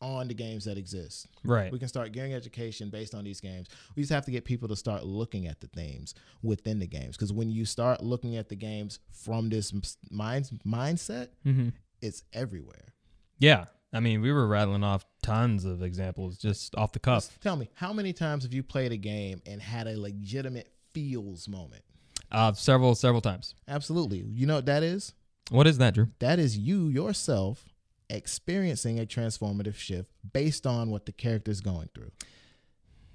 on 0.00 0.28
the 0.28 0.34
games 0.34 0.64
that 0.66 0.76
exist. 0.76 1.26
Right. 1.44 1.72
We 1.72 1.78
can 1.78 1.88
start 1.88 2.12
gearing 2.12 2.34
education 2.34 2.90
based 2.90 3.14
on 3.14 3.24
these 3.24 3.40
games. 3.40 3.68
We 3.94 4.02
just 4.02 4.12
have 4.12 4.24
to 4.26 4.30
get 4.30 4.44
people 4.44 4.68
to 4.68 4.76
start 4.76 5.04
looking 5.04 5.46
at 5.46 5.60
the 5.60 5.68
themes 5.68 6.14
within 6.42 6.78
the 6.78 6.86
games. 6.86 7.16
Because 7.16 7.32
when 7.32 7.50
you 7.50 7.64
start 7.64 8.02
looking 8.02 8.36
at 8.36 8.48
the 8.48 8.56
games 8.56 8.98
from 9.10 9.48
this 9.48 9.72
mind 10.10 10.48
mindset, 10.66 11.28
Mm-hmm. 11.46 11.68
it's 12.02 12.22
everywhere. 12.32 12.92
Yeah. 13.38 13.66
I 13.92 14.00
mean, 14.00 14.20
we 14.20 14.32
were 14.32 14.46
rattling 14.46 14.84
off 14.84 15.06
tons 15.22 15.64
of 15.64 15.82
examples 15.82 16.36
just 16.36 16.74
off 16.74 16.92
the 16.92 16.98
cuff. 16.98 17.28
Just 17.28 17.40
tell 17.40 17.56
me, 17.56 17.70
how 17.74 17.92
many 17.92 18.12
times 18.12 18.42
have 18.42 18.52
you 18.52 18.62
played 18.62 18.92
a 18.92 18.96
game 18.96 19.40
and 19.46 19.62
had 19.62 19.86
a 19.86 19.98
legitimate 19.98 20.70
feels 20.92 21.48
moment? 21.48 21.82
Uh, 22.30 22.52
several, 22.52 22.94
several 22.94 23.20
times. 23.22 23.54
Absolutely. 23.68 24.18
You 24.18 24.46
know 24.46 24.56
what 24.56 24.66
that 24.66 24.82
is? 24.82 25.14
What 25.50 25.66
is 25.68 25.78
that, 25.78 25.94
Drew? 25.94 26.08
That 26.18 26.38
is 26.40 26.58
you 26.58 26.88
yourself 26.88 27.64
experiencing 28.10 28.98
a 28.98 29.06
transformative 29.06 29.76
shift 29.76 30.10
based 30.32 30.66
on 30.66 30.90
what 30.90 31.06
the 31.06 31.12
character 31.12 31.50
is 31.50 31.60
going 31.60 31.88
through. 31.94 32.10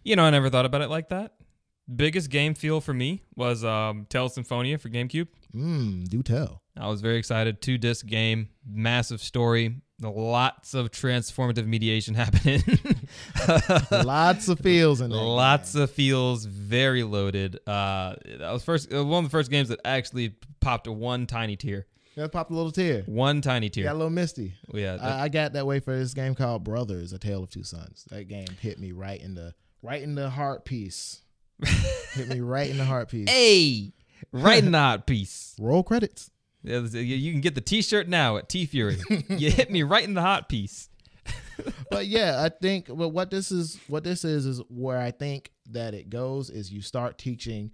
You 0.03 0.15
know, 0.15 0.23
I 0.23 0.29
never 0.29 0.49
thought 0.49 0.65
about 0.65 0.81
it 0.81 0.89
like 0.89 1.09
that. 1.09 1.33
Biggest 1.93 2.29
game 2.29 2.53
feel 2.53 2.79
for 2.81 2.93
me 2.93 3.21
was 3.35 3.63
um, 3.65 4.05
Tales 4.09 4.33
Symphonia 4.33 4.77
for 4.77 4.89
GameCube. 4.89 5.27
Mmm, 5.55 6.07
do 6.07 6.23
tell. 6.23 6.61
I 6.77 6.87
was 6.87 7.01
very 7.01 7.17
excited. 7.17 7.61
Two 7.61 7.77
disc 7.77 8.05
game, 8.05 8.49
massive 8.65 9.21
story, 9.21 9.81
lots 10.01 10.73
of 10.73 10.89
transformative 10.91 11.65
mediation 11.67 12.13
happening. 12.15 12.63
Lots 13.91 14.47
of 14.47 14.59
feels 14.59 15.01
in 15.01 15.09
there. 15.11 15.19
lots 15.19 15.75
of 15.75 15.91
feels, 15.91 16.45
very 16.45 17.03
loaded. 17.03 17.59
Uh, 17.67 18.15
that 18.25 18.51
was 18.51 18.63
first 18.63 18.91
uh, 18.93 19.03
one 19.03 19.23
of 19.25 19.29
the 19.29 19.35
first 19.35 19.51
games 19.51 19.69
that 19.69 19.79
actually 19.85 20.35
popped 20.59 20.87
a 20.87 20.91
one 20.91 21.27
tiny 21.27 21.55
tear. 21.55 21.87
That 22.15 22.31
popped 22.31 22.51
a 22.51 22.53
little 22.53 22.71
tear. 22.71 23.03
One 23.05 23.41
tiny 23.41 23.69
tear. 23.69 23.85
Got 23.85 23.93
a 23.93 23.97
little 23.97 24.09
misty. 24.09 24.53
Yeah, 24.73 24.97
that- 24.97 25.03
I, 25.03 25.23
I 25.23 25.29
got 25.29 25.53
that 25.53 25.65
way 25.65 25.79
for 25.79 25.97
this 25.97 26.13
game 26.13 26.35
called 26.35 26.63
Brothers: 26.63 27.13
A 27.13 27.19
Tale 27.19 27.43
of 27.43 27.49
Two 27.49 27.63
Sons. 27.63 28.05
That 28.09 28.25
game 28.27 28.47
hit 28.59 28.79
me 28.79 28.91
right 28.91 29.19
in 29.21 29.33
the 29.35 29.53
right 29.81 30.01
in 30.01 30.15
the 30.15 30.29
heart 30.29 30.65
piece. 30.65 31.21
hit 32.13 32.27
me 32.27 32.39
right 32.41 32.69
in 32.69 32.77
the 32.77 32.85
heart 32.85 33.09
piece. 33.09 33.29
hey, 33.29 33.93
right 34.31 34.63
in 34.63 34.71
the 34.71 34.79
heart 34.79 35.05
piece. 35.05 35.55
Roll 35.59 35.83
credits. 35.83 36.31
Yeah, 36.63 36.79
You 36.79 36.99
you 37.01 37.31
can 37.31 37.41
get 37.41 37.55
the 37.55 37.61
T-shirt 37.61 38.07
now 38.07 38.37
at 38.37 38.47
TeeFury. 38.49 38.99
you 39.39 39.49
hit 39.49 39.71
me 39.71 39.81
right 39.83 40.03
in 40.03 40.13
the 40.13 40.21
heart 40.21 40.47
piece. 40.49 40.89
but 41.89 42.07
yeah, 42.07 42.43
I 42.43 42.49
think 42.49 42.87
but 42.87 43.09
what 43.09 43.31
this 43.31 43.51
is 43.51 43.79
what 43.87 44.03
this 44.03 44.23
is 44.25 44.45
is 44.45 44.59
where 44.69 44.99
I 44.99 45.11
think 45.11 45.51
that 45.71 45.93
it 45.93 46.09
goes 46.09 46.49
is 46.49 46.71
you 46.71 46.81
start 46.81 47.17
teaching 47.17 47.71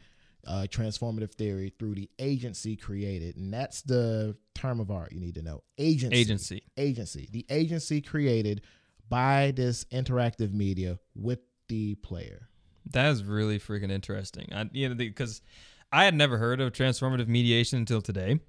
uh, 0.48 0.66
transformative 0.70 1.34
theory 1.34 1.74
through 1.78 1.96
the 1.96 2.10
agency 2.20 2.76
created, 2.76 3.36
and 3.38 3.54
that's 3.54 3.82
the 3.82 4.36
term 4.56 4.80
of 4.80 4.90
art 4.90 5.12
you 5.12 5.20
need 5.20 5.36
to 5.36 5.42
know. 5.42 5.62
Agency. 5.78 6.16
Agency. 6.18 6.64
Agency. 6.78 7.28
The 7.32 7.46
agency 7.50 8.02
created 8.02 8.62
by 9.10 9.52
this 9.56 9.84
interactive 9.86 10.54
media 10.54 11.00
with 11.16 11.40
the 11.68 11.96
player. 11.96 12.50
That 12.92 13.12
is 13.12 13.24
really 13.24 13.60
freaking 13.60 13.92
interesting. 13.92 14.48
I, 14.54 14.70
you 14.72 14.90
know, 14.90 14.96
because 14.96 15.42
I 15.92 16.06
had 16.06 16.14
never 16.16 16.38
heard 16.38 16.62
of 16.62 16.72
transformative 16.72 17.28
mediation 17.28 17.80
until 17.80 18.02
today. 18.02 18.40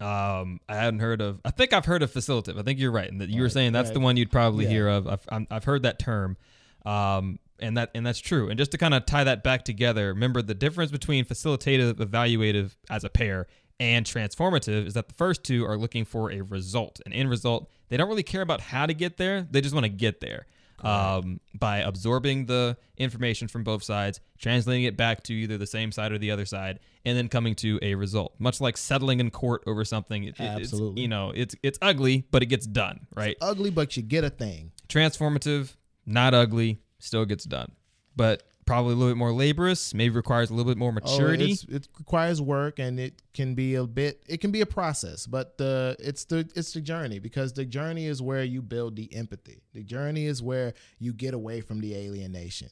Um, 0.00 0.58
I 0.68 0.74
hadn't 0.76 1.00
heard 1.00 1.20
of. 1.20 1.40
I 1.44 1.50
think 1.50 1.72
I've 1.72 1.84
heard 1.84 2.02
of 2.02 2.10
facilitative. 2.12 2.58
I 2.58 2.62
think 2.62 2.80
you're 2.80 2.90
right, 2.90 3.10
and 3.10 3.20
that 3.20 3.28
you 3.28 3.42
were 3.42 3.48
saying 3.48 3.72
that's 3.72 3.88
right. 3.88 3.94
the 3.94 4.00
one 4.00 4.16
you'd 4.16 4.30
probably 4.32 4.64
Yeah. 4.64 4.70
hear 4.70 4.88
of. 4.88 5.06
I've 5.06 5.46
I've 5.50 5.64
heard 5.64 5.82
that 5.84 5.98
term, 5.98 6.36
um, 6.84 7.38
and 7.58 7.76
that 7.76 7.90
and 7.94 8.04
that's 8.06 8.18
true. 8.18 8.48
And 8.48 8.58
just 8.58 8.70
to 8.72 8.78
kind 8.78 8.94
of 8.94 9.06
tie 9.06 9.24
that 9.24 9.42
back 9.42 9.64
together, 9.64 10.08
remember 10.08 10.42
the 10.42 10.54
difference 10.54 10.90
between 10.90 11.24
facilitative, 11.24 11.94
evaluative 11.94 12.76
as 12.90 13.04
a 13.04 13.08
pair, 13.10 13.46
and 13.80 14.04
transformative 14.06 14.86
is 14.86 14.94
that 14.94 15.08
the 15.08 15.14
first 15.14 15.44
two 15.44 15.64
are 15.64 15.76
looking 15.76 16.04
for 16.04 16.30
a 16.30 16.40
result, 16.40 17.00
an 17.06 17.12
end 17.12 17.30
result. 17.30 17.68
They 17.88 17.96
don't 17.96 18.08
really 18.08 18.22
care 18.22 18.42
about 18.42 18.60
how 18.60 18.86
to 18.86 18.94
get 18.94 19.16
there; 19.16 19.46
they 19.50 19.60
just 19.60 19.74
want 19.74 19.84
to 19.84 19.90
get 19.90 20.20
there 20.20 20.46
um, 20.82 21.40
by 21.54 21.78
absorbing 21.78 22.46
the 22.46 22.76
information 22.96 23.46
from 23.48 23.62
both 23.64 23.82
sides, 23.82 24.20
translating 24.38 24.84
it 24.84 24.96
back 24.96 25.22
to 25.24 25.32
either 25.34 25.58
the 25.58 25.66
same 25.66 25.92
side 25.92 26.10
or 26.12 26.18
the 26.18 26.30
other 26.30 26.44
side, 26.46 26.80
and 27.04 27.16
then 27.16 27.28
coming 27.28 27.54
to 27.56 27.78
a 27.82 27.94
result. 27.94 28.34
Much 28.38 28.60
like 28.60 28.76
settling 28.76 29.20
in 29.20 29.30
court 29.30 29.62
over 29.66 29.84
something. 29.84 30.24
It- 30.24 30.40
Absolutely. 30.40 30.92
It's, 30.92 31.00
you 31.02 31.08
know, 31.08 31.32
it's 31.34 31.54
it's 31.62 31.78
ugly, 31.82 32.24
but 32.30 32.42
it 32.42 32.46
gets 32.46 32.66
done, 32.66 33.06
right? 33.14 33.36
Ugly, 33.40 33.70
but 33.70 33.96
you 33.96 34.02
get 34.02 34.24
a 34.24 34.30
thing. 34.30 34.72
Transformative, 34.88 35.74
not 36.06 36.34
ugly, 36.34 36.80
still 37.02 37.24
gets 37.24 37.44
done, 37.44 37.72
but 38.16 38.42
probably 38.64 38.92
a 38.92 38.96
little 38.96 39.12
bit 39.12 39.18
more 39.18 39.32
laborious. 39.32 39.92
Maybe 39.92 40.14
requires 40.14 40.48
a 40.50 40.54
little 40.54 40.70
bit 40.70 40.78
more 40.78 40.90
Oh, 40.90 40.92
maturity. 40.92 41.52
it's- 41.52 41.64
it 41.68 41.88
requires 41.98 42.40
work 42.40 42.78
and 42.78 43.00
it 43.00 43.20
can 43.34 43.54
be 43.56 43.74
a 43.74 43.84
bit 43.86 44.22
it 44.28 44.40
can 44.40 44.50
be 44.52 44.60
a 44.60 44.66
process, 44.66 45.26
but 45.26 45.58
the 45.58 45.96
it's 45.98 46.24
the 46.24 46.48
it's 46.54 46.72
the 46.72 46.80
journey 46.80 47.18
because 47.18 47.52
the 47.54 47.64
journey 47.64 48.06
is 48.06 48.22
where 48.22 48.44
you 48.44 48.62
build 48.62 48.94
the 48.96 49.12
empathy. 49.14 49.62
The 49.74 49.82
journey 49.82 50.26
is 50.26 50.40
where 50.42 50.74
you 51.00 51.12
get 51.12 51.34
away 51.34 51.60
from 51.60 51.80
the 51.80 51.94
alienation. 51.96 52.68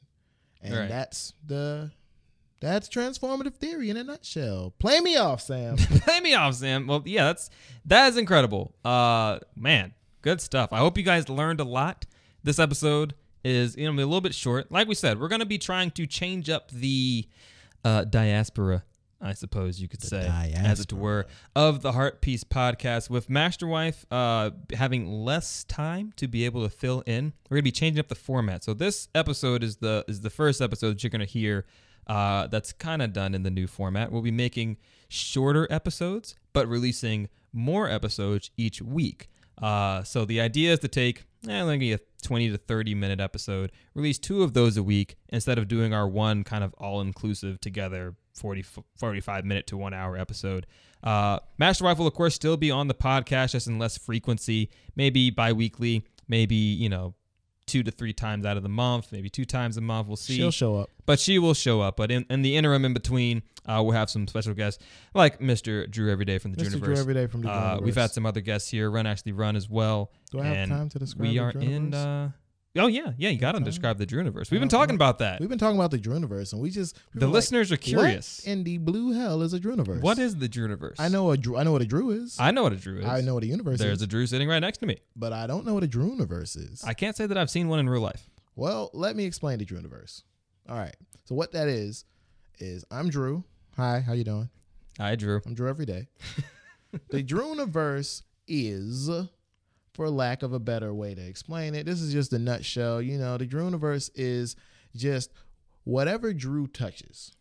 And 0.63 0.75
Right. 0.75 0.89
that's 0.89 1.33
the 1.45 1.91
that's 2.61 2.89
transformative 2.89 3.55
theory 3.55 3.89
in 3.91 3.97
a 3.97 4.05
nutshell. 4.05 4.75
Play 4.79 5.01
me 5.01 5.17
off, 5.17 5.41
Sam. 5.41 5.77
Play 6.05 6.21
me 6.21 6.35
off, 6.35 6.55
Sam. 6.55 6.87
Well, 6.87 7.03
yeah, 7.07 7.25
that's 7.25 7.51
that 7.87 8.09
is 8.11 8.17
incredible. 8.17 8.75
Uh, 8.85 9.39
man, 9.57 9.95
good 10.23 10.41
stuff. 10.41 10.73
I 10.73 10.79
hope 10.79 10.97
you 10.99 11.03
guys 11.03 11.29
learned 11.29 11.59
a 11.61 11.65
lot. 11.65 12.05
This 12.45 12.59
episode 12.59 13.15
is 13.45 13.77
you 13.77 13.91
know 13.91 13.93
a 13.93 14.05
little 14.05 14.21
bit 14.21 14.35
short. 14.35 14.71
Like 14.71 14.89
we 14.89 14.95
said, 14.95 15.21
we're 15.21 15.29
gonna 15.29 15.47
be 15.47 15.59
trying 15.59 15.91
to 15.93 16.07
change 16.07 16.51
up 16.51 16.71
the 16.71 17.27
uh, 17.85 18.05
diaspora, 18.05 18.85
I 19.21 19.33
suppose 19.35 19.81
you 19.81 19.89
could 19.89 20.03
say, 20.03 20.27
as 20.57 20.81
it 20.81 20.93
were, 20.93 21.27
of 21.55 21.83
the 21.83 21.93
Heart 21.93 22.21
Piece 22.21 22.45
podcast. 22.45 23.11
With 23.11 23.31
Master 23.31 23.67
Wife 23.67 24.05
uh, 24.11 24.51
having 24.75 25.07
less 25.07 25.65
time 25.65 26.13
to 26.17 26.29
be 26.29 26.45
able 26.45 26.63
to 26.63 26.71
fill 26.71 27.03
in, 27.07 27.33
we're 27.49 27.57
gonna 27.57 27.63
be 27.63 27.73
changing 27.73 28.01
up 28.01 28.09
the 28.09 28.15
format. 28.15 28.65
So 28.65 28.75
this 28.75 29.09
episode 29.15 29.63
is 29.63 29.77
the 29.77 30.05
is 30.09 30.21
the 30.21 30.31
first 30.31 30.61
episode 30.61 30.95
that 30.95 31.03
you're 31.03 31.11
gonna 31.11 31.25
hear 31.25 31.67
uh, 32.07 32.47
that's 32.49 32.73
kind 32.73 33.03
of 33.03 33.13
done 33.13 33.35
in 33.35 33.43
the 33.43 33.51
new 33.51 33.67
format. 33.67 34.11
We'll 34.11 34.23
be 34.23 34.31
making 34.31 34.79
shorter 35.09 35.67
episodes, 35.71 36.37
but 36.53 36.69
releasing 36.69 37.29
more 37.53 37.89
episodes 37.89 38.51
each 38.57 38.81
week. 38.83 39.29
Uh, 39.61 40.03
so 40.03 40.25
the 40.25 40.41
idea 40.41 40.73
is 40.73 40.79
to 40.81 40.89
take 40.89 41.25
eh, 41.49 41.65
maybe 41.65 41.93
a 41.93 41.99
20 42.21 42.51
to 42.51 42.59
30 42.59 42.95
minute 42.95 43.21
episode, 43.21 43.73
release 43.95 44.19
two 44.19 44.43
of 44.43 44.55
those 44.55 44.77
a 44.77 44.83
week 44.83 45.17
instead 45.29 45.59
of 45.59 45.69
doing 45.69 45.93
our 45.93 46.09
one 46.09 46.45
kind 46.45 46.65
of 46.65 46.75
all 46.79 47.01
inclusive 47.01 47.61
together 47.61 48.15
40, 48.35 48.65
45 48.97 49.45
minute 49.45 49.67
to 49.69 49.77
one 49.77 49.95
hour 49.95 50.17
episode. 50.17 50.67
Uh, 51.03 51.39
Master 51.59 51.85
will, 51.85 52.07
of 52.07 52.15
course, 52.15 52.35
still 52.35 52.57
be 52.57 52.71
on 52.71 52.89
the 52.89 52.95
podcast, 52.95 53.53
just 53.53 53.67
in 53.67 53.79
less 53.79 53.97
frequency, 53.99 54.71
maybe 54.97 55.31
bi 55.31 55.53
weekly, 55.53 56.05
maybe, 56.29 56.55
you 56.55 56.89
know, 56.89 57.15
two 57.71 57.83
to 57.83 57.91
three 57.91 58.13
times 58.13 58.45
out 58.45 58.57
of 58.57 58.63
the 58.63 58.69
month, 58.69 59.13
maybe 59.13 59.31
two 59.31 59.45
times 59.45 59.77
a 59.77 59.81
month. 59.81 60.09
We'll 60.09 60.17
see 60.17 60.37
She'll 60.37 60.51
show 60.51 60.77
up. 60.77 60.91
but 61.07 61.21
she 61.21 61.39
will 61.39 61.55
show 61.55 61.81
up. 61.81 61.97
But 61.97 62.11
in, 62.11 62.27
in 62.29 62.43
the 62.43 62.57
interim, 62.57 62.85
in 62.85 62.93
between, 62.93 63.43
uh, 63.67 63.81
we'll 63.85 63.93
have 63.93 64.11
some 64.11 64.27
special 64.27 64.55
guests 64.55 64.83
like 65.15 65.39
Mr. 65.41 65.89
Drew 65.91 66.11
Everyday 66.11 66.39
from 66.39 66.53
the 66.53 66.63
Mr. 66.65 66.81
Drew 66.81 66.97
Everyday 66.97 67.27
from 67.27 67.43
the 67.43 67.51
Uh, 67.51 67.79
we've 67.83 67.95
had 67.97 68.11
some 68.11 68.27
other 68.27 68.41
guests 68.41 68.71
here. 68.71 68.91
Run 68.91 69.07
actually 69.07 69.33
run 69.33 69.57
as 69.57 69.69
well. 69.69 70.11
Do 70.31 70.41
I 70.41 70.47
have 70.47 70.69
time 70.69 70.89
to 70.91 70.99
describe 70.99 71.29
We 71.29 71.39
are 71.39 71.51
in. 71.51 71.95
Uh, 71.95 72.31
oh 72.77 72.87
yeah, 72.87 73.13
yeah. 73.19 73.31
You 73.31 73.39
got 73.39 73.53
to 73.53 73.61
describe 73.61 73.99
the 73.99 74.07
Druniverse. 74.07 74.51
We've 74.51 74.61
been 74.61 74.69
talking 74.69 74.95
about 74.95 75.19
that. 75.19 75.41
We've 75.41 75.49
been 75.49 75.59
talking 75.59 75.79
about 75.79 75.91
the 75.91 75.99
Druniverse, 75.99 76.53
and 76.53 76.61
we 76.63 76.71
just 76.71 76.99
we 77.15 77.21
The 77.21 77.27
like, 77.27 77.35
listeners 77.35 77.73
are 77.73 77.77
curious. 77.77 78.43
What 78.45 78.53
in 78.53 78.65
the 78.65 78.79
blue 78.79 79.13
hell 79.13 79.43
is 79.43 79.53
a 79.55 79.61
Druniverse? 79.61 80.01
What 80.01 80.19
is 80.19 80.37
the 80.37 80.49
Druniverse? 80.49 80.97
I 80.99 81.09
know 81.09 81.31
a 81.31 81.37
Drew. 81.37 81.57
I 81.57 81.63
know 81.63 81.73
what 81.73 81.83
a 81.83 81.87
Drew 81.87 82.11
is. 82.11 82.37
I 82.39 82.51
know 82.51 82.63
what 82.63 82.73
a 82.73 82.77
Drew 82.77 82.99
is. 83.01 83.05
I 83.07 83.21
know 83.21 83.35
what 83.35 83.43
a 83.43 83.47
universe 83.47 83.79
There's 83.79 83.93
is, 83.95 83.99
There's 83.99 84.03
a 84.03 84.07
Drew 84.07 84.27
sitting 84.27 84.49
right 84.49 84.61
next 84.61 84.79
to 84.79 84.87
me. 84.87 84.99
but 85.17 85.33
I 85.33 85.47
don't 85.47 85.67
know 85.67 85.75
what 85.75 85.85
a 85.85 85.89
Druniverse 85.89 86.57
is. 86.57 86.83
I 86.85 86.95
can't 86.95 87.17
say 87.17 87.27
that 87.27 87.37
I've 87.39 87.51
seen 87.51 87.69
one 87.69 87.79
in 87.81 87.89
real 87.89 88.03
life. 88.03 88.29
well, 88.57 88.91
let 88.95 89.17
me 89.17 89.25
explain 89.25 89.59
the 89.59 89.65
Druniverse. 89.65 90.23
All 90.69 90.77
right. 90.77 90.95
So 91.25 91.35
what 91.35 91.53
that 91.53 91.69
is 91.69 92.05
is 92.59 92.85
I'm 92.91 93.09
Drew. 93.09 93.45
Hi, 93.77 94.01
how 94.01 94.13
you 94.13 94.25
doing? 94.25 94.51
Hi, 94.99 95.15
Drew. 95.17 95.41
I'm 95.47 95.55
Drew 95.55 95.69
every 95.69 95.87
day. 95.87 96.09
the 97.11 97.23
Druniverse 97.25 98.23
is, 98.47 99.09
for 99.93 100.09
lack 100.09 100.43
of 100.43 100.53
a 100.53 100.59
better 100.59 100.95
way 100.95 101.15
to 101.15 101.27
explain 101.27 101.75
it, 101.75 101.87
this 101.87 102.01
is 102.01 102.13
just 102.13 102.33
a 102.33 102.39
nutshell. 102.39 103.03
You 103.03 103.19
know, 103.19 103.37
the 103.37 103.47
Druniverse 103.47 104.11
is 104.15 104.57
just 104.95 105.33
whatever 105.85 106.33
Drew 106.33 106.67
touches. 106.67 107.33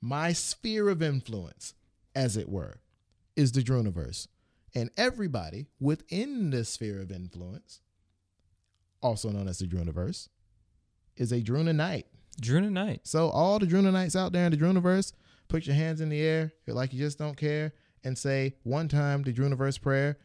My 0.00 0.32
sphere 0.32 0.88
of 0.88 1.02
influence, 1.02 1.74
as 2.14 2.36
it 2.36 2.48
were, 2.48 2.80
is 3.36 3.52
the 3.52 3.62
Druniverse. 3.62 4.26
And 4.74 4.90
everybody 4.96 5.68
within 5.80 6.50
this 6.50 6.70
sphere 6.70 7.00
of 7.00 7.12
influence, 7.12 7.80
also 9.00 9.30
known 9.30 9.48
as 9.48 9.58
the 9.58 9.66
Druniverse, 9.66 10.28
is 11.16 11.32
a 11.32 11.40
Drunanite. 11.40 12.04
Drew 12.40 12.60
tonight. 12.60 13.02
So 13.04 13.28
all 13.28 13.58
the 13.58 13.66
Drunanites 13.66 14.16
out 14.16 14.32
there 14.32 14.46
in 14.46 14.52
the 14.52 14.56
Druniverse, 14.56 15.12
put 15.48 15.66
your 15.66 15.76
hands 15.76 16.00
in 16.00 16.08
the 16.08 16.20
air, 16.20 16.52
feel 16.64 16.74
like 16.74 16.92
you 16.92 16.98
just 16.98 17.18
don't 17.18 17.36
care, 17.36 17.74
and 18.04 18.16
say 18.16 18.54
one 18.62 18.88
time 18.88 19.22
the 19.22 19.32
Druniverse 19.32 19.80
prayer. 19.80 20.18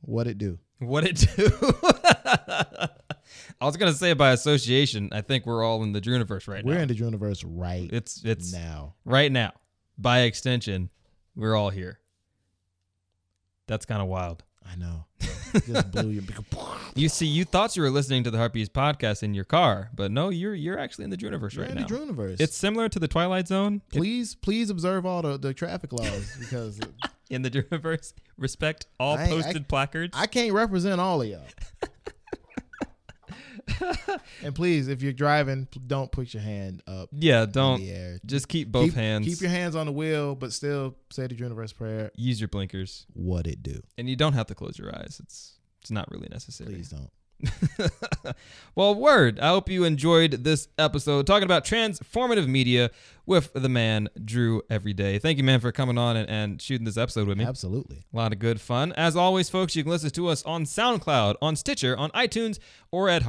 What 0.00 0.26
it 0.26 0.38
do? 0.38 0.58
What 0.78 1.04
it 1.04 1.16
do? 1.36 1.50
I 3.60 3.64
was 3.64 3.76
gonna 3.76 3.92
say 3.94 4.12
by 4.12 4.32
association. 4.32 5.08
I 5.12 5.22
think 5.22 5.46
we're 5.46 5.64
all 5.64 5.82
in 5.82 5.92
the 5.92 6.00
Druniverse 6.00 6.46
right 6.48 6.64
now. 6.64 6.72
We're 6.72 6.80
in 6.80 6.88
the 6.88 6.94
universe 6.94 7.42
right 7.44 7.88
it's 7.92 8.22
it's 8.24 8.52
now. 8.52 8.94
right 9.04 9.32
now. 9.32 9.52
By 9.98 10.20
extension, 10.20 10.90
we're 11.34 11.56
all 11.56 11.70
here. 11.70 12.00
That's 13.66 13.86
kind 13.86 14.02
of 14.02 14.08
wild. 14.08 14.44
I 14.70 14.76
know. 14.76 15.04
Just 15.66 15.90
blew 15.92 16.10
your 16.10 16.22
You 16.94 17.08
see, 17.08 17.26
you 17.26 17.44
thought 17.44 17.74
you 17.76 17.82
were 17.82 17.90
listening 17.90 18.24
to 18.24 18.30
the 18.30 18.36
Heart 18.38 18.52
Piece 18.52 18.68
podcast 18.68 19.22
in 19.22 19.32
your 19.32 19.44
car, 19.44 19.90
but 19.94 20.10
no, 20.10 20.28
you're 20.28 20.54
you're 20.54 20.78
actually 20.78 21.04
in 21.04 21.10
the 21.10 21.16
Druniverse 21.16 21.54
You're 21.54 21.64
right 21.64 21.74
in 21.74 21.80
now. 21.82 21.86
the 21.86 21.98
universe. 21.98 22.40
It's 22.40 22.56
similar 22.56 22.88
to 22.90 22.98
the 22.98 23.08
Twilight 23.08 23.48
Zone 23.48 23.80
It- 23.92 23.98
please, 23.98 24.34
please 24.34 24.68
observe 24.70 25.06
all 25.06 25.22
the, 25.22 25.38
the 25.38 25.54
traffic 25.54 25.92
laws 25.92 26.36
because 26.38 26.78
in 27.30 27.42
the 27.42 27.50
Druniverse. 27.52 28.12
Respect 28.38 28.86
all 29.00 29.16
I- 29.16 29.24
I- 29.24 29.28
posted 29.28 29.68
placards. 29.68 30.16
I 30.16 30.26
can't 30.26 30.52
represent 30.52 31.00
all 31.00 31.22
of 31.22 31.28
y'all. 31.28 31.42
and 34.42 34.54
please, 34.54 34.88
if 34.88 35.02
you're 35.02 35.12
driving, 35.12 35.66
don't 35.86 36.10
put 36.12 36.32
your 36.32 36.42
hand 36.42 36.82
up 36.86 37.08
yeah, 37.12 37.46
don't 37.46 37.82
just 38.24 38.48
keep 38.48 38.70
both 38.70 38.86
keep, 38.86 38.94
hands. 38.94 39.26
Keep 39.26 39.40
your 39.40 39.50
hands 39.50 39.74
on 39.74 39.86
the 39.86 39.92
wheel, 39.92 40.34
but 40.34 40.52
still 40.52 40.94
say 41.10 41.26
the 41.26 41.34
universe 41.34 41.72
prayer. 41.72 42.10
use 42.16 42.40
your 42.40 42.48
blinkers, 42.48 43.06
What 43.12 43.46
it 43.46 43.62
do? 43.62 43.82
and 43.98 44.08
you 44.08 44.16
don't 44.16 44.34
have 44.34 44.46
to 44.46 44.54
close 44.54 44.78
your 44.78 44.94
eyes. 44.94 45.20
It's 45.22 45.54
it's 45.82 45.90
not 45.90 46.10
really 46.10 46.28
necessary. 46.30 46.74
Please 46.74 46.90
don't. 46.90 47.10
well, 48.74 48.94
word. 48.94 49.38
I 49.40 49.48
hope 49.48 49.68
you 49.68 49.84
enjoyed 49.84 50.44
this 50.44 50.68
episode 50.78 51.26
talking 51.26 51.44
about 51.44 51.64
transformative 51.64 52.46
media 52.46 52.90
with 53.26 53.52
the 53.52 53.68
man 53.68 54.08
Drew 54.24 54.62
Everyday. 54.70 55.18
Thank 55.18 55.38
you, 55.38 55.44
man, 55.44 55.60
for 55.60 55.72
coming 55.72 55.98
on 55.98 56.16
and, 56.16 56.28
and 56.30 56.62
shooting 56.62 56.84
this 56.84 56.96
episode 56.96 57.28
with 57.28 57.38
me. 57.38 57.44
Absolutely. 57.44 58.04
A 58.12 58.16
lot 58.16 58.32
of 58.32 58.38
good 58.38 58.60
fun. 58.60 58.92
As 58.92 59.16
always, 59.16 59.50
folks, 59.50 59.76
you 59.76 59.82
can 59.82 59.90
listen 59.90 60.10
to 60.10 60.28
us 60.28 60.42
on 60.44 60.64
SoundCloud, 60.64 61.36
on 61.42 61.56
Stitcher, 61.56 61.96
on 61.96 62.10
iTunes, 62.10 62.58
or 62.90 63.08
at 63.08 63.22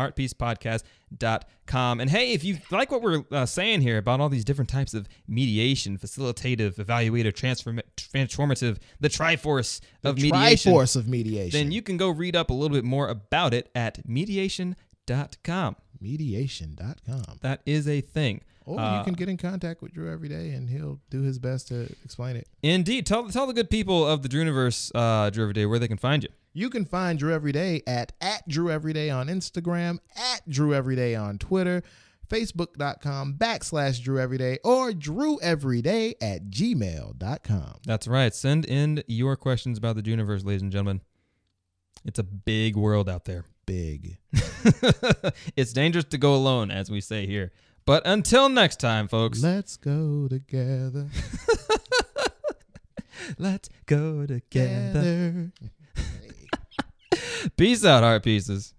And 2.00 2.10
hey, 2.10 2.34
if 2.34 2.44
you 2.44 2.58
like 2.72 2.92
what 2.92 3.02
we're 3.02 3.24
uh, 3.32 3.46
saying 3.46 3.82
here 3.82 3.98
about 3.98 4.20
all 4.22 4.30
these 4.30 4.46
different 4.46 4.70
types 4.70 4.94
of 4.94 5.08
mediation, 5.28 5.98
facilitative, 5.98 6.76
evaluative, 6.76 7.34
transform- 7.36 7.82
transformative, 7.98 8.78
the 9.00 9.10
triforce 9.10 9.82
of 10.04 10.16
the 10.16 10.24
mediation, 10.24 10.74
Triforce 10.74 10.96
of 10.96 11.08
mediation. 11.08 11.60
then 11.60 11.72
you 11.72 11.82
can 11.82 11.98
go 11.98 12.10
read 12.10 12.36
up 12.36 12.50
a 12.50 12.54
little 12.54 12.76
bit 12.76 12.84
more 12.86 13.08
about 13.08 13.54
it 13.54 13.70
at 13.76 14.08
mediation.com. 14.08 15.76
mediation.com. 16.00 17.38
That 17.42 17.62
is 17.66 17.88
a 17.88 18.02
thing. 18.02 18.42
Or 18.68 18.80
Uh, 18.80 18.98
you 18.98 19.04
can 19.06 19.14
get 19.14 19.30
in 19.30 19.38
contact 19.38 19.82
with 19.82 19.94
Drew 19.94 20.12
every 20.12 20.28
day 20.28 20.50
and 20.52 20.70
he'll 20.70 21.00
do 21.10 21.22
his 21.22 21.40
best 21.40 21.70
to 21.70 21.90
explain 22.04 22.36
it. 22.36 22.48
Indeed. 22.62 23.06
Tell, 23.06 23.28
tell 23.30 23.48
the 23.48 23.54
good 23.54 23.70
people 23.70 24.06
of 24.06 24.24
the 24.24 24.30
Druniverse, 24.30 24.92
uh, 24.94 25.30
Drew 25.30 25.46
Everyday, 25.46 25.66
where 25.66 25.80
they 25.80 25.88
can 25.88 25.98
find 25.98 26.22
you. 26.22 26.30
You 26.54 26.70
can 26.70 26.84
find 26.86 27.18
Drew 27.18 27.34
Everyday 27.34 27.82
at, 27.88 28.12
at 28.20 28.46
Drew 28.50 28.70
Everyday 28.70 29.10
on 29.10 29.28
Instagram, 29.28 30.00
at 30.18 30.42
Drew 30.50 30.74
Everyday 30.74 31.16
on 31.16 31.38
Twitter, 31.38 31.82
Facebook.com 32.30 33.36
backslash 33.36 34.04
Drew 34.04 34.20
Everyday, 34.20 34.58
or 34.66 34.92
Drew 34.92 35.40
Everyday 35.40 36.16
at 36.20 36.50
gmail.com. 36.50 37.76
That's 37.86 38.08
right. 38.08 38.36
Send 38.36 38.66
in 38.66 39.02
your 39.08 39.38
questions 39.38 39.78
about 39.78 39.96
the 39.96 40.02
Druniverse, 40.04 40.44
ladies 40.44 40.62
and 40.62 40.72
gentlemen. 40.74 41.02
It's 42.04 42.20
a 42.20 42.24
big 42.24 42.76
world 42.76 43.08
out 43.08 43.26
there. 43.26 43.46
Big. 43.66 44.18
it's 45.56 45.74
dangerous 45.74 46.06
to 46.06 46.18
go 46.18 46.36
alone, 46.36 46.72
as 46.72 46.90
we 46.90 47.02
say 47.02 47.26
here. 47.26 47.52
But 47.88 48.06
until 48.06 48.50
next 48.50 48.82
time, 48.82 49.08
folks, 49.08 49.42
Let's 49.42 49.78
go 49.78 50.28
together. 50.28 51.08
let's 53.38 53.70
go 53.86 54.26
together. 54.26 55.54
Peace 57.56 57.86
out, 57.86 58.04
heart 58.04 58.24
pieces. 58.24 58.74